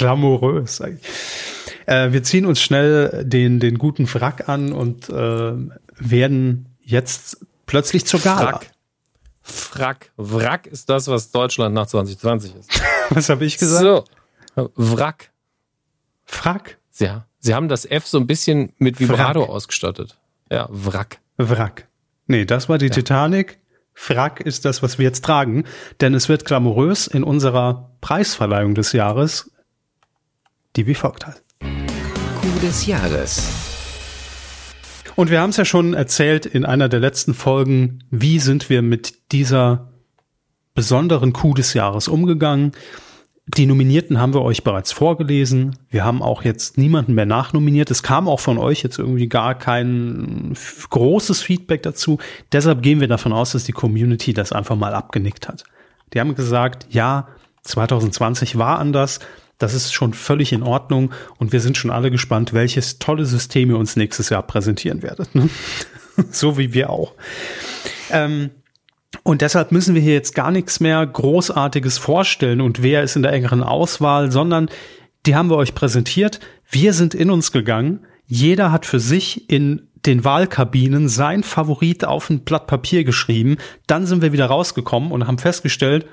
[0.00, 0.80] Glamourös.
[0.80, 5.52] Äh, wir ziehen uns schnell den, den guten Frack an und äh,
[5.96, 8.52] werden jetzt plötzlich zur Gala.
[8.52, 8.70] Frack.
[9.42, 10.12] Frack.
[10.16, 12.82] Wrack ist das, was Deutschland nach 2020 ist.
[13.10, 13.82] was habe ich gesagt?
[14.56, 14.70] So.
[14.74, 15.30] Wrack.
[16.24, 16.78] Frack?
[16.98, 17.26] Ja.
[17.38, 19.50] Sie haben das F so ein bisschen mit Vibrato Frack.
[19.50, 20.18] ausgestattet.
[20.50, 21.20] Ja, Wrack.
[21.36, 21.88] Wrack.
[22.26, 22.92] Nee, das war die ja.
[22.92, 23.58] Titanic.
[23.92, 25.64] Frack ist das, was wir jetzt tragen,
[26.00, 29.50] denn es wird glamourös in unserer Preisverleihung des Jahres
[30.76, 31.42] die wie folgt heißt.
[31.60, 33.70] Coup des Jahres.
[35.16, 38.80] Und wir haben es ja schon erzählt in einer der letzten Folgen, wie sind wir
[38.80, 39.90] mit dieser
[40.74, 42.72] besonderen Coup des Jahres umgegangen.
[43.46, 45.76] Die Nominierten haben wir euch bereits vorgelesen.
[45.88, 47.90] Wir haben auch jetzt niemanden mehr nachnominiert.
[47.90, 50.54] Es kam auch von euch jetzt irgendwie gar kein
[50.88, 52.18] großes Feedback dazu.
[52.52, 55.64] Deshalb gehen wir davon aus, dass die Community das einfach mal abgenickt hat.
[56.14, 57.28] Die haben gesagt, ja,
[57.64, 59.18] 2020 war anders.
[59.60, 63.70] Das ist schon völlig in Ordnung und wir sind schon alle gespannt, welches tolle System
[63.70, 65.34] ihr uns nächstes Jahr präsentieren werdet.
[65.34, 65.48] Ne?
[66.30, 67.14] so wie wir auch.
[68.10, 68.50] Ähm,
[69.22, 73.22] und deshalb müssen wir hier jetzt gar nichts mehr Großartiges vorstellen und wer ist in
[73.22, 74.70] der engeren Auswahl, sondern
[75.26, 76.40] die haben wir euch präsentiert.
[76.70, 78.06] Wir sind in uns gegangen.
[78.26, 83.58] Jeder hat für sich in den Wahlkabinen sein Favorit auf ein Blatt Papier geschrieben.
[83.86, 86.06] Dann sind wir wieder rausgekommen und haben festgestellt,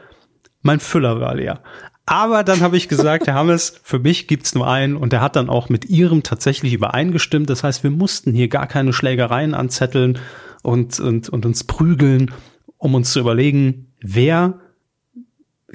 [0.62, 1.62] mein Füller war leer.
[2.06, 5.36] Aber dann habe ich gesagt, Herr Hammes, für mich gibt's nur einen und der hat
[5.36, 7.50] dann auch mit ihrem tatsächlich übereingestimmt.
[7.50, 10.18] Das heißt, wir mussten hier gar keine Schlägereien anzetteln
[10.64, 12.34] und, und, und uns prügeln,
[12.78, 14.60] um uns zu überlegen, wer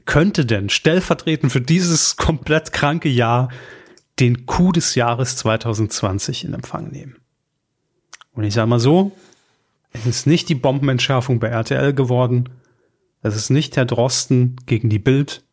[0.07, 3.51] könnte denn stellvertretend für dieses komplett kranke Jahr
[4.21, 7.17] den Coup des Jahres 2020 in Empfang nehmen.
[8.33, 9.13] Und ich sage mal so,
[9.93, 12.49] es ist nicht die Bombenentschärfung bei RTL geworden,
[13.23, 15.45] es ist nicht Herr Drosten gegen die Bild,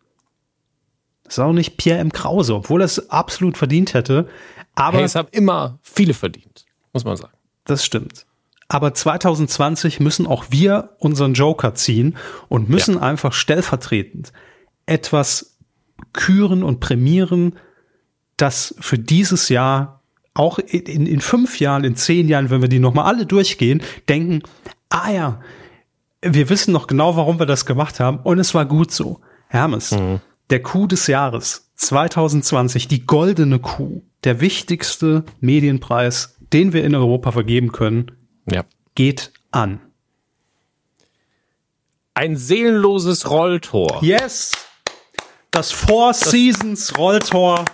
[1.24, 2.12] das ist auch nicht Pierre M.
[2.12, 4.28] Krause, obwohl er es absolut verdient hätte.
[4.74, 7.34] Aber hey, es haben immer viele verdient, muss man sagen.
[7.66, 8.26] Das stimmt.
[8.68, 12.18] Aber 2020 müssen auch wir unseren Joker ziehen
[12.48, 13.02] und müssen ja.
[13.02, 14.34] einfach stellvertretend
[14.88, 15.58] etwas
[16.14, 17.58] küren und prämieren,
[18.38, 20.02] das für dieses Jahr
[20.34, 24.42] auch in, in fünf Jahren, in zehn Jahren, wenn wir die nochmal alle durchgehen, denken,
[24.90, 25.42] ah ja,
[26.22, 29.22] wir wissen noch genau, warum wir das gemacht haben und es war gut so.
[29.48, 36.84] Hermes, mhm der Coup des Jahres 2020, die goldene Coup, der wichtigste Medienpreis, den wir
[36.84, 38.12] in Europa vergeben können,
[38.52, 38.64] ja.
[38.96, 39.80] geht an.
[42.14, 44.00] Ein seelenloses Rolltor.
[44.02, 44.52] Yes!
[45.52, 47.66] Das Four Seasons Rolltor.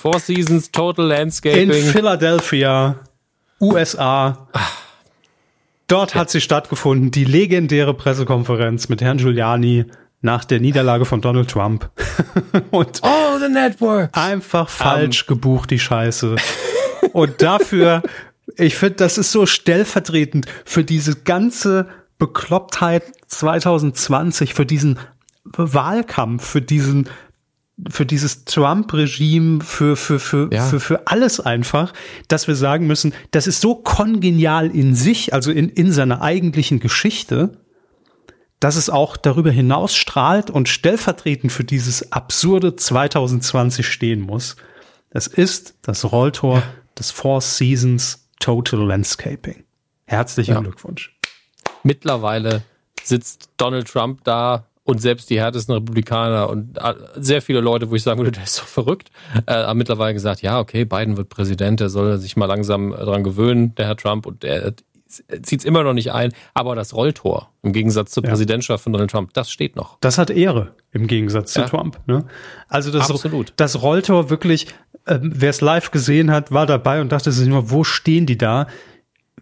[0.00, 1.70] Four Seasons Total Landscaping.
[1.70, 3.00] In Philadelphia,
[3.60, 4.48] USA.
[5.90, 9.86] Dort hat sie stattgefunden, die legendäre Pressekonferenz mit Herrn Giuliani
[10.20, 11.90] nach der Niederlage von Donald Trump.
[12.70, 14.16] und oh, the network.
[14.16, 15.34] Einfach falsch um.
[15.34, 16.36] gebucht, die Scheiße.
[17.12, 18.02] und dafür,
[18.56, 21.88] ich finde, das ist so stellvertretend für diese ganze
[22.18, 24.96] Beklopptheit 2020, für diesen
[25.44, 27.08] Wahlkampf für diesen
[27.88, 30.64] für dieses Trump-Regime, für, für, für, ja.
[30.64, 31.92] für, für alles einfach,
[32.28, 36.80] dass wir sagen müssen, das ist so kongenial in sich, also in, in seiner eigentlichen
[36.80, 37.58] Geschichte,
[38.58, 44.56] dass es auch darüber hinaus strahlt und stellvertretend für dieses absurde 2020 stehen muss.
[45.10, 46.62] Das ist das Rolltor ja.
[46.98, 49.64] des Four Seasons Total Landscaping.
[50.06, 50.60] Herzlichen ja.
[50.60, 51.16] Glückwunsch.
[51.82, 52.62] Mittlerweile
[53.02, 57.94] sitzt Donald Trump da und selbst die härtesten Republikaner und äh, sehr viele Leute, wo
[57.94, 59.10] ich sagen würde, der ist doch verrückt,
[59.46, 63.22] äh, haben mittlerweile gesagt, ja, okay, Biden wird Präsident, der soll sich mal langsam dran
[63.22, 64.74] gewöhnen, der Herr Trump, und der
[65.42, 68.30] zieht es immer noch nicht ein, aber das Rolltor im Gegensatz zur ja.
[68.30, 69.98] Präsidentschaft von Donald Trump, das steht noch.
[70.00, 71.64] Das hat Ehre im Gegensatz ja.
[71.64, 71.98] zu Trump.
[72.06, 72.24] Ne?
[72.68, 73.52] Also das, Absolut.
[73.56, 74.68] das Rolltor wirklich,
[75.06, 78.38] äh, wer es live gesehen hat, war dabei und dachte sich nur, wo stehen die
[78.38, 78.66] da?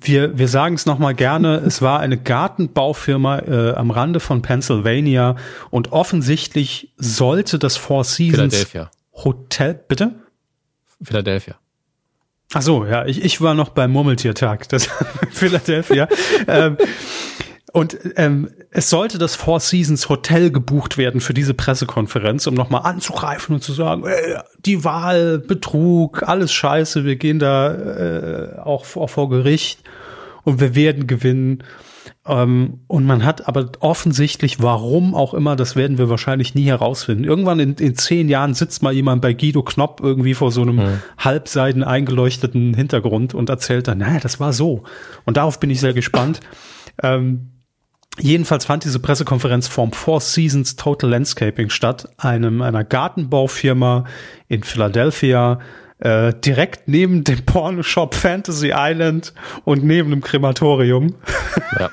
[0.01, 5.37] Wir, wir sagen es nochmal gerne, es war eine Gartenbaufirma äh, am Rande von Pennsylvania
[5.71, 8.91] und offensichtlich sollte das Four Seasons Philadelphia.
[9.13, 10.15] Hotel, bitte?
[11.03, 11.57] Philadelphia.
[12.55, 14.89] Ach so, ja, ich, ich war noch beim Murmeltiertag, das
[15.31, 16.09] Philadelphia.
[16.47, 16.79] ähm,
[17.79, 22.83] und ähm, es sollte das Four Seasons Hotel gebucht werden für diese Pressekonferenz, um nochmal
[22.83, 28.85] anzugreifen und zu sagen, ey, die Wahl, Betrug, alles scheiße, wir gehen da äh, auch,
[28.97, 29.85] auch vor Gericht
[30.43, 31.63] und wir werden gewinnen.
[32.27, 37.23] Ähm, und man hat aber offensichtlich, warum auch immer, das werden wir wahrscheinlich nie herausfinden.
[37.23, 40.77] Irgendwann in, in zehn Jahren sitzt mal jemand bei Guido Knopp irgendwie vor so einem
[40.77, 41.03] mhm.
[41.17, 44.83] halbseiden eingeleuchteten Hintergrund und erzählt dann, naja, das war so.
[45.27, 46.41] Und darauf bin ich sehr gespannt.
[47.05, 47.53] Ähm,
[48.21, 54.05] Jedenfalls fand diese Pressekonferenz vom Four Seasons Total Landscaping statt, einem einer Gartenbaufirma
[54.49, 55.61] in Philadelphia,
[56.01, 59.33] äh, direkt neben dem Pornoshop Fantasy Island
[59.65, 61.15] und neben dem Krematorium.
[61.79, 61.91] Ja.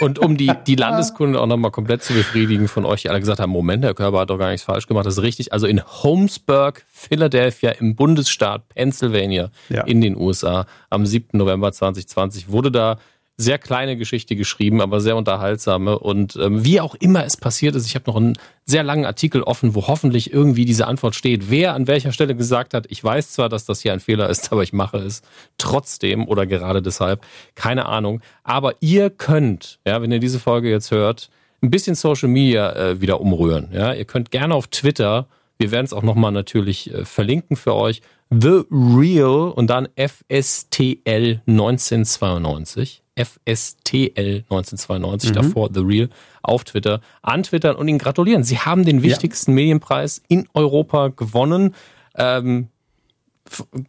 [0.00, 3.38] Und um die, die Landeskunde auch nochmal komplett zu befriedigen von euch, die alle gesagt
[3.38, 5.52] haben, Moment, der Körper hat doch gar nichts falsch gemacht, das ist richtig.
[5.52, 9.82] Also in Holmesburg, Philadelphia im Bundesstaat Pennsylvania ja.
[9.84, 11.38] in den USA am 7.
[11.38, 12.98] November 2020 wurde da
[13.36, 15.98] sehr kleine Geschichte geschrieben, aber sehr unterhaltsame.
[15.98, 19.42] Und ähm, wie auch immer es passiert ist, ich habe noch einen sehr langen Artikel
[19.42, 21.50] offen, wo hoffentlich irgendwie diese Antwort steht.
[21.50, 24.50] Wer an welcher Stelle gesagt hat, ich weiß zwar, dass das hier ein Fehler ist,
[24.52, 25.22] aber ich mache es
[25.58, 27.22] trotzdem oder gerade deshalb,
[27.54, 28.20] keine Ahnung.
[28.42, 31.30] Aber ihr könnt, ja, wenn ihr diese Folge jetzt hört,
[31.62, 33.70] ein bisschen Social Media äh, wieder umrühren.
[33.72, 35.26] Ja, ihr könnt gerne auf Twitter
[35.58, 38.02] wir werden es auch nochmal natürlich äh, verlinken für euch.
[38.30, 43.03] The Real und dann FSTL 1992.
[43.16, 45.34] FSTL 1992, mhm.
[45.34, 46.08] davor The Real,
[46.42, 48.42] auf Twitter, antwittern und ihn gratulieren.
[48.42, 49.56] Sie haben den wichtigsten ja.
[49.56, 51.74] Medienpreis in Europa gewonnen.
[52.16, 52.68] Ähm,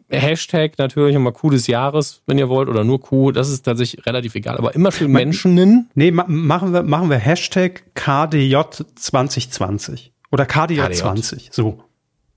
[0.10, 4.06] Hashtag natürlich nochmal Coup des Jahres, wenn ihr wollt, oder nur Coup, das ist tatsächlich
[4.06, 5.90] relativ egal, aber immer schön Menschen nennen.
[5.96, 8.58] Nee, ma machen wir, machen wir Hashtag KDJ
[8.96, 10.12] 2020.
[10.32, 10.94] Oder KDJ, KDJ.
[10.96, 11.84] 20, so.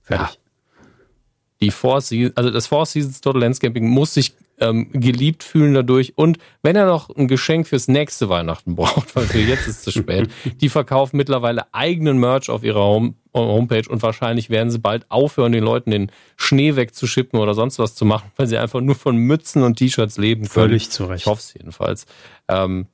[0.01, 0.27] Fertig.
[0.27, 0.39] Ja.
[1.61, 6.13] Die Four Seasons, also das Four Seasons Total Landscaping muss sich ähm, geliebt fühlen dadurch.
[6.15, 9.81] Und wenn er noch ein Geschenk fürs nächste Weihnachten braucht, weil für jetzt ist es
[9.83, 10.29] zu spät,
[10.61, 15.51] die verkaufen mittlerweile eigenen Merch auf ihrer Home Homepage und wahrscheinlich werden sie bald aufhören,
[15.51, 19.17] den Leuten den Schnee wegzuschippen oder sonst was zu machen, weil sie einfach nur von
[19.17, 20.69] Mützen und T-Shirts leben können.
[20.69, 21.21] Völlig zu Recht.
[21.21, 22.05] Ich hoffe es jedenfalls.
[22.47, 22.87] Ähm,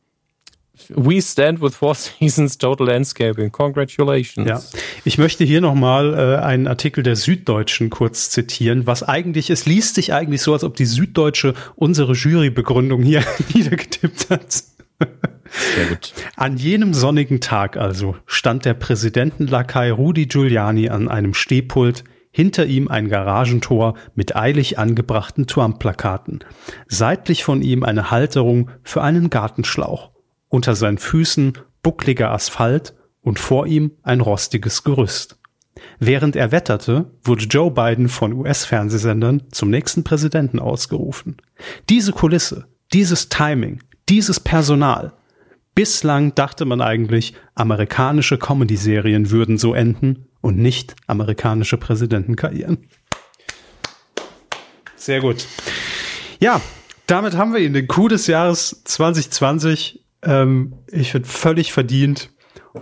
[0.89, 3.51] We stand with Four Seasons Total Landscaping.
[3.51, 4.47] Congratulations.
[4.47, 4.61] Ja.
[5.03, 9.95] Ich möchte hier nochmal äh, einen Artikel der Süddeutschen kurz zitieren, was eigentlich, es liest
[9.95, 13.23] sich eigentlich so, als ob die Süddeutsche unsere Jurybegründung hier
[13.53, 14.51] niedergetippt hat.
[14.51, 16.13] Sehr gut.
[16.35, 22.89] An jenem sonnigen Tag also stand der Präsidentenlakai Rudi Giuliani an einem Stehpult, hinter ihm
[22.89, 26.39] ein Garagentor mit eilig angebrachten Trump-Plakaten,
[26.87, 30.14] seitlich von ihm eine Halterung für einen Gartenschlauch
[30.55, 31.53] unter seinen Füßen
[31.83, 35.37] buckliger Asphalt und vor ihm ein rostiges Gerüst.
[35.99, 41.35] Während er wetterte, wurde Joe Biden von US-Fernsehsendern zum nächsten Präsidenten ausgerufen.
[41.89, 45.11] Diese Kulisse, dieses Timing, dieses Personal.
[45.75, 52.87] Bislang dachte man eigentlich, amerikanische Comedy-Serien würden so enden und nicht amerikanische Präsidenten kreieren.
[54.95, 55.45] Sehr gut.
[56.39, 56.61] Ja,
[57.07, 62.29] damit haben wir ihn, den Coup des Jahres 2020 ähm, ich finde völlig verdient.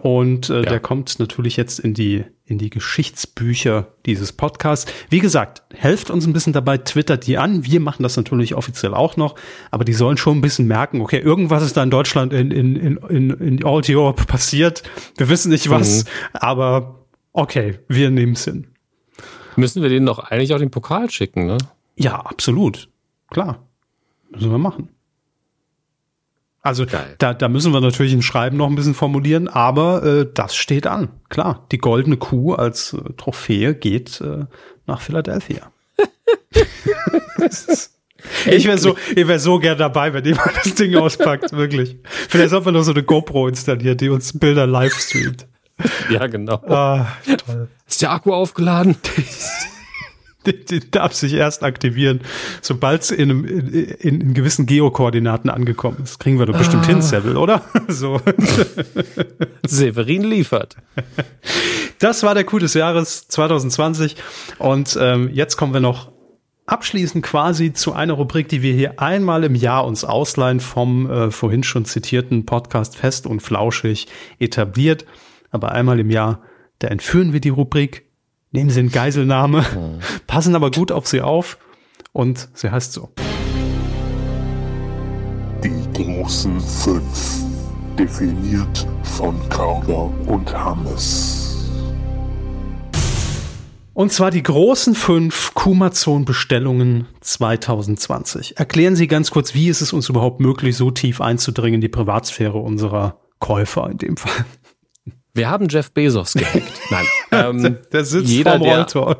[0.01, 0.61] Und äh, ja.
[0.63, 4.91] der kommt natürlich jetzt in die, in die Geschichtsbücher dieses Podcasts.
[5.09, 7.63] Wie gesagt, helft uns ein bisschen dabei, twittert die an.
[7.63, 9.35] Wir machen das natürlich offiziell auch noch,
[9.69, 12.75] aber die sollen schon ein bisschen merken, okay, irgendwas ist da in Deutschland in, in,
[12.75, 14.81] in, in, in All Europe passiert.
[15.15, 16.09] Wir wissen nicht was, mhm.
[16.33, 18.67] aber okay, wir nehmen es hin.
[19.55, 21.59] Müssen wir denen doch eigentlich auch den Pokal schicken, ne?
[21.95, 22.89] Ja, absolut.
[23.29, 23.67] Klar.
[24.31, 24.89] Müssen wir machen.
[26.63, 30.55] Also da, da müssen wir natürlich ein Schreiben noch ein bisschen formulieren, aber äh, das
[30.55, 31.09] steht an.
[31.27, 34.45] Klar, die goldene Kuh als äh, Trophäe geht äh,
[34.87, 35.73] nach Philadelphia.
[38.45, 41.97] ich wäre so, ich wäre so gern dabei, wenn jemand das Ding auspackt, wirklich.
[42.29, 45.47] Vielleicht sollten wir noch so eine GoPro installieren, die uns Bilder live streamt.
[46.09, 46.61] Ja, genau.
[46.67, 47.07] Ah,
[47.45, 47.67] toll.
[47.85, 48.95] Ist der Akku aufgeladen?
[50.45, 52.21] die, die darf sich erst aktivieren,
[52.61, 56.19] sobald es in, in, in, gewissen Geokoordinaten angekommen ist.
[56.19, 56.87] Kriegen wir doch bestimmt ah.
[56.87, 57.61] hin, Seville, oder?
[57.87, 58.21] so.
[59.65, 60.75] Severin liefert.
[61.99, 64.15] Das war der Coup des Jahres 2020
[64.59, 66.11] und ähm, jetzt kommen wir noch
[66.65, 71.31] abschließend quasi zu einer Rubrik, die wir hier einmal im Jahr uns ausleihen vom äh,
[71.31, 74.07] vorhin schon zitierten Podcast Fest und Flauschig
[74.39, 75.05] etabliert.
[75.51, 76.41] Aber einmal im Jahr,
[76.79, 78.05] da entführen wir die Rubrik
[78.53, 79.99] nehmen sie einen Geiselnahme, mhm.
[80.25, 81.57] passen aber gut auf sie auf
[82.13, 83.09] und sie heißt so.
[85.63, 87.43] Die großen fünf,
[87.97, 91.43] definiert von Kauder und Hammes.
[93.93, 98.57] Und zwar die großen fünf Kumazon-Bestellungen 2020.
[98.57, 101.89] Erklären Sie ganz kurz, wie ist es uns überhaupt möglich, so tief einzudringen in die
[101.89, 104.45] Privatsphäre unserer Käufer in dem Fall?
[105.35, 106.71] Wir haben Jeff Bezos gehackt.
[106.91, 107.05] Nein.
[107.31, 108.85] Ähm, der sitzt jeder, der,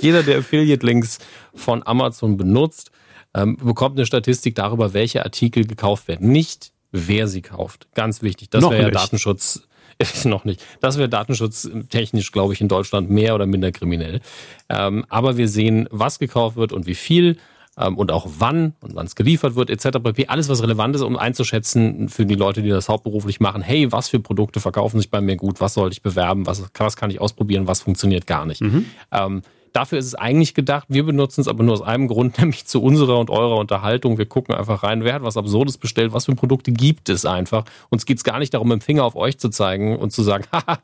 [0.00, 1.18] jeder, der Affiliate-Links
[1.54, 2.90] von Amazon benutzt,
[3.34, 6.32] ähm, bekommt eine Statistik darüber, welche Artikel gekauft werden.
[6.32, 7.86] Nicht, wer sie kauft.
[7.94, 8.50] Ganz wichtig.
[8.50, 9.62] Das wäre ja Datenschutz.
[10.24, 10.62] noch nicht.
[10.80, 14.20] Das wäre datenschutztechnisch, glaube ich, in Deutschland mehr oder minder kriminell.
[14.68, 17.44] Ähm, aber wir sehen, was gekauft wird und wie viel ähm,
[17.76, 19.98] und auch wann und wann es geliefert wird etc.
[20.28, 23.62] Alles, was relevant ist, um einzuschätzen für die Leute, die das hauptberuflich machen.
[23.62, 25.60] Hey, was für Produkte verkaufen sich bei mir gut?
[25.60, 26.46] Was sollte ich bewerben?
[26.46, 27.66] Was, was kann ich ausprobieren?
[27.66, 28.62] Was funktioniert gar nicht?
[28.62, 28.86] Mhm.
[29.12, 29.42] Ähm,
[29.76, 30.86] Dafür ist es eigentlich gedacht.
[30.88, 34.16] Wir benutzen es aber nur aus einem Grund, nämlich zu unserer und eurer Unterhaltung.
[34.16, 37.66] Wir gucken einfach rein, wer hat was Absurdes bestellt, was für Produkte gibt es einfach.
[37.90, 40.22] Uns geht es gar nicht darum, mit dem Finger auf euch zu zeigen und zu
[40.22, 40.78] sagen, haha,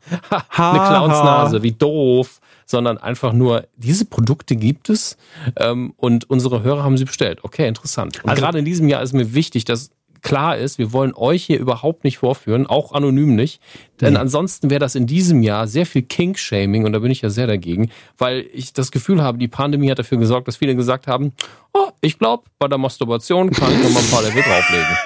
[0.71, 2.39] eine Clownsnase, wie doof
[2.73, 5.15] sondern einfach nur, diese Produkte gibt es
[5.57, 7.43] ähm, und unsere Hörer haben sie bestellt.
[7.43, 8.23] Okay, interessant.
[8.23, 9.91] Und also, gerade in diesem Jahr ist mir wichtig, dass
[10.23, 13.61] klar ist, wir wollen euch hier überhaupt nicht vorführen, auch anonym nicht.
[14.01, 14.21] Denn mhm.
[14.21, 17.45] ansonsten wäre das in diesem Jahr sehr viel Kink-Shaming und da bin ich ja sehr
[17.45, 21.33] dagegen, weil ich das Gefühl habe, die Pandemie hat dafür gesorgt, dass viele gesagt haben,
[21.75, 24.97] oh, ich glaube, bei der Masturbation kann ich noch mal ein paar Level drauflegen.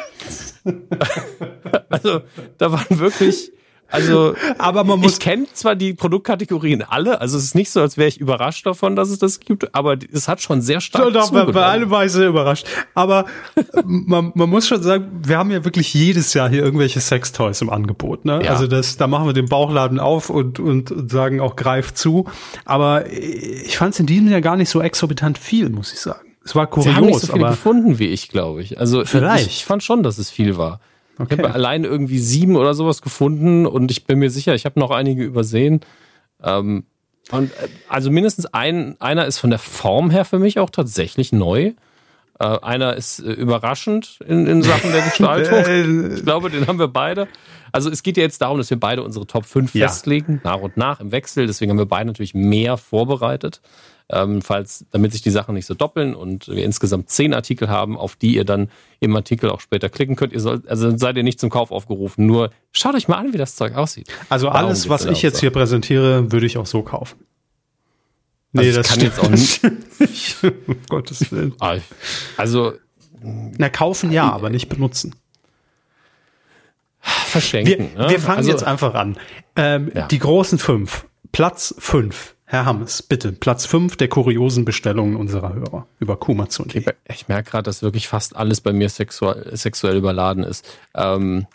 [1.89, 2.21] also
[2.57, 3.51] da waren wirklich
[3.89, 5.13] also, aber man muss.
[5.13, 8.65] Ich kenne zwar die Produktkategorien alle, also es ist nicht so, als wäre ich überrascht
[8.65, 11.13] davon, dass es das gibt, aber es hat schon sehr stark.
[11.13, 12.67] Doch, bei, bei allem war ich sehr überrascht.
[12.93, 13.25] Aber
[13.85, 17.69] man, man muss schon sagen, wir haben ja wirklich jedes Jahr hier irgendwelche Sextoys im
[17.69, 18.25] Angebot.
[18.25, 18.41] Ne?
[18.43, 18.51] Ja.
[18.51, 22.25] Also das, da machen wir den Bauchladen auf und, und, und sagen auch greif zu.
[22.65, 26.27] Aber ich fand es in diesem Jahr gar nicht so exorbitant viel, muss ich sagen.
[26.43, 28.79] Es war kurios, Sie haben nicht so viele gefunden wie ich, glaube ich.
[28.79, 29.47] Also vielleicht.
[29.47, 30.79] Ich, ich fand schon, dass es viel war.
[31.19, 31.35] Okay.
[31.35, 34.79] Ich habe allein irgendwie sieben oder sowas gefunden und ich bin mir sicher, ich habe
[34.79, 35.81] noch einige übersehen.
[36.43, 36.85] Ähm,
[37.31, 41.31] und äh, also mindestens ein, einer ist von der Form her für mich auch tatsächlich
[41.31, 41.73] neu.
[42.39, 46.15] Äh, einer ist äh, überraschend in, in Sachen der Gestaltung.
[46.15, 47.27] ich glaube, den haben wir beide.
[47.71, 49.87] Also es geht ja jetzt darum, dass wir beide unsere Top 5 ja.
[49.87, 51.47] festlegen, nach und nach im Wechsel.
[51.47, 53.61] Deswegen haben wir beide natürlich mehr vorbereitet
[54.09, 57.97] ähm, falls, damit sich die Sachen nicht so doppeln und wir insgesamt zehn Artikel haben,
[57.97, 58.69] auf die ihr dann
[58.99, 60.33] im Artikel auch später klicken könnt.
[60.33, 63.37] Ihr sollt, also seid ihr nicht zum Kauf aufgerufen, nur schaut euch mal an, wie
[63.37, 64.07] das Zeug aussieht.
[64.29, 67.17] Also Darum alles, was ich jetzt hier präsentiere, würde ich auch so kaufen.
[68.53, 69.63] Nee, also das kann jetzt auch nicht.
[70.67, 71.53] um Gottes Willen.
[71.59, 71.77] Ah,
[72.37, 72.73] also.
[73.21, 75.15] Na, kaufen ja, aber nicht benutzen.
[77.01, 77.89] Verschenken.
[77.93, 78.09] Wir, ne?
[78.09, 79.17] wir fangen also, jetzt einfach an.
[79.55, 80.07] Ähm, ja.
[80.07, 81.05] Die großen fünf.
[81.31, 82.35] Platz fünf.
[82.49, 86.67] Herr Hammes, bitte, Platz 5 der kuriosen Bestellungen unserer Hörer über Kumazun.
[86.67, 90.65] Okay, ich merke gerade, dass wirklich fast alles bei mir sexuell, sexuell überladen ist.
[90.95, 91.45] Ähm,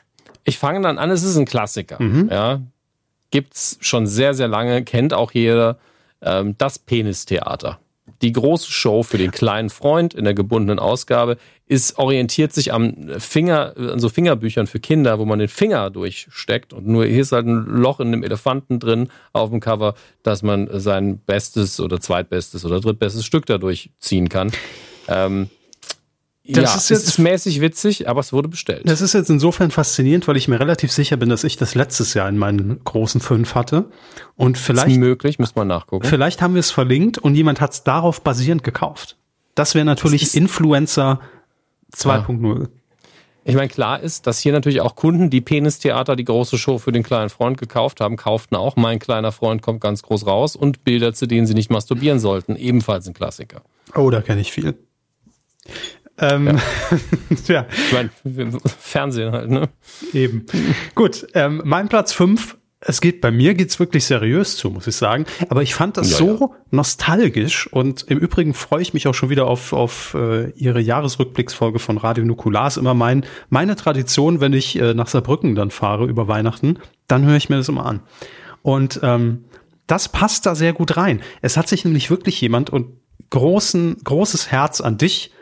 [0.45, 2.01] ich fange dann an, es ist ein Klassiker.
[2.03, 2.29] Mhm.
[2.31, 2.61] Ja,
[3.31, 5.79] gibt's schon sehr, sehr lange, kennt auch jeder.
[6.21, 7.79] Ähm, das Penistheater
[8.23, 11.37] die große Show für den kleinen Freund in der gebundenen Ausgabe
[11.73, 16.75] ist orientiert sich am Finger, an so Fingerbüchern für Kinder, wo man den Finger durchsteckt
[16.75, 20.43] und nur hier ist halt ein Loch in einem Elefanten drin auf dem Cover, dass
[20.43, 24.53] man sein bestes oder zweitbestes oder drittbestes Stück dadurch ziehen kann.
[25.09, 25.49] Ähm,
[26.45, 28.83] das ja, ist jetzt ist mäßig witzig, aber es wurde bestellt.
[28.85, 32.13] Das ist jetzt insofern faszinierend, weil ich mir relativ sicher bin, dass ich das letztes
[32.13, 33.87] Jahr in meinen großen fünf hatte.
[34.37, 34.89] Und vielleicht.
[34.89, 36.07] Ist möglich, muss man nachgucken.
[36.07, 39.17] Vielleicht haben wir es verlinkt und jemand hat es darauf basierend gekauft.
[39.55, 41.21] Das wäre natürlich Influencer
[41.95, 42.61] 2.0.
[42.61, 42.69] Ja.
[43.45, 46.93] Ich meine, klar ist, dass hier natürlich auch Kunden, die Penistheater, die große Show für
[46.93, 50.85] den kleinen Freund gekauft haben, kauften auch Mein kleiner Freund kommt ganz groß raus und
[50.85, 52.55] Bilder, zu denen sie nicht masturbieren sollten.
[52.55, 53.63] Ebenfalls ein Klassiker.
[53.97, 54.77] Oh, da kenne ich viel.
[56.19, 56.59] Ähm,
[57.47, 57.67] ja.
[57.87, 58.11] Ich meine,
[58.79, 59.69] Fernsehen halt, ne?
[60.13, 60.47] Eben.
[60.95, 62.57] Gut, ähm, mein Platz fünf.
[62.85, 65.25] Es geht bei mir geht's wirklich seriös zu, muss ich sagen.
[65.49, 69.31] Aber ich fand das Ja, so nostalgisch und im Übrigen freue ich mich auch schon
[69.31, 72.67] wieder auf, auf äh, Ihre Jahresrückblicksfolge von Radio Nukular.
[72.67, 77.25] Ist immer mein, meine Tradition, wenn ich äh, nach Saarbrücken dann fahre über Weihnachten, dann
[77.25, 78.01] höre ich mir das immer an.
[78.63, 79.45] Und ähm,
[79.87, 81.21] das passt da sehr gut rein.
[81.41, 82.89] Es hat sich nämlich wirklich jemand und
[83.31, 85.33] großen, großes Herz an dich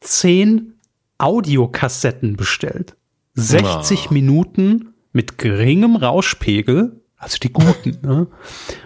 [0.00, 0.74] zehn
[1.18, 2.96] Audiokassetten bestellt.
[3.34, 8.26] 60 Minuten mit geringem Rauschpegel, also die guten, ne?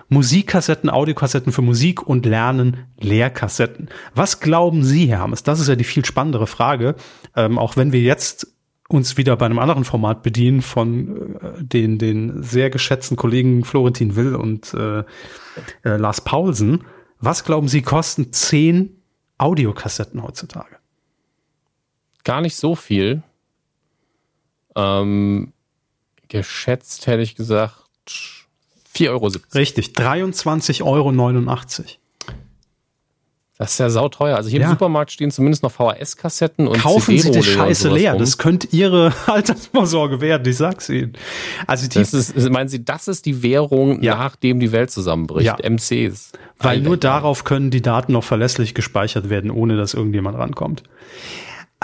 [0.09, 3.89] Musikkassetten, Audiokassetten für Musik und Lernen, Lehrkassetten.
[4.15, 5.43] Was glauben Sie, Herr Hammes?
[5.43, 6.97] Das ist ja die viel spannendere Frage.
[7.35, 8.55] Ähm, auch wenn wir jetzt
[8.89, 14.15] uns wieder bei einem anderen Format bedienen von äh, den, den sehr geschätzten Kollegen Florentin
[14.15, 16.85] Will und äh, äh, Lars Paulsen.
[17.19, 19.01] Was glauben Sie, kosten zehn
[19.39, 20.77] Audiokassetten heutzutage?
[22.25, 23.23] Gar nicht so viel.
[24.77, 25.54] Ähm,
[26.35, 27.75] geschätzt hätte ich gesagt
[28.95, 29.33] 4,70 Euro.
[29.55, 31.13] Richtig, 23,89 Euro.
[33.57, 34.37] Das ist ja sauteuer.
[34.37, 34.67] Also hier Ja.
[34.67, 38.13] im Supermarkt stehen zumindest noch VHS-Kassetten und Kaufen Sie die Scheiße leer.
[38.13, 38.21] rum.
[38.21, 41.13] Das könnte Ihre Altersvorsorge werden, ich sag's Ihnen.
[41.69, 44.17] Also die, Das ist, meinen Sie, das ist die Währung, Ja.
[44.17, 45.47] nachdem die Welt zusammenbricht?
[45.47, 45.57] Ja.
[45.71, 46.33] MCs.
[46.59, 50.83] weil nur darauf können die Daten noch verlässlich gespeichert werden, ohne dass irgendjemand rankommt.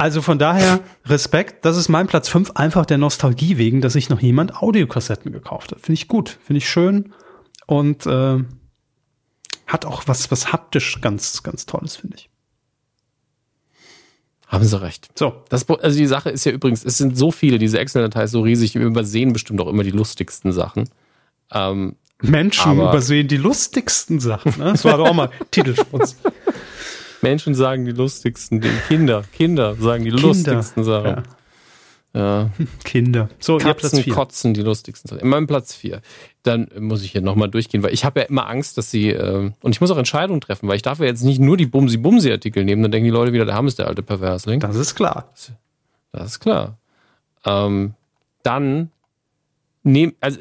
[0.01, 4.09] Also von daher Respekt, das ist mein Platz 5, einfach der Nostalgie wegen, dass sich
[4.09, 5.81] noch jemand Audiokassetten gekauft hat.
[5.81, 7.12] Finde ich gut, finde ich schön
[7.66, 8.39] und äh,
[9.66, 12.31] hat auch was, was haptisch ganz, ganz Tolles, finde ich.
[14.47, 15.09] Haben Sie recht.
[15.16, 18.32] So, Das, also die Sache ist ja übrigens, es sind so viele, diese Excel-Datei ist
[18.32, 20.89] so riesig, wir übersehen bestimmt auch immer die lustigsten Sachen.
[21.52, 24.55] Ähm, Menschen Aber- übersehen die lustigsten Sachen.
[24.59, 24.72] Ne?
[24.72, 26.16] Das war doch auch mal Titelschmutz.
[27.23, 28.75] Menschen sagen die lustigsten Dinge.
[28.89, 30.27] Kinder, Kinder sagen die Kinder.
[30.27, 31.23] lustigsten Sachen.
[32.13, 32.51] Ja.
[32.85, 33.29] Kinder.
[33.39, 34.15] So, ihr Platz Katzen 4.
[34.15, 35.21] kotzen die lustigsten Sachen.
[35.21, 36.01] In meinem Platz 4.
[36.43, 39.53] Dann muss ich hier nochmal durchgehen, weil ich habe ja immer Angst, dass sie, äh,
[39.61, 42.65] und ich muss auch Entscheidungen treffen, weil ich darf ja jetzt nicht nur die Bumsi-Bumsi-Artikel
[42.65, 44.61] nehmen, dann denken die Leute wieder, der Ham ist der alte Perversling.
[44.61, 45.31] Das ist klar.
[46.13, 46.79] Das ist klar.
[47.45, 47.95] Ähm,
[48.43, 48.91] dann
[49.83, 50.39] nehm, also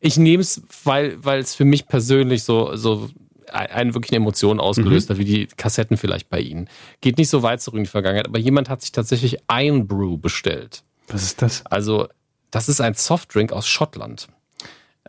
[0.00, 3.08] ich nehme es, weil weil es für mich persönlich so so
[3.52, 6.68] ein- eine wirklich eine Emotion ausgelöst hat, wie die Kassetten vielleicht bei Ihnen.
[7.00, 10.16] Geht nicht so weit zurück in die Vergangenheit, aber jemand hat sich tatsächlich ein Brew
[10.18, 10.82] bestellt.
[11.08, 11.64] Was ist das?
[11.66, 12.08] Also
[12.50, 14.28] das ist ein Softdrink aus Schottland.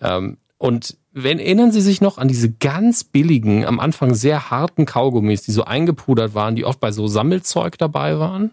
[0.01, 4.85] Ähm, und wenn erinnern Sie sich noch an diese ganz billigen, am Anfang sehr harten
[4.85, 8.51] Kaugummis, die so eingepudert waren, die oft bei so Sammelzeug dabei waren?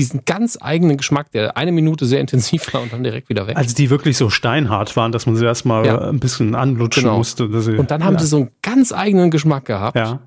[0.00, 3.56] Diesen ganz eigenen Geschmack, der eine Minute sehr intensiv war und dann direkt wieder weg.
[3.56, 6.08] Als die wirklich so steinhart waren, dass man sie erstmal Ja.
[6.08, 7.18] ein bisschen anlutschen Genau.
[7.18, 7.60] musste.
[7.60, 8.20] Sie, und dann haben ja.
[8.20, 10.20] sie so einen ganz eigenen Geschmack gehabt, Ja.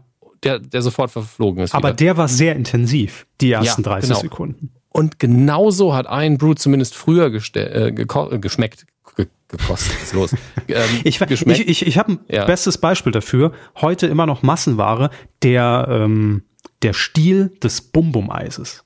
[0.43, 1.73] der, der sofort verflogen ist.
[1.73, 1.95] Aber wieder.
[1.95, 4.21] der war sehr intensiv, die ersten Ja, 30 genau.
[4.21, 4.69] Sekunden.
[4.89, 7.91] Und genauso hat ein Brew zumindest früher äh, äh,
[8.39, 8.85] geschmeckt.
[9.15, 10.35] Ge gekostet, was los?
[10.67, 12.45] Ähm, Ich, ich, ich, ich habe ein Ja.
[12.45, 13.51] bestes Beispiel dafür.
[13.81, 15.09] Heute immer noch Massenware,
[15.41, 16.43] der, ähm,
[16.83, 18.83] der Stiel des Bum-Bum-Eises.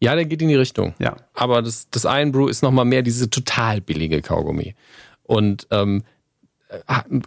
[0.00, 0.94] Ja, der geht in die Richtung.
[0.98, 1.16] Ja.
[1.34, 4.74] Aber das, das Iron Brew ist nochmal mehr diese total billige Kaugummi.
[5.24, 6.04] Und ähm,
[6.68, 6.78] äh,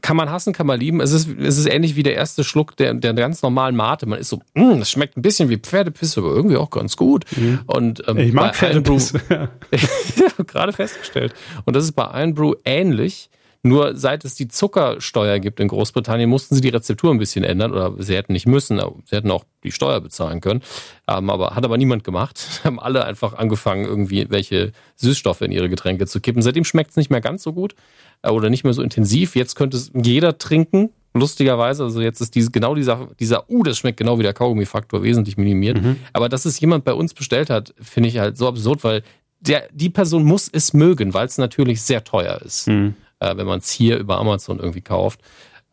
[0.01, 1.01] kann man hassen, kann man lieben.
[1.01, 4.05] Es ist, es ist ähnlich wie der erste Schluck der, der ganz normalen Mate.
[4.05, 7.25] Man ist so, "Mm, das schmeckt ein bisschen wie Pferdepisse, aber irgendwie auch ganz gut.
[7.65, 9.21] Und ähm, Ich mag Iron Brew- Pferdepisse.
[10.37, 11.33] ja, gerade festgestellt.
[11.65, 13.29] Und das ist bei Iron Brew ähnlich.
[13.63, 17.71] Nur seit es die Zuckersteuer gibt in Großbritannien, mussten sie die Rezeptur ein bisschen ändern.
[17.71, 20.61] Oder sie hätten nicht müssen, aber sie hätten auch die Steuer bezahlen können.
[21.07, 22.41] Ähm, aber hat aber niemand gemacht.
[22.63, 26.41] Haben alle einfach angefangen, irgendwie welche Süßstoffe in ihre Getränke zu kippen.
[26.41, 27.75] Seitdem schmeckt es nicht mehr ganz so gut
[28.23, 29.35] äh, oder nicht mehr so intensiv.
[29.35, 30.89] Jetzt könnte es jeder trinken.
[31.13, 35.03] Lustigerweise, also jetzt ist diese, genau dieser, dieser, uh, das schmeckt genau wie der Kaugummi-Faktor
[35.03, 35.77] wesentlich minimiert.
[36.13, 39.03] Aber dass es jemand bei uns bestellt hat, finde ich halt so absurd, weil
[39.41, 42.95] der, die Person muss es mögen, weil es natürlich sehr teuer ist, Mhm.
[43.21, 45.21] Äh, wenn man es hier über Amazon irgendwie kauft.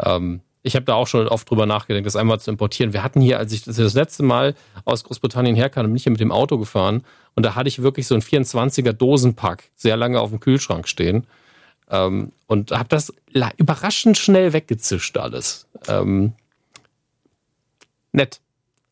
[0.05, 2.93] Ähm, ich habe da auch schon oft drüber nachgedacht, das einmal zu importieren.
[2.93, 4.55] Wir hatten hier, als ich das, letzte Mal
[4.85, 7.03] aus Großbritannien herkam, bin ich hier mit dem Auto gefahren
[7.35, 11.27] und da hatte ich wirklich so ein 24er Dosenpack sehr lange auf dem Kühlschrank stehen
[11.91, 13.13] ähm, und habe das
[13.57, 15.67] überraschend schnell weggezischt alles.
[15.87, 16.35] Ähm,
[18.13, 18.41] nett.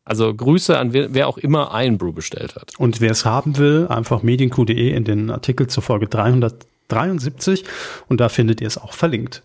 [0.03, 2.71] Also Grüße an wer, wer auch immer ein Brew bestellt hat.
[2.77, 6.07] Und wer es haben will, einfach medienq.de in den Artikel zur Folge
[6.87, 7.63] 373
[8.07, 9.43] und da findet ihr es auch verlinkt.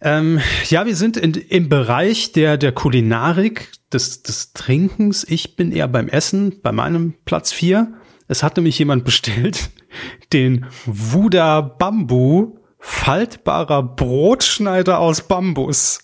[0.00, 5.24] Ähm, ja, wir sind in, im Bereich der, der Kulinarik, des, des Trinkens.
[5.24, 7.92] Ich bin eher beim Essen, bei meinem Platz 4.
[8.28, 9.70] Es hat nämlich jemand bestellt,
[10.32, 16.00] den Wuda Bambu faltbarer Brotschneider aus Bambus.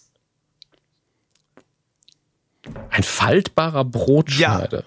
[2.91, 4.85] Ein faltbarer Brotschneider.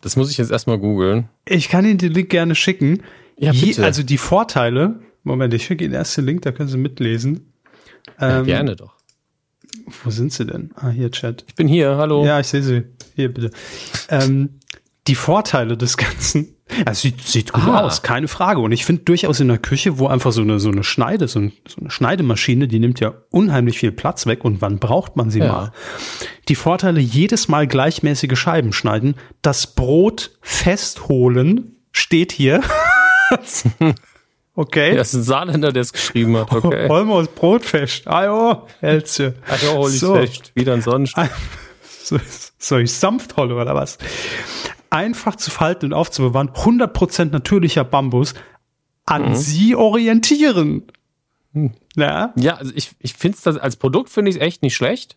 [0.00, 1.28] Das muss ich jetzt erstmal googeln.
[1.46, 3.02] Ich kann Ihnen den Link gerne schicken.
[3.38, 3.84] Ja, Je, bitte.
[3.84, 7.52] also die Vorteile, Moment, ich schicke Ihnen erst den Link, da können Sie mitlesen.
[8.20, 8.94] Ja, Ähm, gerne doch.
[10.04, 10.70] Wo sind Sie denn?
[10.76, 11.44] Ah, hier, Chat.
[11.48, 12.24] Ich bin hier, hallo.
[12.24, 12.82] Ja, ich sehe sie.
[13.14, 13.50] Hier, bitte.
[14.08, 14.59] ähm,
[15.10, 16.56] die Vorteile des Ganzen.
[16.86, 17.80] Also sieht, sieht gut Ah.
[17.80, 18.60] aus, keine Frage.
[18.60, 21.40] Und ich finde durchaus in der Küche, wo einfach so eine, so eine Schneide, so,
[21.40, 24.44] ein, so eine Schneidemaschine, die nimmt ja unheimlich viel Platz weg.
[24.44, 25.52] Und wann braucht man sie Ja.
[25.52, 25.72] mal?
[26.48, 32.60] Die Vorteile, jedes Mal gleichmäßige Scheiben schneiden, das Brot festholen, steht hier.
[34.54, 34.94] okay.
[34.96, 36.88] Das ist ein Saarländer, der es geschrieben hat, okay.
[36.88, 38.06] Holen wir uns Brot fest.
[38.06, 39.34] Ajo, Elze.
[39.62, 40.14] Ja, hol ich So.
[40.14, 40.52] fest.
[40.54, 41.30] Wieder ein Sonnenschein.
[42.02, 42.18] So,
[42.58, 43.96] soll ich sanft holen oder was?
[44.90, 48.34] Einfach zu falten und aufzubewahren, 100% natürlicher Bambus,
[49.06, 50.82] an sie orientieren.
[51.96, 55.16] Ja, Ja, also ich, ich finde es als Produkt finde ich es echt nicht schlecht.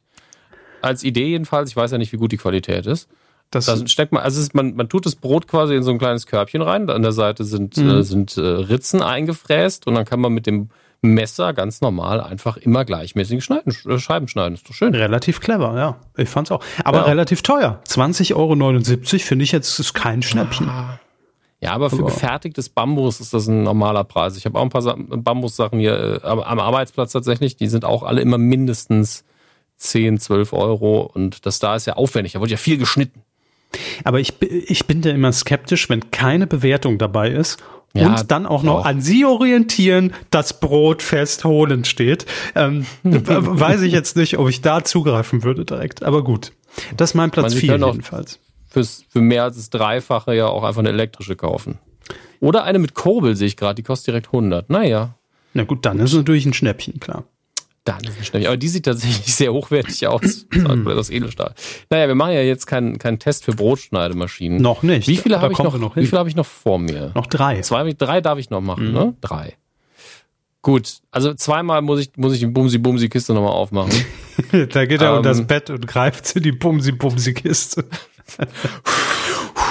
[0.81, 1.69] Als Idee jedenfalls.
[1.69, 3.07] Ich weiß ja nicht, wie gut die Qualität ist.
[3.51, 5.99] das Da steckt man, also ist, man, man tut das Brot quasi in so ein
[5.99, 6.89] kleines Körbchen rein.
[6.89, 7.89] An der Seite sind, Mhm.
[7.89, 10.69] äh, sind äh, Ritzen eingefräst und dann kann man mit dem
[11.03, 14.55] Messer ganz normal einfach immer gleichmäßig schneiden, äh, Scheiben schneiden.
[14.55, 14.95] Ist doch schön.
[14.95, 15.97] relativ clever, ja.
[16.17, 16.63] Ich fand's auch.
[16.83, 17.03] Aber Ja.
[17.03, 17.79] relativ teuer.
[17.87, 20.69] 20,79 Euro finde ich jetzt ist kein Schnäppchen.
[21.61, 24.35] Ja, aber für gefertigtes Bambus ist das ein normaler Preis.
[24.35, 27.55] Ich habe auch ein paar Sa- Bambussachen hier äh, am, Arbeitsplatz tatsächlich.
[27.55, 29.23] Die sind auch alle immer mindestens
[29.77, 31.01] 10, 12 Euro.
[31.13, 32.33] Und das da ist ja aufwendig.
[32.33, 33.21] Da wird ja viel geschnitten.
[34.03, 37.63] Aber ich, ich bin da immer skeptisch, wenn keine Bewertung dabei ist
[37.95, 38.85] Ja, und dann auch noch auch.
[38.85, 42.25] an sie orientieren, das Brot festholen steht.
[42.55, 46.03] Ähm, weiß ich jetzt nicht, ob ich da zugreifen würde direkt.
[46.03, 46.53] Aber gut.
[46.97, 48.39] Das ist mein Platz Man, Sie 4 können auch- jedenfalls.
[48.67, 51.77] Fürs, für mehr als das Dreifache ja auch einfach eine elektrische kaufen.
[52.39, 53.75] Oder eine mit Kurbel sehe ich gerade.
[53.75, 54.71] Die kostet direkt 100.
[54.71, 55.13] Naja,
[55.53, 57.25] Na gut, dann ist es natürlich ein Schnäppchen, klar.
[57.85, 58.47] Dann ist es schnell.
[58.47, 60.45] Aber die sieht tatsächlich sehr hochwertig aus.
[60.85, 61.53] Das Edelstahl.
[61.89, 64.61] Naja, wir machen ja jetzt keinen keinen Test für Brotschneidemaschinen.
[64.61, 65.07] Noch nicht.
[65.07, 66.09] Wie viele Da habe ich noch, noch wie hin.
[66.09, 67.11] viele habe ich noch vor mir?
[67.15, 67.61] Noch drei.
[67.61, 68.93] Zwei, drei darf ich noch machen, Mhm.
[68.93, 69.13] ne?
[69.21, 69.55] Drei.
[70.61, 73.91] Gut, also zweimal muss ich, muss ich die Bumsi-Bumsi-Kiste nochmal aufmachen.
[74.71, 75.17] da geht er Ähm.
[75.17, 77.83] unter das Bett und greift zu die Bumsi-Bumsi-Kiste.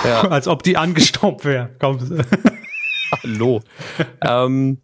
[0.04, 0.20] Ja.
[0.28, 1.70] Als ob die angestaubt wäre.
[3.22, 3.62] Hallo.
[4.20, 4.78] ähm,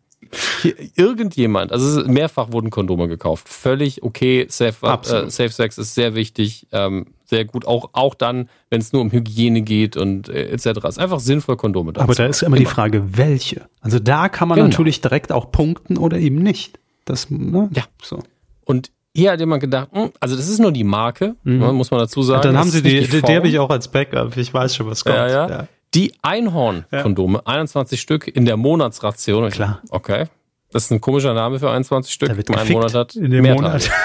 [0.97, 3.49] irgendjemand, also es mehrfach wurden Kondome gekauft.
[3.49, 4.47] Völlig okay.
[4.49, 5.31] Safe, äh.
[5.31, 7.67] Safe Sex ist sehr wichtig, ähm, sehr gut.
[7.67, 10.85] Auch, auch dann, wenn es nur um Hygiene geht und äh, etc.
[10.87, 13.69] Ist einfach sinnvoll, Kondome da Aber da ist immer die Frage, welche?
[13.81, 14.69] Also da kann man Genau.
[14.69, 16.79] natürlich direkt auch punkten oder eben nicht.
[17.05, 17.71] Das, ne?
[17.73, 17.85] Ja.
[18.03, 18.23] So.
[18.65, 22.01] Und hier hat jemand gedacht, hm, also das ist nur die Marke, ne, muss man
[22.01, 22.41] dazu sagen.
[22.41, 22.43] Mhm.
[22.43, 24.37] dann haben sie die, die, die habe ich auch als Backup.
[24.37, 25.17] Ich weiß schon, was kommt.
[25.17, 25.69] Ja, ja.
[25.99, 29.51] Die Einhorn-Kondome, 21 Stück in der Monatsration.
[29.51, 29.83] Klar.
[29.91, 30.27] Okay.
[30.71, 32.29] Das ist ein komischer Name für 21 Stück.
[32.29, 33.91] Da wird gefickt Monat hat in dem mehr Monat.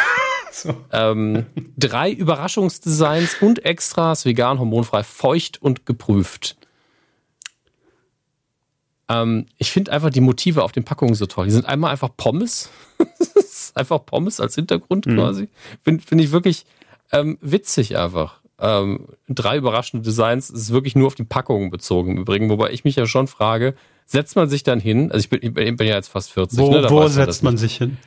[0.56, 0.76] So.
[0.92, 1.48] Ähm,
[1.78, 6.58] drei Überraschungsdesigns und Extras, vegan, hormonfrei, feucht und geprüft.
[9.10, 11.46] Ähm, ich finde einfach die Motive auf den Packungen so toll.
[11.46, 12.70] Die sind einmal einfach Pommes.
[13.76, 15.16] Einfach Pommes als Hintergrund Mhm.
[15.16, 15.50] quasi.
[15.84, 16.66] Finde find ich wirklich
[17.12, 18.40] ähm, witzig einfach.
[18.60, 20.50] Ähm, drei überraschende Designs.
[20.50, 22.50] Es ist wirklich nur auf die Packungen bezogen im Übrigen.
[22.50, 23.74] Wobei ich mich ja schon frage,
[24.06, 26.60] setzt man sich dann hin, also ich bin, ich bin ja jetzt fast 40.
[26.60, 27.98] Wo, ne, wo man setzt man sich hin?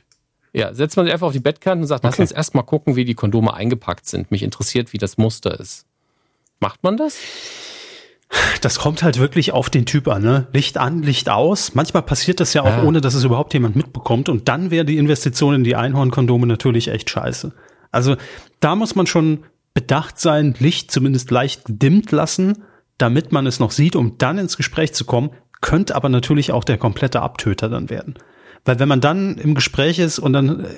[0.52, 2.23] ja, setzt man sich einfach auf die Bettkante und sagt, lass Okay.
[2.23, 4.31] uns erst mal gucken, wie die Kondome eingepackt sind.
[4.31, 5.85] Mich interessiert, wie das Muster ist.
[6.60, 7.18] Macht man das?
[8.60, 10.47] Das kommt halt wirklich auf den Typ an, ne?
[10.52, 11.74] Licht an, Licht aus.
[11.74, 12.82] Manchmal passiert das ja auch, Ja.
[12.82, 14.28] ohne dass es überhaupt jemand mitbekommt.
[14.28, 17.52] Und dann wäre die Investition in die Einhornkondome natürlich echt scheiße.
[17.93, 18.16] Also
[18.60, 19.44] da muss man schon
[19.77, 22.65] bedacht sein, Licht zumindest leicht gedimmt lassen,
[22.97, 25.31] damit man es noch sieht, um dann ins Gespräch zu kommen.
[25.61, 28.15] Könnte aber natürlich auch der komplette Abtöter dann werden.
[28.65, 30.69] Weil wenn man dann im Gespräch ist und dann äh,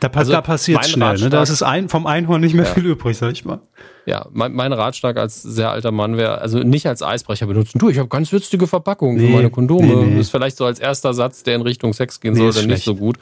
[0.00, 1.30] da, Also da passiert schnell, ne?
[1.30, 2.74] Da ist es ein, vom Einhorn nicht mehr Ja.
[2.74, 3.60] viel übrig, sag ich mal.
[4.06, 7.78] Ja, mein, mein Ratschlag als sehr alter Mann wäre, also nicht als Eisbrecher benutzen.
[7.78, 9.86] Du, ich habe ganz witzige Verpackungen für Nee, meine Kondome.
[9.86, 10.10] nee, nee.
[10.16, 12.66] Das ist vielleicht so als erster Satz, der in Richtung Sex gehen Nee, soll, dann
[12.70, 13.18] nicht so gut.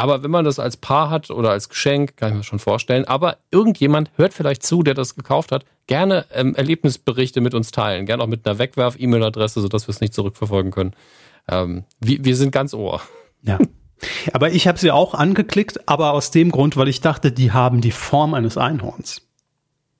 [0.00, 3.04] Aber wenn man das als Paar hat oder als Geschenk, kann ich mir schon vorstellen.
[3.04, 5.66] Aber irgendjemand hört vielleicht zu, der das gekauft hat.
[5.86, 8.06] Gerne ähm, Erlebnisberichte mit uns teilen.
[8.06, 10.92] Gerne auch mit einer Wegwerf-E-Mail-Adresse, sodass wir es nicht zurückverfolgen können.
[11.48, 13.02] Ähm, wir, wir sind ganz ohr.
[13.42, 13.58] Ja.
[14.32, 17.82] Aber ich habe sie auch angeklickt, aber aus dem Grund, weil ich dachte, die haben
[17.82, 19.20] die Form eines Einhorns.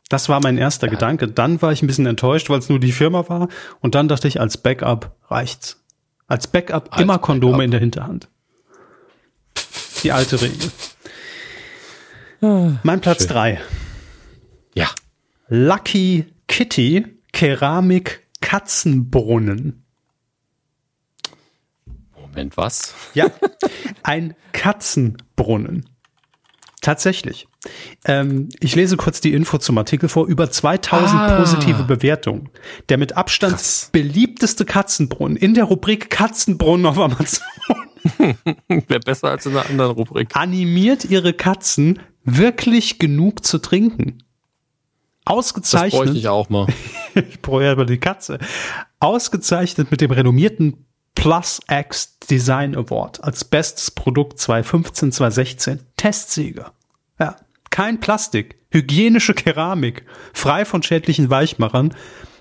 [0.09, 1.29] Das war mein erster Gedanke.
[1.29, 3.49] Dann war ich ein bisschen enttäuscht, weil es nur die Firma war.
[3.81, 5.85] Und dann dachte ich, als Backup reicht's.
[6.27, 7.65] Als Backup Als immer Kondome Backup.
[7.65, 8.29] in der Hinterhand.
[10.03, 10.71] Die alte Regel.
[12.83, 13.29] Mein Platz schön.
[13.29, 13.61] drei.
[14.75, 14.89] Ja.
[15.49, 19.85] Lucky Kitty Keramik Katzenbrunnen.
[22.19, 22.95] Moment, was?
[23.15, 23.31] Ja,
[24.03, 25.89] ein Katzenbrunnen.
[26.81, 27.47] Tatsächlich.
[28.07, 30.27] Ähm, ich lese kurz die Info zum Artikel vor.
[30.27, 31.39] Über 2000 ah.
[31.39, 32.49] positive Bewertungen.
[32.89, 33.91] Der mit Abstand Krass.
[33.93, 37.45] beliebteste Katzenbrunnen in der Rubrik Katzenbrunnen auf Amazon.
[38.69, 40.37] Wäre besser als in einer anderen Rubrik.
[40.37, 44.23] Animiert ihre Katzen wirklich genug zu trinken.
[45.25, 45.93] Ausgezeichnet.
[45.93, 46.67] Das bräuchte ich auch mal.
[47.15, 48.39] ich brauche ja mal die Katze.
[48.99, 55.81] Ausgezeichnet mit dem renommierten Plus X Design Award als bestes Produkt 2015, 2016.
[55.97, 56.73] Testsieger.
[57.19, 57.37] Ja.
[57.71, 61.95] Kein Plastik, hygienische Keramik, frei von schädlichen Weichmachern,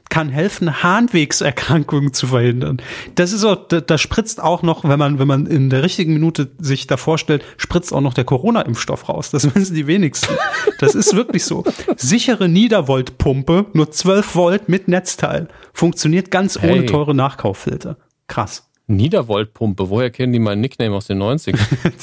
[0.09, 2.81] kann helfen, Harnwegserkrankungen zu verhindern.
[3.15, 6.13] Das ist auch, da, da spritzt auch noch, wenn man, wenn man in der richtigen
[6.13, 9.29] Minute sich da vorstellt, spritzt auch noch der Corona-Impfstoff raus.
[9.29, 10.33] Das wissen die wenigsten.
[10.79, 11.63] Das ist wirklich so.
[11.95, 15.47] Sichere Niedervoltpumpe, nur 12 Volt mit Netzteil.
[15.73, 16.71] Funktioniert ganz hey.
[16.71, 17.97] ohne teure Nachkauffilter.
[18.27, 18.65] Krass.
[18.87, 21.59] Niedervoltpumpe, woher kennen die meinen Nickname aus den 90ern?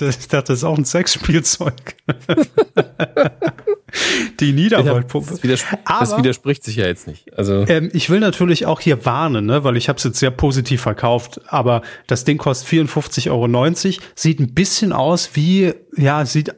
[0.08, 1.96] ich dachte, das ist auch ein Sexspielzeug.
[4.40, 5.38] die Niedervoltpumpe.
[5.46, 7.32] Das, das widerspricht sich ja jetzt nicht.
[7.36, 10.30] Also ähm, ich will natürlich auch hier warnen, ne, weil ich habe es jetzt sehr
[10.30, 11.40] positiv verkauft.
[11.46, 16.54] Aber das Ding kostet 54,90 Euro, sieht ein bisschen aus wie, ja, sieht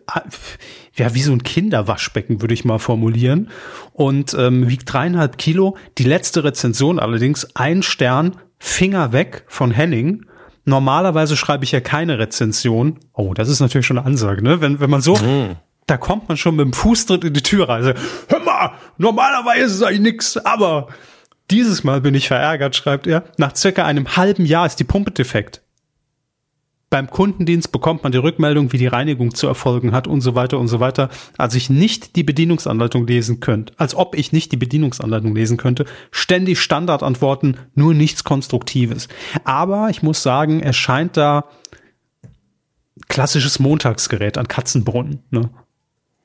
[0.95, 3.51] ja wie so ein Kinderwaschbecken, würde ich mal formulieren.
[3.93, 5.77] Und ähm, wiegt dreieinhalb Kilo.
[5.99, 10.25] Die letzte Rezension allerdings ein Stern Finger weg von Henning.
[10.65, 12.99] Normalerweise schreibe ich ja keine Rezension.
[13.15, 14.61] Oh, das ist natürlich schon eine Ansage, ne?
[14.61, 15.57] Wenn, wenn man so, mhm.
[15.89, 17.85] Da kommt man schon mit dem Fußtritt in die Tür rein.
[17.85, 20.89] Also, hör mal, normalerweise ich nix, aber
[21.51, 23.25] dieses Mal bin ich verärgert, schreibt er.
[23.39, 25.63] Nach circa einem halben Jahr ist die Pumpe defekt.
[26.91, 30.59] Beim Kundendienst bekommt man die Rückmeldung, wie die Reinigung zu erfolgen hat und so weiter
[30.59, 31.11] und so weiter.
[31.37, 35.85] Als ich nicht die Bedienungsanleitung lesen könnte, als ob ich nicht die Bedienungsanleitung lesen könnte,
[36.11, 39.09] ständig Standardantworten, nur nichts Konstruktives.
[39.45, 41.45] Aber ich muss sagen, es scheint da
[43.09, 45.23] klassisches Montagsgerät an Katzenbrunnen.
[45.31, 45.51] Ne?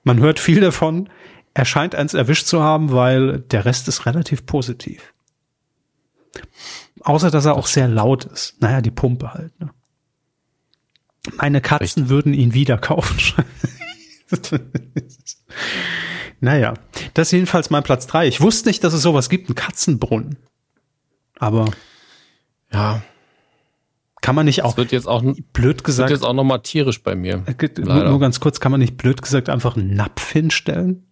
[0.04, 1.10] Man hört viel davon.
[1.54, 5.14] Er scheint eins erwischt zu haben, weil der Rest ist relativ positiv.
[7.02, 8.62] Außer, dass er auch sehr laut ist.
[8.62, 9.60] Naja, die Pumpe halt.
[9.60, 9.70] Ne?
[11.38, 12.10] Meine Katzen Richtig.
[12.10, 13.46] würden ihn wieder kaufen.
[16.40, 16.74] naja,
[17.14, 18.28] das ist jedenfalls mein Platz drei.
[18.28, 20.38] Ich wusste nicht, dass es sowas gibt, einen Katzenbrunnen.
[21.38, 21.72] Aber
[22.72, 23.04] ja,
[24.24, 25.22] kann man nicht auch das wird jetzt auch
[25.52, 27.44] blöd gesagt wird jetzt auch noch mal tierisch bei mir.
[27.46, 31.06] Äh, nur, nur ganz kurz, kann man nicht blöd gesagt einfach einen Napf hinstellen?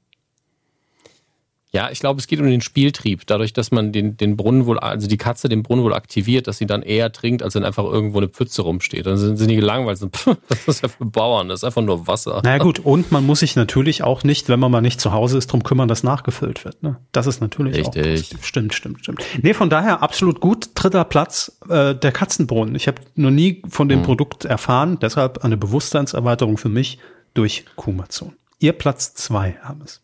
[1.73, 3.25] Ja, ich glaube, es geht um den Spieltrieb.
[3.25, 6.57] Dadurch, dass man den, den Brunnen wohl, also die Katze den Brunnen wohl aktiviert, dass
[6.57, 9.05] sie dann eher trinkt, als wenn einfach irgendwo eine Pfütze rumsteht.
[9.05, 9.99] Dann sind sie nie gelangweilt.
[10.13, 12.41] Pff, das ist ja für Bauern, das ist einfach nur Wasser.
[12.43, 15.37] Naja gut, und man muss sich natürlich auch nicht, wenn man mal nicht zu Hause
[15.37, 16.83] ist, drum kümmern, dass nachgefüllt wird.
[16.83, 16.97] Ne?
[17.13, 18.35] Das ist natürlich Richtig.
[18.37, 18.43] auch.
[18.43, 19.23] Stimmt, stimmt, stimmt.
[19.41, 20.71] Nee, von daher absolut gut.
[20.75, 22.75] Dritter Platz, äh, der Katzenbrunnen.
[22.75, 24.05] Ich habe noch nie von dem hm.
[24.05, 26.99] Produkt erfahren, deshalb eine Bewusstseinserweiterung für mich
[27.33, 28.33] durch Kumazon.
[28.59, 30.01] Ihr Platz zwei haben es.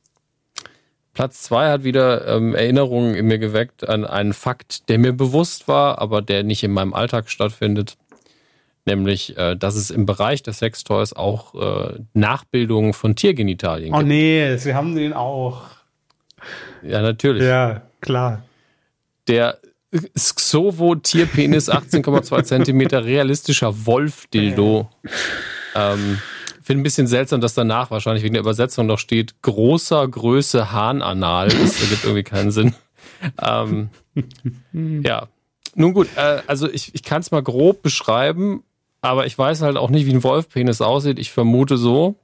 [1.17, 5.67] Platz zwei hat wieder ähm, Erinnerungen in mir geweckt an einen Fakt, der mir bewusst
[5.67, 7.97] war, aber der nicht in meinem Alltag stattfindet.
[8.85, 14.05] Nämlich, äh, dass es im Bereich der Sextoys auch äh, Nachbildungen von Tiergenitalien oh, gibt.
[14.05, 15.63] Oh nee, sie haben den auch.
[16.83, 17.41] Ja, natürlich.
[17.41, 18.43] Ja, klar.
[19.27, 19.57] Der
[20.15, 24.87] Xovo Tierpenis 18,2 Zentimeter realistischer Wolf-Dildo.
[25.73, 26.19] Ähm,
[26.67, 31.47] finde ein bisschen seltsam, dass danach wahrscheinlich wegen der Übersetzung noch steht, großer Größe Hahnanal.
[31.47, 32.75] Das ergibt irgendwie keinen Sinn.
[33.41, 33.89] Ähm,
[34.73, 35.27] ja.
[35.73, 38.63] Nun gut, äh, also ich, ich kann es mal grob beschreiben,
[39.01, 41.17] aber ich weiß halt auch nicht, wie ein Wolfpenis aussieht.
[41.17, 42.15] Ich vermute so.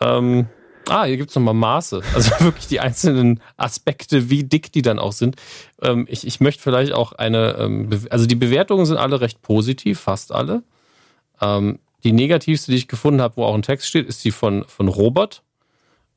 [0.00, 0.46] Ähm,
[0.88, 2.02] ah, hier gibt's nochmal Maße.
[2.14, 5.34] Also wirklich die einzelnen Aspekte, wie dick die dann auch sind.
[5.82, 9.98] Ähm, ich, ich möchte vielleicht auch eine, ähm, also die Bewertungen sind alle recht positiv,
[9.98, 10.62] fast alle.
[11.40, 14.64] Ähm, die negativste, die ich gefunden habe, wo auch ein Text steht, ist die von,
[14.64, 15.42] von Robert.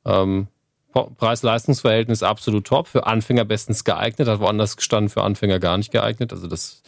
[0.04, 0.48] Ähm,
[0.92, 6.32] Preis-Leistungs-Verhältnis absolut top, für Anfänger bestens geeignet, hat woanders gestanden, für Anfänger gar nicht geeignet.
[6.32, 6.82] Also das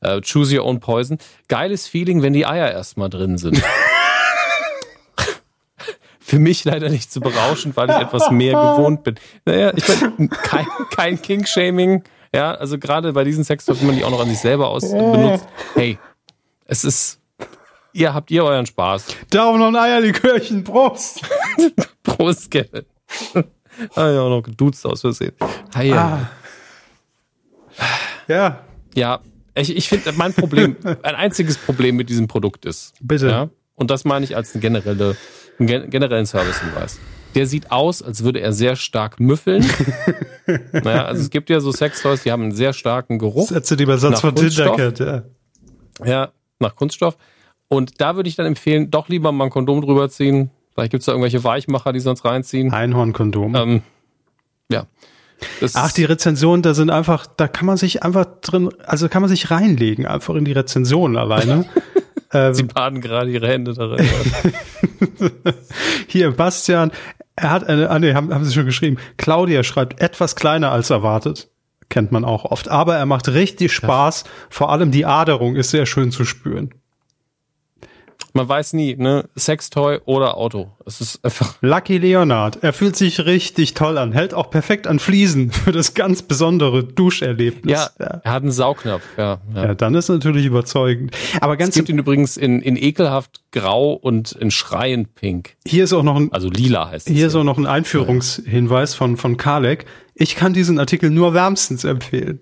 [0.00, 1.18] äh, Choose Your Own Poison.
[1.48, 3.62] Geiles Feeling, wenn die Eier erstmal drin sind.
[6.20, 9.14] für mich leider nicht so berauschend, weil ich etwas mehr gewohnt bin.
[9.46, 12.02] Naja, ich bin kein, kein King-Shaming.
[12.34, 14.90] Ja, also gerade bei diesen Sextoys, wenn man die auch noch an sich selber aus
[14.90, 15.46] benutzt.
[15.74, 15.98] Hey,
[16.66, 17.20] es ist
[17.96, 19.06] ihr habt ihr euren Spaß.
[19.30, 21.22] Daumen und Eierlikörchen, Prost.
[22.02, 22.84] Prost, Kevin.
[23.94, 25.32] ah, ja, auch noch geduzt aus Versehen.
[25.74, 26.30] Hi, ah.
[28.28, 28.64] Ja.
[28.94, 29.20] Ja,
[29.54, 32.94] ich, ich finde, mein Problem, ein einziges Problem mit diesem Produkt ist.
[33.00, 33.28] Bitte.
[33.28, 35.16] Ja, und das meine ich als eine generelle,
[35.58, 36.98] einen generellen Servicehinweis.
[37.34, 39.66] Der sieht aus, als würde er sehr stark müffeln.
[40.72, 43.48] naja, also es gibt ja so Sextoys, die haben einen sehr starken Geruch.
[43.48, 45.22] Sätze, die sonst von Tindercat, ja.
[46.02, 47.16] Ja, nach Kunststoff.
[47.68, 51.06] Und da würde ich dann empfehlen, doch lieber mal ein Kondom drüber ziehen, Vielleicht gibt's
[51.06, 52.70] da irgendwelche Weichmacher, die sonst reinziehen.
[52.70, 53.54] Einhornkondom.
[53.54, 53.82] Ähm,
[54.70, 54.84] ja.
[55.60, 59.22] Das Ach, die Rezensionen, da sind einfach, da kann man sich einfach drin, also kann
[59.22, 61.64] man sich reinlegen, einfach in die Rezensionen alleine.
[62.52, 64.06] Sie baden gerade ihre Hände darin.
[66.08, 66.90] Hier, Bastian,
[67.36, 68.98] er hat eine, ah nee, haben, haben sie schon geschrieben.
[69.16, 71.48] Claudia schreibt etwas kleiner als erwartet.
[71.88, 72.68] Kennt man auch oft.
[72.68, 74.24] Aber er macht richtig Spaß.
[74.50, 76.74] Vor allem die Aderung ist sehr schön zu spüren.
[78.36, 79.28] Man weiß nie, ne?
[79.34, 80.70] Sextoy oder Auto.
[80.84, 81.56] Es ist einfach.
[81.60, 85.94] Lucky Leonard, er fühlt sich richtig toll an, hält auch perfekt an Fliesen für das
[85.94, 87.72] ganz besondere Duscherlebnis.
[87.72, 89.40] Ja, er hat einen Saugnapf, ja.
[89.54, 91.16] Ja, Ja, dann ist natürlich überzeugend.
[91.40, 95.56] Aber es ganz gibt ihn übrigens in, in ekelhaft grau und in schreiend pink.
[95.66, 97.12] hier ist auch noch ein Also lila heißt es.
[97.12, 97.26] hier ja.
[97.28, 99.86] ist auch noch ein Einführungshinweis von von Kalek.
[100.14, 102.40] Ich kann diesen Artikel nur wärmstens empfehlen.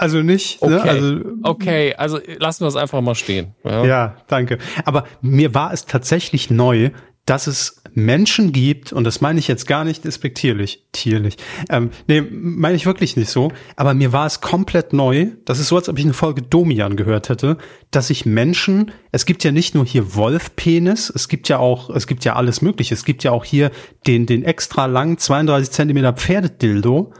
[0.00, 0.70] Also nicht, Okay.
[0.72, 0.82] ne?
[0.82, 3.54] Also okay, also lassen wir es einfach mal stehen.
[3.64, 3.84] Ja.
[3.84, 4.58] Ja, danke.
[4.84, 6.90] Aber mir war es tatsächlich neu,
[7.26, 11.36] dass es Menschen gibt, und das meine ich jetzt gar nicht despektierlich, tierlich.
[11.68, 13.52] Ähm, nee, meine ich wirklich nicht so.
[13.76, 15.26] Aber mir war es komplett neu.
[15.44, 17.58] Das ist so, als ob ich eine Folge Domian gehört hätte,
[17.90, 22.06] dass sich Menschen, es gibt ja nicht nur hier Wolfpenis, es gibt ja auch, es
[22.06, 22.94] gibt ja alles Mögliche.
[22.94, 23.70] Es gibt ja auch hier
[24.06, 27.12] den, den extra langen 32 Zentimeter Pferdedildo.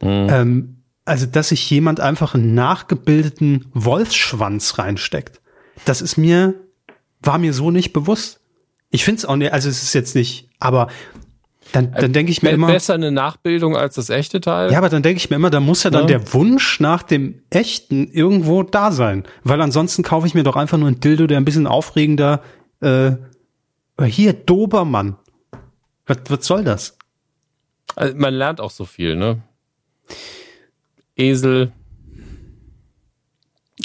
[0.00, 5.40] Ähm, also, dass sich jemand einfach einen nachgebildeten Wolfsschwanz reinsteckt.
[5.84, 6.54] Das ist mir,
[7.20, 8.40] war mir so nicht bewusst.
[8.90, 10.88] Ich finde es auch nicht, also es ist jetzt nicht, aber
[11.72, 14.70] dann, dann denke ich mir immer, Besser eine Nachbildung als das echte Teil.
[14.70, 16.18] ja, aber dann denke ich mir immer, da muss ja dann Ja.
[16.18, 19.24] der Wunsch nach dem echten irgendwo da sein.
[19.42, 22.42] Weil ansonsten kaufe ich mir doch einfach nur ein Dildo, der ein bisschen aufregender,
[22.80, 23.12] äh,
[24.06, 25.16] hier, Dobermann.
[26.06, 26.96] Was, was soll das?
[27.96, 29.42] Also man lernt auch so viel, ne?
[31.16, 31.72] Esel.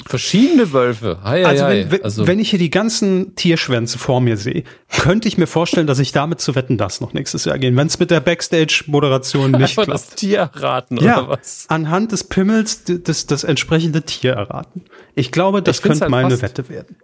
[0.06, 1.18] Verschiedene Wölfe.
[1.24, 4.62] Hei, Also, hei, wenn, wenn, also wenn ich hier die ganzen Tierschwänze vor mir sehe,
[4.96, 7.88] könnte ich mir vorstellen, dass ich damit zu wetten, das noch nächstes Jahr gehen, wenn
[7.88, 10.16] es mit der Backstage-Moderation nicht einfach das klappt.
[10.20, 11.66] Tier raten Ja, oder was?
[11.68, 14.84] anhand des Pimmels das, das entsprechende Tier erraten.
[15.16, 16.96] Ich glaube, das Ich könnte halt meine Wette werden.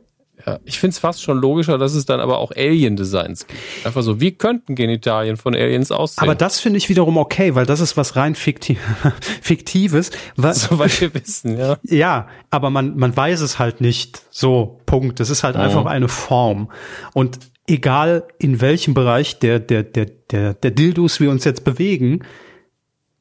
[0.46, 3.60] Ja, ich finde es fast schon logischer, dass es dann aber auch Alien-Designs gibt.
[3.84, 6.22] Einfach so, wie könnten Genitalien von Aliens aussehen?
[6.22, 8.78] Aber das finde ich wiederum okay, weil das ist was rein fikti
[9.42, 10.12] Fiktives.
[10.36, 11.78] Was, Soweit wir wissen, ja.
[11.82, 14.22] Ja, aber man, man weiß es halt nicht.
[14.30, 15.18] So, Punkt.
[15.18, 16.70] Das ist halt einfach eine Form.
[17.12, 22.20] Und egal in welchem Bereich der, der, der, der, der Dildos wir uns jetzt bewegen,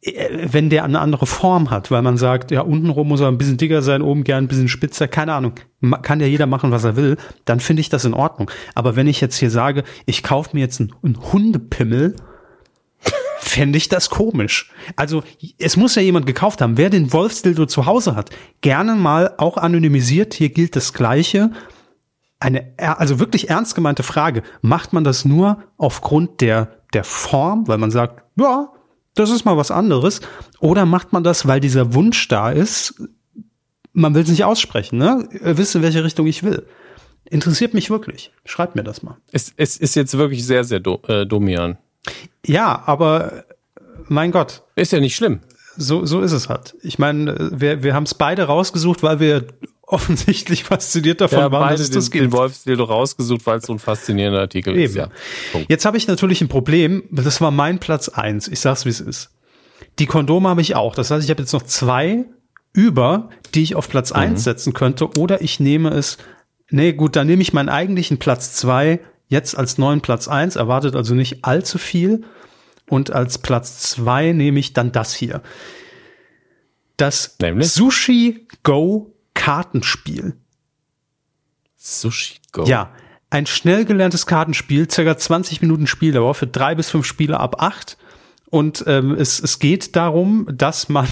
[0.05, 3.57] wenn der eine andere Form hat, weil man sagt, ja, untenrum muss er ein bisschen
[3.57, 5.53] dicker sein, oben gern ein bisschen spitzer, keine Ahnung,
[6.03, 8.51] kann ja jeder machen, was er will, dann finde ich das in Ordnung.
[8.75, 10.93] Aber wenn ich jetzt hier sage, ich kaufe mir jetzt einen,
[11.33, 12.15] Hundepimmel,
[13.39, 14.71] fände ich das komisch.
[14.95, 15.23] Also
[15.57, 16.77] es muss ja jemand gekauft haben.
[16.77, 18.29] Wer den Wolfsdildo zu Hause hat,
[18.61, 20.35] gerne mal auch anonymisiert.
[20.35, 21.51] Hier gilt das Gleiche.
[22.39, 24.43] Eine, also wirklich ernst gemeinte Frage.
[24.61, 28.69] Macht man das nur aufgrund der, der Form, weil man sagt, ja,
[29.15, 30.21] das ist mal was anderes?
[30.59, 32.95] Oder macht man das, weil dieser Wunsch da ist?
[33.93, 35.27] Man will es nicht aussprechen, ne?
[35.31, 36.65] Ihr wisst, in welche Richtung ich will.
[37.23, 38.31] Interessiert mich wirklich.
[38.45, 39.17] Schreibt mir das mal.
[39.31, 41.77] Es, es ist jetzt wirklich sehr, sehr do, äh, domian.
[42.45, 43.43] Ja, aber äh,
[44.09, 45.39] mein Gott, Ist ja nicht schlimm.
[45.77, 46.75] so, so ist es halt.
[46.83, 49.47] Ich meine, äh, wir, wir haben es beide rausgesucht, weil wir
[49.87, 52.33] offensichtlich fasziniert davon haben waren, dass es den, das den gibt.
[52.33, 54.91] Wolfsdildo rausgesucht, weil es so ein faszinierender Artikel ist.
[54.91, 54.99] Eben.
[54.99, 55.09] Ja.
[55.51, 55.69] Punkt.
[55.69, 57.03] Jetzt habe ich natürlich ein Problem.
[57.11, 58.47] Das war mein Platz eins.
[58.47, 59.31] Ich sag's, wie es ist.
[59.99, 60.95] Die Kondome habe ich auch.
[60.95, 62.25] Das heißt, ich habe jetzt noch zwei
[62.73, 65.09] über, die ich auf Platz eins setzen könnte.
[65.17, 66.17] Oder ich nehme es.
[66.69, 70.55] Nee, gut, dann nehme ich meinen eigentlichen Platz zwei jetzt als neuen Platz eins.
[70.55, 72.23] Erwartet also nicht allzu viel.
[72.89, 75.41] Und als Platz zwei nehme ich dann das hier.
[76.97, 77.71] Das Nämlich?
[77.71, 80.35] Sushi Go Kartenspiel.
[81.77, 82.65] Sushi Go.
[82.65, 82.91] Ja,
[83.29, 87.97] ein schnell gelerntes Kartenspiel, circa 20 Minuten Spieldauer für drei bis fünf Spieler ab acht.
[88.49, 91.07] Und ähm, es, es geht darum, dass man,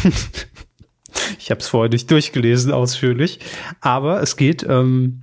[1.40, 3.40] ich habe es vorher nicht durchgelesen ausführlich,
[3.82, 5.23] aber es geht ähm,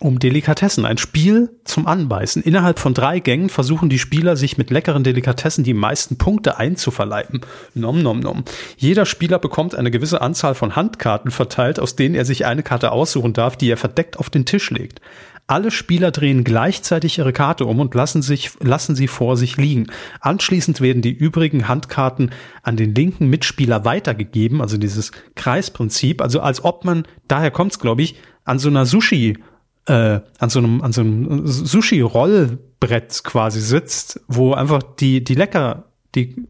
[0.00, 0.86] um Delikatessen.
[0.86, 2.42] Ein Spiel zum Anbeißen.
[2.42, 7.42] Innerhalb von drei Gängen versuchen die Spieler, sich mit leckeren Delikatessen die meisten Punkte einzuverleiben.
[7.74, 8.44] Nom, nom, nom.
[8.76, 12.92] Jeder Spieler bekommt eine gewisse Anzahl von Handkarten verteilt, aus denen er sich eine Karte
[12.92, 15.00] aussuchen darf, die er verdeckt auf den Tisch legt.
[15.46, 19.88] Alle Spieler drehen gleichzeitig ihre Karte um und lassen, sich, lassen sie vor sich liegen.
[20.20, 22.30] Anschließend werden die übrigen Handkarten
[22.62, 28.02] an den linken Mitspieler weitergegeben, also dieses Kreisprinzip, also als ob man, daher kommt's, glaube
[28.02, 28.14] ich,
[28.44, 29.38] an so einer Sushi,
[29.86, 35.84] äh, an so einem, an so einem Sushi-Rollbrett quasi sitzt, wo einfach die, die Lecker,
[36.14, 36.46] die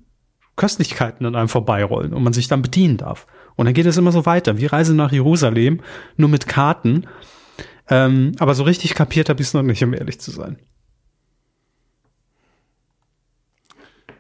[0.57, 3.27] Köstlichkeiten an einem vorbeirollen und man sich dann bedienen darf.
[3.57, 4.59] Und dann geht es immer so weiter.
[4.59, 5.81] Wir reisen nach Jerusalem,
[6.16, 7.07] nur mit Karten.
[7.89, 10.59] Ähm, aber so richtig kapiert habe ich es noch nicht, um ehrlich zu sein.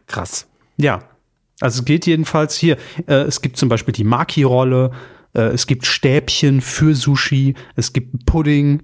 [0.06, 0.48] Krass.
[0.76, 1.04] Ja.
[1.60, 2.76] Also es geht jedenfalls hier.
[3.06, 4.92] Äh, es gibt zum Beispiel die Maki-Rolle,
[5.34, 8.82] äh, es gibt Stäbchen für Sushi, es gibt Pudding,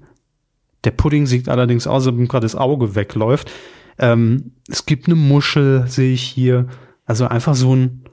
[0.86, 3.50] der Pudding sieht allerdings aus, als ob ihm gerade das Auge wegläuft.
[3.98, 6.68] Ähm, es gibt eine Muschel, sehe ich hier.
[7.04, 8.04] Also einfach so ein,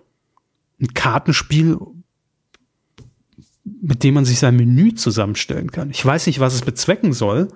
[0.82, 1.78] ein Kartenspiel,
[3.64, 5.92] mit dem man sich sein Menü zusammenstellen kann.
[5.92, 7.50] Ich weiß nicht, was es bezwecken soll.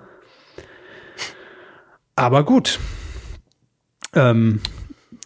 [2.14, 2.78] Aber gut.
[4.14, 4.60] Ähm,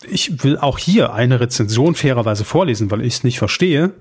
[0.09, 3.93] ich will auch hier eine Rezension fairerweise vorlesen, weil ich es nicht verstehe.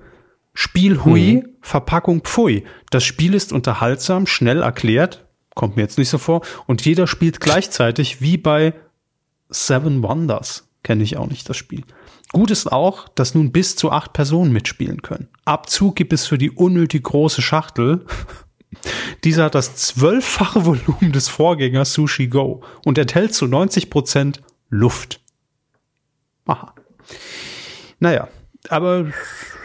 [0.54, 1.48] Spiel Hui, mhm.
[1.60, 2.64] Verpackung Pfui.
[2.88, 7.40] Das Spiel ist unterhaltsam, schnell erklärt, kommt mir jetzt nicht so vor, und jeder spielt
[7.40, 8.74] gleichzeitig wie bei
[9.48, 10.68] Seven Wonders.
[10.82, 11.84] Kenne ich auch nicht das Spiel.
[12.32, 15.28] Gut ist auch, dass nun bis zu acht Personen mitspielen können.
[15.44, 18.06] Abzug gibt es für die unnötig große Schachtel.
[19.24, 25.20] Dieser hat das zwölffache Volumen des Vorgängers Sushi Go und enthält zu 90 Prozent Luft.
[26.46, 26.74] Aha.
[28.00, 28.28] Naja,
[28.68, 29.12] aber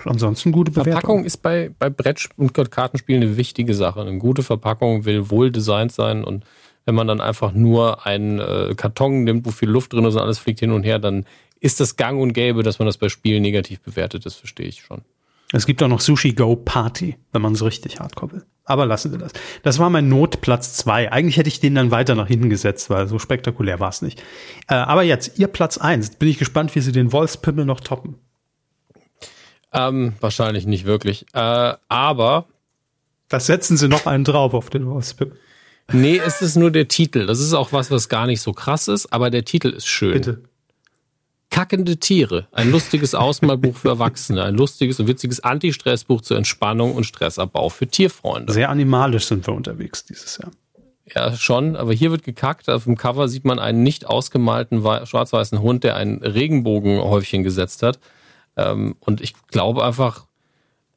[0.10, 0.94] ansonsten gute Bewertung.
[0.94, 4.02] Verpackung ist bei, bei Brett- und Kartenspielen eine wichtige Sache.
[4.02, 6.46] Eine gute Verpackung will wohl designt sein und
[6.86, 10.22] wenn man dann einfach nur einen äh, Karton nimmt, wo viel Luft drin ist und
[10.22, 11.26] alles fliegt hin und her, dann
[11.60, 14.26] ist das gang und gäbe, dass man das bei Spielen negativ bewertet.
[14.26, 15.02] Das verstehe ich schon.
[15.54, 18.46] Es gibt auch noch Sushi Go Party, wenn man es richtig hardcore will.
[18.66, 19.32] Aber lassen wir das.
[19.64, 21.10] Das war mein Notplatz zwei.
[21.10, 24.22] Eigentlich hätte ich den dann weiter nach hinten gesetzt, weil so spektakulär war es nicht.
[24.68, 26.12] Äh, aber jetzt, ihr Platz eins.
[26.12, 28.16] Bin ich gespannt, wie sie den Wolfspimmel noch toppen.
[29.78, 31.26] Ähm, wahrscheinlich nicht wirklich.
[31.34, 32.46] Äh, aber.
[33.30, 35.38] Das setzen sie noch einen drauf auf den Wolfspimmel.
[35.92, 37.26] Nee, es ist nur der Titel.
[37.26, 40.14] Das ist auch was, was gar nicht so krass ist, aber der Titel ist schön.
[40.14, 40.42] Bitte.
[41.50, 47.06] Kackende Tiere, ein lustiges Ausmalbuch für Erwachsene, ein lustiges und witziges Anti-Stress-Buch zur Entspannung und
[47.06, 48.52] Stressabbau für Tierfreunde.
[48.52, 50.52] Sehr animalisch sind wir unterwegs dieses Jahr.
[51.16, 52.70] Ja, schon, aber hier wird gekackt.
[52.70, 57.98] Auf dem Cover sieht man einen nicht ausgemalten schwarz-weißen Hund, der ein Regenbogenhäufchen gesetzt hat.
[58.58, 60.26] Ähm, und ich glaube einfach,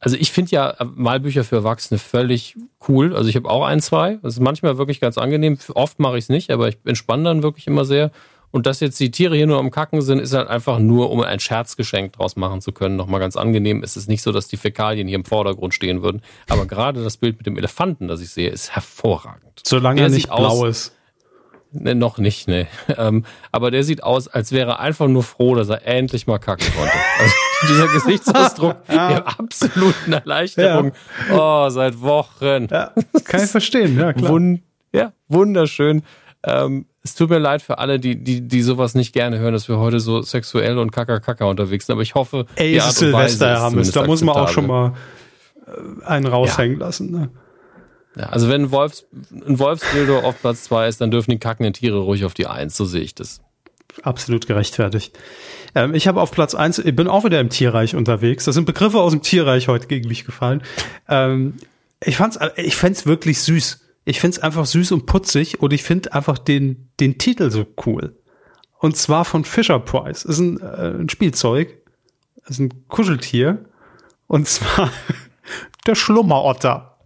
[0.01, 2.57] also ich finde ja Malbücher für Erwachsene völlig
[2.89, 3.15] cool.
[3.15, 4.19] Also ich habe auch ein, zwei.
[4.23, 5.59] Das ist manchmal wirklich ganz angenehm.
[5.75, 8.11] Oft mache ich es nicht, aber ich entspanne dann wirklich immer sehr.
[8.51, 11.21] Und dass jetzt die Tiere hier nur am Kacken sind, ist halt einfach nur, um
[11.21, 13.83] ein Scherzgeschenk draus machen zu können, nochmal ganz angenehm.
[13.85, 16.23] Es ist nicht so, dass die Fäkalien hier im Vordergrund stehen würden.
[16.49, 19.61] Aber gerade das Bild mit dem Elefanten, das ich sehe, ist hervorragend.
[19.65, 20.97] Solange er nicht blau ist.
[21.73, 22.67] Ne, noch nicht, ne.
[22.97, 26.39] Ähm, aber der sieht aus, als wäre er einfach nur froh, dass er endlich mal
[26.39, 26.93] kacken konnte.
[27.21, 27.35] Also
[27.69, 30.93] dieser Gesichtsausdruck der absoluten Erleichterung.
[31.29, 31.67] Ja.
[31.67, 32.69] Oh, seit Wochen.
[32.71, 32.93] Ja,
[33.25, 34.31] kann ich verstehen, ja klar.
[34.33, 36.03] Wund ja, wunderschön.
[36.43, 39.69] Ähm, es tut mir leid für alle, die, die, die sowas nicht gerne hören, dass
[39.69, 41.93] wir heute so sexuell und kacker unterwegs sind.
[41.95, 43.93] Aber ich hoffe, Ey, es ist Silvester, Herr Hammes.
[43.93, 44.95] Da muss man auch schon mal
[45.67, 46.87] äh, einen raushängen ja.
[46.87, 47.11] lassen.
[47.11, 47.31] Ne?
[48.21, 51.99] Ja, also wenn Wolfs, ein Wolfsbilder auf Platz zwei ist, dann dürfen die kackenden Tiere
[51.99, 52.77] ruhig auf die Eins.
[52.77, 53.41] So sehe ich das.
[54.03, 55.19] Absolut gerechtfertigt.
[55.75, 58.45] Ähm, ich habe auf Platz eins, ich bin auch wieder im Tierreich unterwegs.
[58.45, 60.63] Da sind Begriffe aus dem Tierreich heute gegen mich gefallen.
[61.09, 61.55] Ähm,
[62.03, 65.83] ich fand's, ich fänd's wirklich süß ich finde es einfach süß und putzig und ich
[65.83, 68.17] finde einfach den, den Titel so cool.
[68.79, 70.25] Und zwar von Fisher Price.
[70.25, 71.83] Ist ein, äh, ein Spielzeug.
[72.47, 73.67] Ist ein Kuscheltier.
[74.27, 74.91] Und zwar
[75.87, 76.99] der Schlummerotter.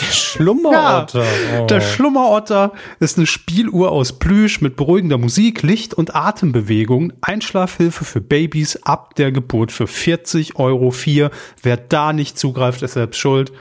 [0.00, 1.24] Der Schlummerotter.
[1.24, 1.66] Ja, oh.
[1.66, 7.12] Der Schlummerotter ist eine Spieluhr aus Plüsch mit beruhigender Musik, Licht und Atembewegung.
[7.22, 11.30] Einschlafhilfe für Babys ab der Geburt für 40 Euro 4.
[11.62, 13.52] Wer da nicht zugreift, ist selbst schuld.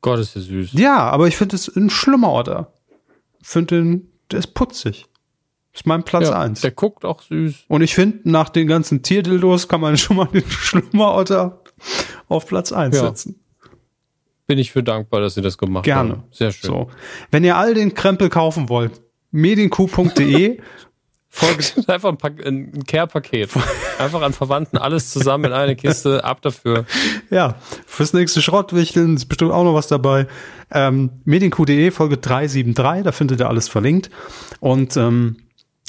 [0.00, 0.70] Gott, ist der süß.
[0.74, 2.72] Ja, aber ich finde es ein schlimmer Order.
[3.42, 5.06] Finde den, der ist putzig.
[5.72, 6.60] Ist mein Platz ja, eins.
[6.60, 7.64] Der guckt auch süß.
[7.68, 11.62] Und ich finde, nach den ganzen Tierdildos kann man schon mal den Schlummerotter
[12.28, 13.06] auf Platz eins ja.
[13.06, 13.40] setzen.
[14.48, 16.10] Bin ich für dankbar, dass Sie das gemacht Gerne.
[16.10, 16.24] haben.
[16.32, 16.70] Sehr schön.
[16.70, 16.90] So.
[17.30, 19.00] Wenn ihr all den Krempel kaufen wollt,
[19.30, 20.58] medienku.de
[21.30, 23.50] Folgt einfach ein, ein Care-Paket.
[23.98, 26.86] Einfach an Verwandten alles zusammen in eine Kiste, ab dafür.
[27.30, 27.56] Ja,
[27.86, 30.26] fürs nächste Schrottwichteln ist bestimmt auch noch was dabei.
[30.72, 34.10] Ähm, Medienq.de, Folge 373, da findet ihr alles verlinkt.
[34.60, 35.36] Und ähm,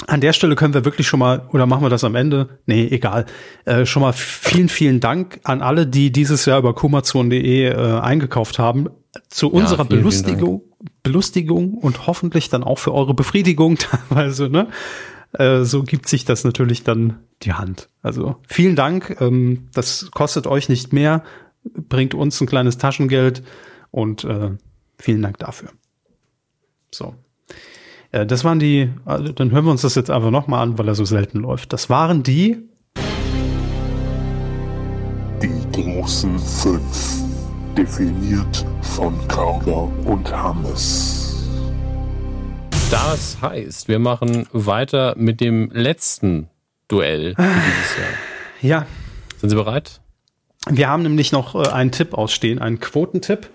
[0.06, 2.60] an der Stelle können wir wirklich schon mal, oder machen wir das am Ende?
[2.66, 3.26] Nee, egal.
[3.64, 8.58] Äh, schon mal vielen, vielen Dank an alle, die dieses Jahr über kumazon.de äh, eingekauft
[8.58, 8.88] haben.
[9.28, 10.70] Zu unserer ja, vielen, Belustigung, vielen
[11.02, 14.68] Belustigung und hoffentlich dann auch für eure Befriedigung teilweise, ne?
[15.32, 17.88] Äh, so gibt sich das natürlich dann die Hand.
[18.02, 19.16] Also vielen Dank.
[19.20, 21.22] Ähm, das kostet euch nicht mehr,
[21.64, 23.42] bringt uns ein kleines Taschengeld
[23.90, 24.50] und äh,
[24.98, 25.70] vielen Dank dafür.
[26.92, 27.14] So.
[28.12, 30.88] Äh, das waren die, also dann hören wir uns das jetzt einfach nochmal an, weil
[30.88, 31.72] er so selten läuft.
[31.72, 32.58] Das waren die.
[35.42, 37.20] Die großen fünf.
[37.76, 41.46] Definiert von Carla und Hannes.
[42.90, 46.48] Das heißt, wir machen weiter mit dem letzten
[46.88, 48.08] Duell dieses Jahr.
[48.62, 48.86] Ja.
[49.38, 50.02] Sind Sie bereit?
[50.68, 53.48] Wir haben nämlich noch äh, einen Tipp ausstehen, einen Quotentipp.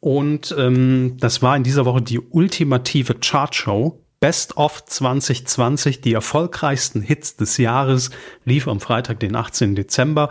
[0.00, 4.00] Und ähm, das war in dieser Woche die ultimative Chartshow.
[4.20, 8.10] Best of 2020, die erfolgreichsten Hits des Jahres,
[8.44, 9.76] lief am Freitag, den 18.
[9.76, 10.30] Dezember.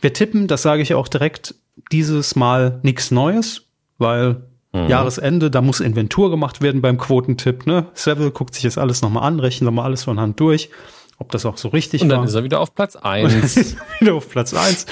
[0.00, 1.54] Wir tippen, das sage ich auch direkt,
[1.92, 3.66] dieses Mal nichts Neues,
[3.98, 4.88] weil mhm.
[4.88, 7.66] Jahresende, da muss Inventur gemacht werden beim Quotentipp.
[7.66, 7.86] Ne?
[7.92, 10.70] Seville guckt sich das alles nochmal an, rechnet nochmal alles von Hand durch,
[11.18, 12.26] ob das auch so richtig Und dann war.
[12.26, 13.76] ist er wieder auf Platz eins.
[14.00, 14.86] wieder auf Platz eins.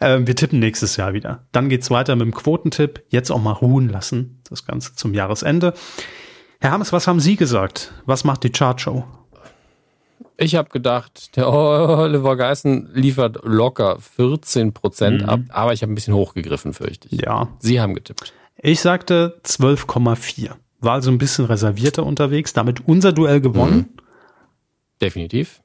[0.00, 1.46] Ähm, wir tippen nächstes Jahr wieder.
[1.52, 3.02] Dann geht's weiter mit dem Quotentipp.
[3.08, 5.74] Jetzt auch mal ruhen lassen, das Ganze zum Jahresende.
[6.60, 7.92] Herr Hammes, was haben Sie gesagt?
[8.06, 9.04] Was macht die Chartshow?
[10.36, 15.28] Ich habe gedacht, der Oliver Geißen liefert locker 14 Prozent mhm.
[15.28, 17.20] ab, aber ich habe ein bisschen hochgegriffen, fürchte ich.
[17.20, 17.48] Ja.
[17.58, 18.32] Sie haben getippt.
[18.56, 20.50] Ich sagte 12,4.
[20.80, 23.76] War also ein bisschen reservierter unterwegs, damit unser Duell gewonnen.
[23.76, 23.88] Mhm.
[25.02, 25.60] Definitiv.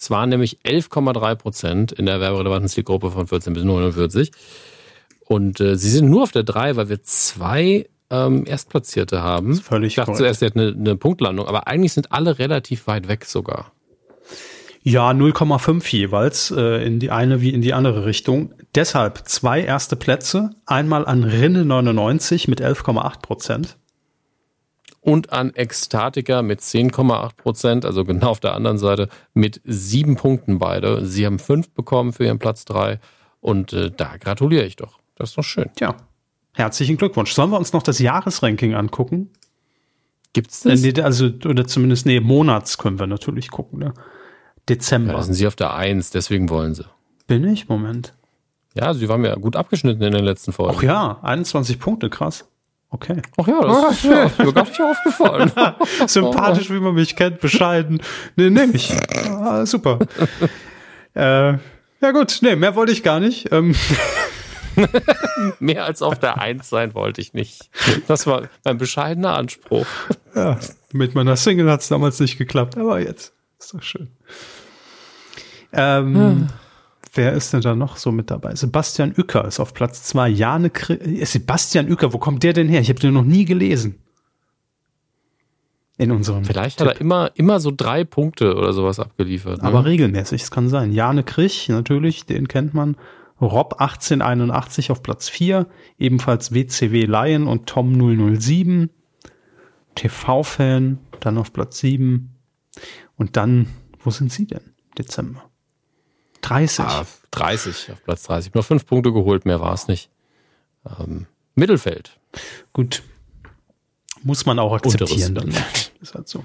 [0.00, 4.32] Es waren nämlich 11,3 Prozent in der werberelevanten Zielgruppe von 14 bis 49.
[5.26, 9.56] Und äh, sie sind nur auf der 3, weil wir zwei ähm, Erstplatzierte haben.
[9.56, 13.08] völlig ich dachte zuerst, sie hat eine, eine Punktlandung, aber eigentlich sind alle relativ weit
[13.08, 13.72] weg sogar.
[14.82, 18.54] Ja, 0,5 jeweils äh, in die eine wie in die andere Richtung.
[18.74, 20.50] Deshalb zwei erste Plätze.
[20.64, 23.76] Einmal an Rinne 99 mit 11,8 Prozent.
[25.02, 30.58] Und an Ekstatiker mit 10,8 Prozent, also genau auf der anderen Seite, mit sieben Punkten
[30.58, 31.06] beide.
[31.06, 33.00] Sie haben fünf bekommen für ihren Platz drei.
[33.40, 34.98] Und äh, da gratuliere ich doch.
[35.16, 35.70] Das ist doch schön.
[35.74, 35.96] Tja,
[36.52, 37.32] herzlichen Glückwunsch.
[37.32, 39.30] Sollen wir uns noch das Jahresranking angucken?
[40.32, 40.84] Gibt's das?
[40.84, 43.78] Äh, also, oder zumindest, nee, Monats können wir natürlich gucken.
[43.78, 43.94] Ne?
[44.68, 45.12] Dezember.
[45.12, 46.84] Ja, da sind Sie auf der Eins, deswegen wollen Sie.
[47.26, 47.68] Bin ich?
[47.68, 48.14] Moment.
[48.74, 50.76] Ja, Sie waren ja gut abgeschnitten in den letzten Folgen.
[50.76, 52.46] Ach ja, 21 Punkte, krass.
[52.92, 53.22] Okay.
[53.36, 55.52] Ach ja, das ist, ja, ist mir gar nicht aufgefallen.
[56.08, 58.02] Sympathisch, wie man mich kennt, bescheiden.
[58.34, 58.92] Nee, nehme ich.
[59.28, 60.00] Ah, super.
[61.14, 63.52] äh, ja gut, nee, mehr wollte ich gar nicht.
[63.52, 63.76] Ähm.
[65.60, 67.70] mehr als auf der Eins sein wollte ich nicht.
[68.08, 69.86] Das war mein bescheidener Anspruch.
[70.34, 70.58] Ja,
[70.92, 74.08] mit meiner Single hat es damals nicht geklappt, aber jetzt ist doch schön.
[75.72, 76.48] Ähm, hm.
[77.12, 78.54] Wer ist denn da noch so mit dabei?
[78.54, 80.28] Sebastian Uecker ist auf Platz zwei.
[80.28, 82.80] Jane Kri äh, Sebastian Uecker, wo kommt der denn her?
[82.80, 83.96] Ich habe den noch nie gelesen.
[85.98, 86.44] In unserem.
[86.44, 86.86] Vielleicht Tipp.
[86.86, 89.60] hat er immer, immer so drei Punkte oder sowas abgeliefert.
[89.60, 89.68] Ne?
[89.68, 90.92] Aber regelmäßig, es kann sein.
[90.92, 92.96] Jane Krich, natürlich, den kennt man.
[93.40, 95.66] Rob 1881 auf Platz 4,
[95.98, 97.94] ebenfalls WCW Lion und Tom
[98.38, 98.90] 007.
[99.94, 102.30] TV-Fan, dann auf Platz 7.
[103.16, 103.66] Und dann,
[104.04, 104.74] wo sind Sie denn?
[104.96, 105.49] Dezember.
[106.42, 106.84] 30.
[106.84, 108.54] Ah, 30, auf Platz 30.
[108.54, 110.10] Nur fünf Punkte geholt, mehr war es nicht.
[110.98, 112.18] Ähm, Mittelfeld.
[112.72, 113.02] Gut.
[114.22, 115.34] Muss man auch akzeptieren.
[115.34, 115.54] Dann.
[116.00, 116.44] Ist halt so.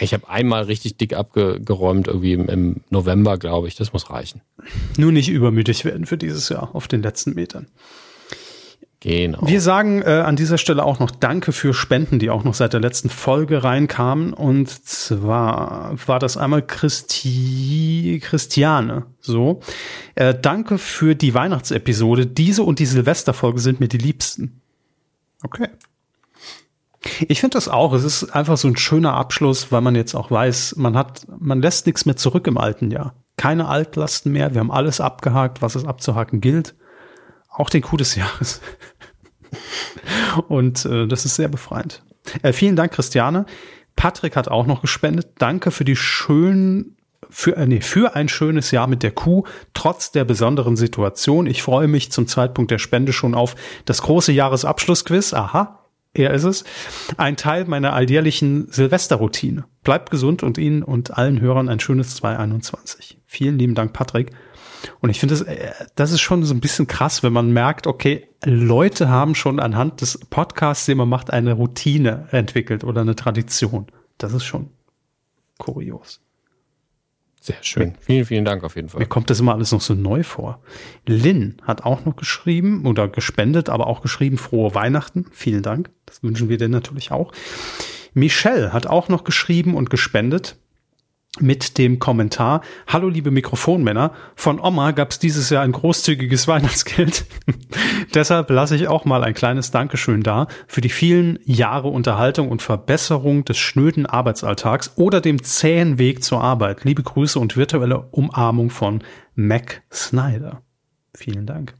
[0.00, 3.74] Ich habe einmal richtig dick abgeräumt, irgendwie im, im November, glaube ich.
[3.74, 4.40] Das muss reichen.
[4.96, 7.66] Nur nicht übermütig werden für dieses Jahr auf den letzten Metern.
[9.00, 9.46] Genau.
[9.46, 12.72] Wir sagen äh, an dieser Stelle auch noch Danke für Spenden, die auch noch seit
[12.72, 14.32] der letzten Folge reinkamen.
[14.32, 19.06] Und zwar war das einmal Christi Christiane.
[19.20, 19.60] So.
[20.14, 22.26] Äh, danke für die Weihnachtsepisode.
[22.26, 24.62] Diese und die Silvesterfolge sind mir die liebsten.
[25.42, 25.68] Okay.
[27.28, 27.92] Ich finde das auch.
[27.92, 31.60] Es ist einfach so ein schöner Abschluss, weil man jetzt auch weiß, man hat, man
[31.60, 33.14] lässt nichts mehr zurück im alten Jahr.
[33.36, 34.54] Keine Altlasten mehr.
[34.54, 36.74] Wir haben alles abgehakt, was es abzuhaken gilt.
[37.56, 38.60] Auch den Coup des Jahres.
[40.48, 42.02] Und äh, das ist sehr befreiend.
[42.42, 43.46] Äh, vielen Dank, Christiane.
[43.96, 45.28] Patrick hat auch noch gespendet.
[45.38, 46.96] Danke für die schönen,
[47.30, 51.46] für, äh, nee, für ein schönes Jahr mit der Kuh, trotz der besonderen Situation.
[51.46, 53.56] Ich freue mich zum Zeitpunkt der Spende schon auf
[53.86, 55.32] das große Jahresabschlussquiz.
[55.32, 56.64] Aha, er ist es.
[57.16, 59.64] Ein Teil meiner alljährlichen Silvesterroutine.
[59.82, 63.18] Bleibt gesund und Ihnen und allen Hörern ein schönes 2021.
[63.24, 64.32] Vielen lieben Dank, Patrick.
[65.00, 67.86] Und ich finde, das, äh, das ist schon so ein bisschen krass, wenn man merkt,
[67.86, 73.16] okay, Leute haben schon anhand des Podcasts, den man macht, eine Routine entwickelt oder eine
[73.16, 73.86] Tradition.
[74.18, 74.70] Das ist schon
[75.58, 76.20] kurios.
[77.40, 77.94] Sehr schön.
[78.00, 78.98] Vielen, vielen Dank auf jeden Fall.
[78.98, 80.60] Mir kommt das immer alles noch so neu vor.
[81.06, 85.26] Lynn hat auch noch geschrieben oder gespendet, aber auch geschrieben, frohe Weihnachten.
[85.30, 85.90] Vielen Dank.
[86.06, 87.32] Das wünschen wir dir natürlich auch.
[88.14, 90.56] Michelle hat auch noch geschrieben und gespendet
[91.40, 97.26] mit dem Kommentar, Hallo liebe Mikrofonmänner, von Oma gab's dieses Jahr ein großzügiges Weihnachtsgeld.
[98.14, 102.62] Deshalb lasse ich auch mal ein kleines Dankeschön da für die vielen Jahre Unterhaltung und
[102.62, 106.84] Verbesserung des schnöden Arbeitsalltags oder dem zähen Weg zur Arbeit.
[106.84, 109.02] Liebe Grüße und virtuelle Umarmung von
[109.34, 110.62] Mac Snyder.
[111.14, 111.74] Vielen Dank.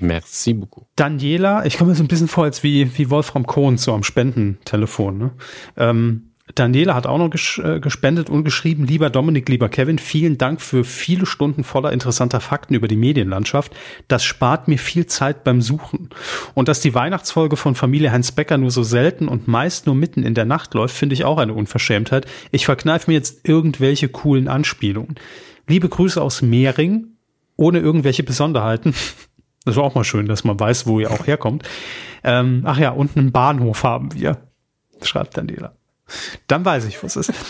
[0.00, 0.86] Merci beaucoup.
[0.96, 4.04] Daniela, ich komme mir so ein bisschen vor, als wie, wie Wolfram Kohn so am
[4.04, 5.18] Spendentelefon.
[5.18, 5.30] Ne?
[5.76, 10.38] Ähm, Daniela hat auch noch ges äh, gespendet und geschrieben, lieber Dominik, lieber Kevin, vielen
[10.38, 13.74] Dank für viele Stunden voller interessanter Fakten über die Medienlandschaft.
[14.08, 16.08] Das spart mir viel Zeit beim Suchen.
[16.54, 20.22] Und dass die Weihnachtsfolge von Familie Heinz Becker nur so selten und meist nur mitten
[20.22, 22.26] in der Nacht läuft, finde ich auch eine Unverschämtheit.
[22.50, 25.16] Ich verkneife mir jetzt irgendwelche coolen Anspielungen.
[25.66, 27.08] Liebe Grüße aus Mehring,
[27.56, 28.94] ohne irgendwelche Besonderheiten.
[29.64, 31.68] Das war auch mal schön, dass man weiß, wo ihr auch herkommt.
[32.24, 34.38] Ähm, ach ja, und einen Bahnhof haben wir,
[35.02, 35.77] schreibt Daniela.
[36.46, 37.40] Dann weiß ich, was es ist.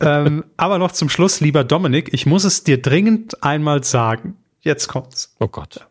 [0.00, 4.36] ähm, aber noch zum Schluss, lieber Dominik, ich muss es dir dringend einmal sagen.
[4.60, 5.34] Jetzt kommt's.
[5.38, 5.86] Oh Gott.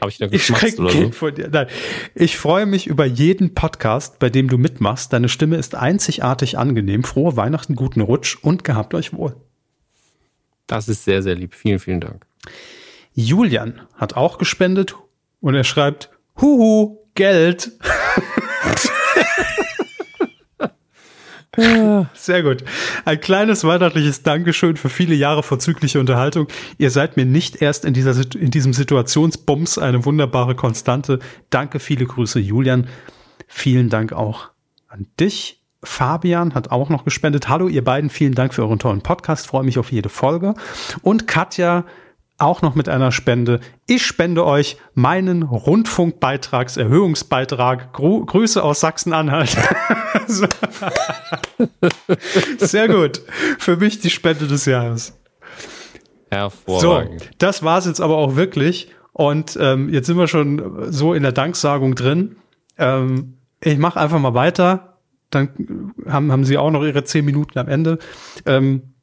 [0.00, 1.10] Habe ich da ich krieg oder so?
[1.10, 1.48] von dir.
[1.48, 1.66] Nein.
[2.14, 5.12] Ich freue mich über jeden Podcast, bei dem du mitmachst.
[5.12, 7.02] Deine Stimme ist einzigartig angenehm.
[7.02, 9.34] Frohe Weihnachten, guten Rutsch und gehabt euch wohl.
[10.66, 11.54] Das ist sehr, sehr lieb.
[11.54, 12.26] Vielen, vielen Dank.
[13.14, 14.94] Julian hat auch gespendet
[15.40, 16.10] und er schreibt,
[16.40, 17.72] Huhu, Geld.
[22.14, 22.64] Sehr gut.
[23.04, 26.46] Ein kleines weihnachtliches Dankeschön für viele Jahre vorzügliche Unterhaltung.
[26.78, 31.18] Ihr seid mir nicht erst in, dieser, in diesem Situationsbums eine wunderbare Konstante.
[31.50, 32.86] Danke, viele Grüße, Julian.
[33.48, 34.50] Vielen Dank auch
[34.88, 35.62] an dich.
[35.82, 37.48] Fabian hat auch noch gespendet.
[37.48, 39.46] Hallo, ihr beiden, vielen Dank für euren tollen Podcast.
[39.46, 40.54] Freue mich auf jede Folge.
[41.02, 41.84] Und Katja
[42.38, 43.60] auch noch mit einer Spende.
[43.86, 47.92] Ich spende euch meinen Rundfunkbeitragserhöhungsbeitrag.
[47.92, 49.54] Gru Grüße aus Sachsen-Anhalt.
[52.58, 53.20] Sehr gut.
[53.58, 55.18] Für mich die Spende des Jahres.
[56.30, 57.22] Hervorragend.
[57.22, 58.92] So, das war's jetzt aber auch wirklich.
[59.12, 62.36] Und ähm, jetzt sind wir schon so in der Danksagung drin.
[62.78, 64.98] Ähm, ich mache einfach mal weiter.
[65.30, 67.98] Dann haben, haben Sie auch noch Ihre zehn Minuten am Ende.
[68.46, 68.94] Ähm,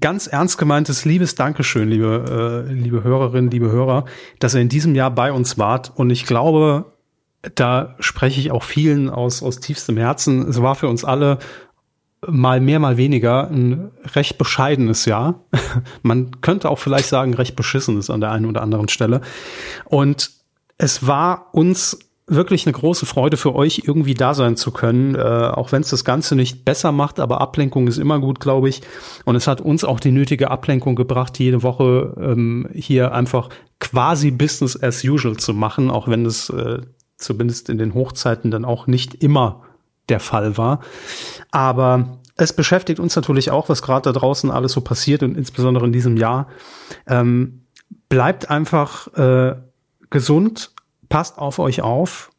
[0.00, 4.04] ganz ernst gemeintes liebes Dankeschön, liebe, äh, liebe Hörerinnen, liebe Hörer,
[4.38, 5.92] dass ihr in diesem Jahr bei uns wart.
[5.94, 6.92] Und ich glaube,
[7.54, 10.48] da spreche ich auch vielen aus, aus tiefstem Herzen.
[10.48, 11.38] Es war für uns alle
[12.26, 15.44] mal mehr, mal weniger ein recht bescheidenes Jahr.
[16.02, 19.20] Man könnte auch vielleicht sagen, recht beschissenes an der einen oder anderen Stelle.
[19.84, 20.30] Und
[20.78, 25.18] es war uns wirklich eine große Freude für euch, irgendwie da sein zu können, äh,
[25.20, 28.82] auch wenn es das Ganze nicht besser macht, aber Ablenkung ist immer gut, glaube ich.
[29.24, 33.48] Und es hat uns auch die nötige Ablenkung gebracht, jede Woche ähm, hier einfach
[33.78, 36.80] quasi Business as usual zu machen, auch wenn es äh,
[37.16, 39.62] zumindest in den Hochzeiten dann auch nicht immer
[40.08, 40.80] der Fall war.
[41.52, 45.86] Aber es beschäftigt uns natürlich auch, was gerade da draußen alles so passiert und insbesondere
[45.86, 46.48] in diesem Jahr.
[47.06, 47.62] Ähm,
[48.08, 49.56] bleibt einfach äh,
[50.10, 50.72] gesund,
[51.08, 52.30] passt auf euch auf,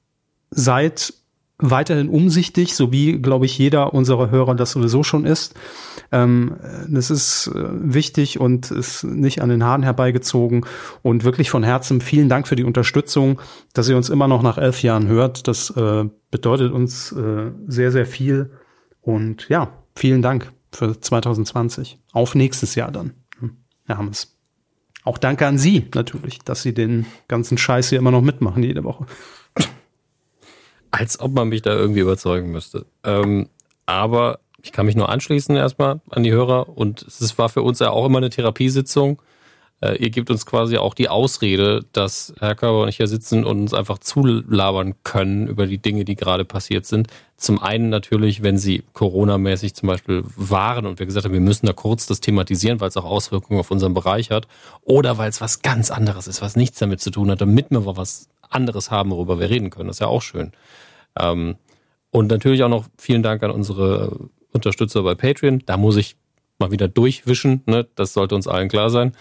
[0.49, 1.13] seid
[1.59, 5.55] weiterhin umsichtig, so wie, glaube ich, jeder unserer Hörer das sowieso schon ist.
[6.11, 6.57] Ähm,
[6.87, 10.65] das ist äh, wichtig und ist nicht an den Haaren herbeigezogen.
[11.01, 13.41] Und wirklich von Herzen vielen Dank für die Unterstützung,
[13.73, 15.47] dass ihr uns immer noch nach elf Jahren hört.
[15.47, 18.51] Das äh, bedeutet uns äh, sehr, sehr viel.
[19.01, 21.99] Und ja, vielen Dank für 2020.
[22.11, 24.36] Auf nächstes Jahr dann, hm, Herr Hammes.
[25.07, 28.83] Auch danke an Sie natürlich, dass Sie den ganzen Scheiß hier immer noch mitmachen jede
[28.83, 29.05] Woche.
[30.91, 32.85] Als ob man mich da irgendwie überzeugen müsste.
[33.05, 33.47] Ähm,
[33.85, 37.79] aber ich kann mich nur anschließen erstmal an die Hörer und es war für uns
[37.79, 39.21] ja auch immer eine Therapiesitzung.
[39.79, 43.43] Äh, ihr gebt uns quasi auch die Ausrede, dass Herr Körber und ich hier sitzen
[43.43, 47.07] und uns einfach zulabern können über die Dinge, die gerade passiert sind.
[47.35, 51.67] Zum einen natürlich, wenn sie Corona-mäßig zum Beispiel waren und wir gesagt haben, wir müssen
[51.67, 54.47] da kurz das thematisieren, weil es auch Auswirkungen auf unseren Bereich hat.
[54.81, 57.85] Oder weil es was ganz anderes ist, was nichts damit zu tun hat, damit wir
[57.85, 59.87] was anderes haben, worüber wir reden können.
[59.87, 60.53] Das ist ja auch schön.
[61.19, 61.55] Ähm,
[62.09, 65.61] und natürlich auch noch vielen Dank an unsere Unterstützer bei Patreon.
[65.67, 66.15] Da muss ich
[66.57, 67.61] mal wieder durchwischen.
[67.67, 67.85] Ne?
[67.93, 69.13] Das sollte uns allen klar sein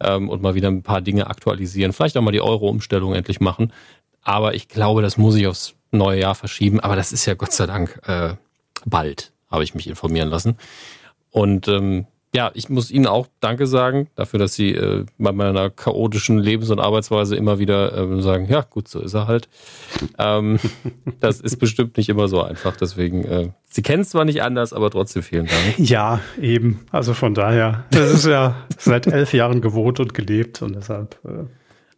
[0.00, 1.92] ähm, und mal wieder ein paar Dinge aktualisieren.
[1.92, 3.72] Vielleicht auch mal die Euro-Umstellung endlich machen.
[4.22, 6.80] Aber ich glaube, das muss ich aufs neue Jahr verschieben.
[6.80, 8.34] Aber das ist ja Gott sei Dank äh,
[8.84, 10.56] bald, habe ich mich informieren lassen.
[11.30, 12.06] Und ähm,
[12.36, 16.68] ja, ich muss Ihnen auch Danke sagen dafür, dass Sie äh, bei meiner chaotischen Lebens-
[16.68, 19.48] und Arbeitsweise immer wieder ähm, sagen, ja, gut, so ist er halt.
[20.18, 20.58] Ähm,
[21.20, 22.76] das ist bestimmt nicht immer so einfach.
[22.76, 25.78] Deswegen, äh, Sie kennen es zwar nicht anders, aber trotzdem vielen Dank.
[25.78, 26.84] Ja, eben.
[26.90, 31.18] Also von daher, das ist ja seit elf Jahren gewohnt und gelebt und deshalb.
[31.24, 31.46] Äh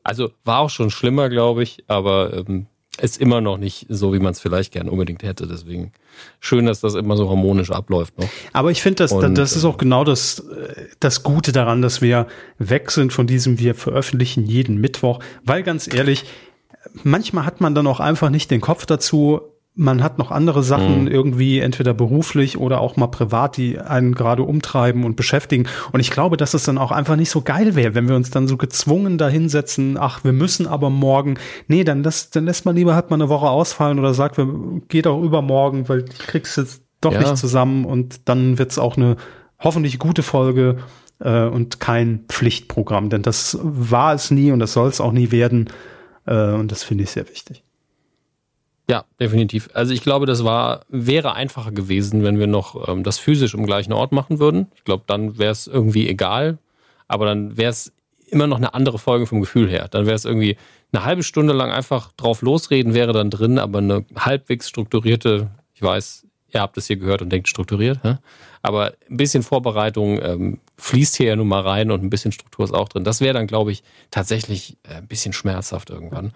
[0.05, 2.67] also war auch schon schlimmer, glaube ich, aber ähm,
[3.01, 5.47] ist immer noch nicht so, wie man es vielleicht gern unbedingt hätte.
[5.47, 5.93] Deswegen
[6.41, 8.29] schön, dass das immer so harmonisch abläuft noch.
[8.53, 10.45] Aber ich finde, das, Und, das ist auch genau das,
[11.01, 12.27] das Gute daran, dass wir
[12.59, 16.25] weg sind von diesem, wir veröffentlichen jeden Mittwoch, weil ganz ehrlich,
[17.03, 19.41] manchmal hat man dann auch einfach nicht den Kopf dazu,
[19.79, 21.07] man hat noch andere Sachen mhm.
[21.07, 25.69] irgendwie entweder beruflich oder auch mal privat, die einen gerade umtreiben und beschäftigen.
[25.93, 28.31] Und ich glaube, dass es dann auch einfach nicht so geil wäre, wenn wir uns
[28.31, 31.39] dann so gezwungen da hinsetzen, ach, wir müssen aber morgen.
[31.69, 34.49] Nee, dann, das, dann lässt man lieber halt mal eine Woche ausfallen oder sagt, wir
[34.89, 37.21] geht auch übermorgen, weil ich krieg's jetzt doch Ja.
[37.21, 39.17] nicht zusammen und dann wird's auch eine
[39.61, 40.79] hoffentlich gute Folge
[41.21, 45.31] äh, und kein Pflichtprogramm, denn das war es nie und das soll es auch nie
[45.31, 45.71] werden
[46.27, 47.63] äh, und das finde ich sehr wichtig.
[48.91, 49.69] Ja, definitiv.
[49.75, 53.67] Also ich glaube, das war, wäre einfacher gewesen, wenn wir noch ähm, das physisch im
[53.67, 54.69] gleichen Ort machen würden.
[54.77, 56.59] Ich glaube, dann wäre es irgendwie egal.
[57.07, 57.93] Aber dann wäre es
[58.27, 59.89] immer noch eine andere Folge vom Gefühl her.
[59.89, 60.57] Dann wäre es irgendwie
[60.93, 65.83] eine halbe Stunde lang einfach drauf losreden, wäre dann drin, aber eine halbwegs strukturierte, ich
[65.83, 68.17] weiß, ihr habt es hier gehört und denkt strukturiert, hä?
[68.63, 72.65] aber ein bisschen Vorbereitung ähm, fließt hier ja nun mal rein und ein bisschen Struktur
[72.65, 73.05] ist auch drin.
[73.05, 76.33] Das wäre dann, glaube ich, tatsächlich äh, ein bisschen schmerzhaft irgendwann.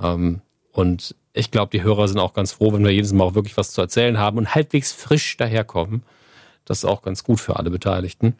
[0.00, 0.40] Ähm,
[0.72, 3.56] und ich glaube, die Hörer sind auch ganz froh, wenn wir jedes Mal auch wirklich
[3.56, 6.02] was zu erzählen haben und halbwegs frisch daherkommen.
[6.64, 8.34] Das ist auch ganz gut für alle Beteiligten.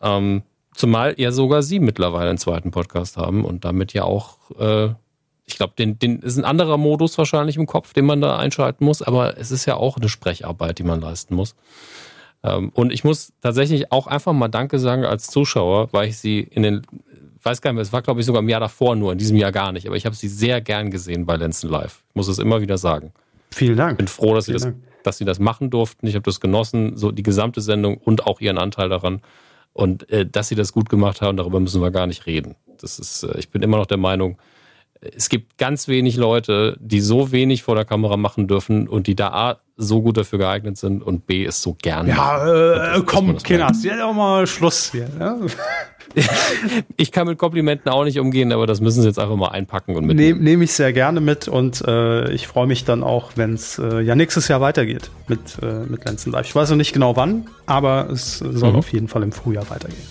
[0.00, 0.42] Ähm,
[0.74, 4.94] zumal ja sogar Sie mittlerweile einen zweiten Podcast haben und damit ja auch, äh,
[5.44, 8.84] ich glaube, den, den ist ein anderer Modus wahrscheinlich im Kopf, den man da einschalten
[8.84, 11.56] muss, aber es ist ja auch eine Sprecharbeit, die man leisten muss.
[12.42, 16.40] Ähm, und ich muss tatsächlich auch einfach mal Danke sagen als Zuschauer, weil ich sie
[16.40, 16.86] in den,
[17.44, 19.36] weiß gar nicht mehr, es war glaube ich sogar im Jahr davor nur, in diesem
[19.36, 22.02] Jahr gar nicht, aber ich habe sie sehr gern gesehen bei Lenzen Live.
[22.10, 23.12] Ich muss es immer wieder sagen.
[23.50, 23.92] Vielen Dank.
[23.92, 24.76] Ich bin froh, dass sie, das, Dank.
[25.02, 26.06] dass sie das machen durften.
[26.06, 29.20] Ich habe das genossen, so die gesamte Sendung und auch ihren Anteil daran.
[29.72, 32.56] Und äh, dass sie das gut gemacht haben, darüber müssen wir gar nicht reden.
[32.80, 34.38] Das ist, äh, ich bin immer noch der Meinung,
[35.00, 39.14] es gibt ganz wenig Leute, die so wenig vor der Kamera machen dürfen und die
[39.16, 42.16] da A, so gut dafür geeignet sind und B, es so gern machen.
[42.18, 45.08] Ja, äh, das- komm, Kinders, ja, auch mal Schluss hier.
[45.18, 45.36] Ja?
[46.96, 49.94] Ich kann mit Komplimenten auch nicht umgehen, aber das müssen sie jetzt einfach mal einpacken
[49.94, 50.42] und Nehme mitnehmen.
[50.42, 54.00] nehm ich sehr gerne mit und äh, ich freue mich dann auch, wenn es äh,
[54.00, 56.46] ja nächstes Jahr weitergeht mit, äh, mit Lenzen Live.
[56.46, 58.76] Ich weiß noch nicht genau wann, aber es soll Mhm.
[58.78, 60.02] auf jeden Fall im Frühjahr weitergehen.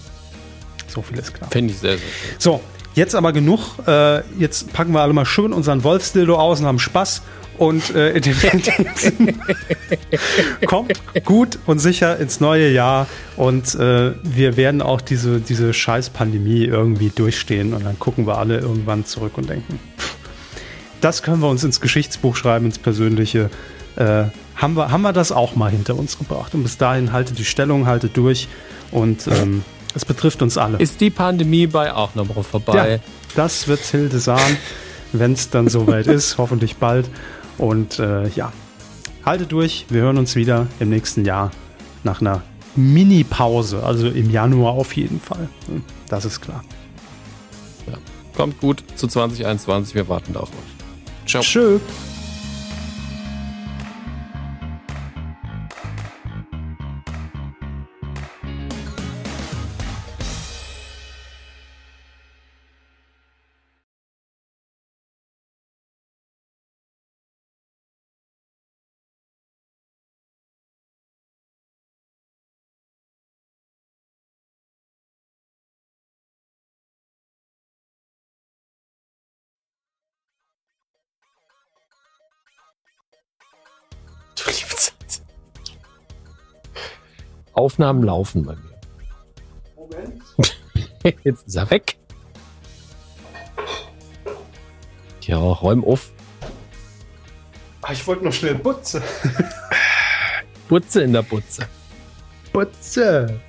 [0.87, 1.51] So viel ist klar.
[1.51, 2.35] Fände ich sehr, sehr schön.
[2.39, 2.61] So,
[2.95, 3.59] jetzt aber genug.
[3.87, 7.21] Äh, jetzt packen wir alle mal schön unseren Wolfsdildo aus und haben Spaß.
[7.57, 8.35] Und äh, in dem
[10.65, 10.93] kommt
[11.25, 13.07] gut und sicher ins neue Jahr.
[13.35, 17.73] Und äh, wir werden auch diese, diese scheiß Pandemie irgendwie durchstehen.
[17.73, 20.15] Und dann gucken wir alle irgendwann zurück und denken, pff,
[21.01, 23.49] das können wir uns ins Geschichtsbuch schreiben, ins Persönliche.
[23.97, 24.25] Äh,
[24.55, 26.55] haben, wir, haben wir das auch mal hinter uns gebracht.
[26.55, 28.47] Und bis dahin haltet die Stellung, haltet durch.
[28.91, 29.63] Und ähm,
[29.95, 30.77] es betrifft uns alle.
[30.77, 32.91] Ist die Pandemie bei auch noch mal vorbei?
[32.91, 32.99] Ja,
[33.35, 34.57] das wird Hilde sagen,
[35.13, 37.09] wenn es dann soweit ist, hoffentlich bald.
[37.57, 38.51] Und äh, ja,
[39.25, 39.85] haltet durch.
[39.89, 41.51] Wir hören uns wieder im nächsten Jahr
[42.03, 42.43] nach einer
[42.75, 45.49] Mini-Pause, also im Januar auf jeden Fall.
[46.07, 46.63] Das ist klar.
[48.35, 51.27] Kommt gut zu 2021, wir warten da auf euch.
[51.29, 51.43] Ciao.
[51.43, 51.79] Tschö.
[87.59, 88.79] Aufnahmen laufen bei mir.
[89.75, 90.21] Moment.
[91.23, 91.97] Jetzt ist er weg.
[95.21, 96.11] Ja, räum auf.
[97.81, 99.01] Ah, Ich wollte noch schnell Butze.
[100.67, 101.67] Butze in der Butze.
[102.51, 103.39] Butze.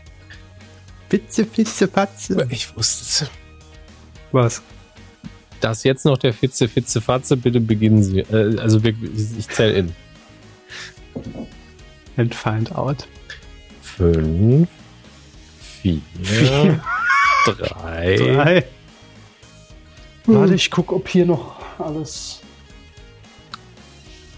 [1.09, 2.47] Witze, Fitze, Fatze.
[2.51, 3.31] Ich wusste es.
[4.33, 4.63] Was?
[5.61, 7.37] Das jetzt noch der Fitze, Fitze, Fatze.
[7.37, 8.21] Bitte beginnen Sie.
[8.21, 9.95] Äh, also ich zähle in.
[12.17, 13.07] And find out.
[14.01, 14.67] Fünf,
[15.83, 16.81] vier,
[17.45, 18.17] drei.
[18.17, 18.65] Drei.
[20.25, 22.41] Warte, ich guck, ob hier noch alles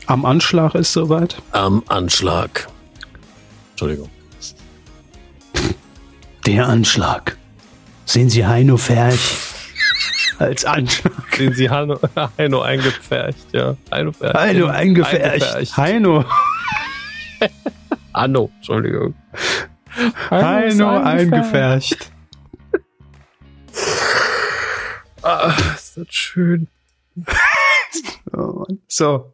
[0.06, 1.40] am Anschlag ist soweit.
[1.52, 2.66] Am Anschlag.
[3.70, 4.10] Entschuldigung.
[6.44, 7.36] Der Anschlag.
[8.04, 9.38] Sehen Sie Heino Ferch
[10.40, 11.36] als Anschlag.
[11.36, 12.00] Sehen Sie Heino,
[12.36, 13.76] Heino eingepfercht, ja.
[13.92, 14.34] Heino, Ferch.
[14.34, 14.66] Heino.
[14.66, 15.76] Eingepfercht.
[15.76, 16.24] Heino.
[18.14, 19.14] Hanno, Entschuldigung.
[20.30, 22.10] Heino eingefercht.
[25.22, 26.68] Ah, ist das schön.
[28.32, 28.36] Oh
[28.68, 28.78] Mann.
[28.88, 29.32] So,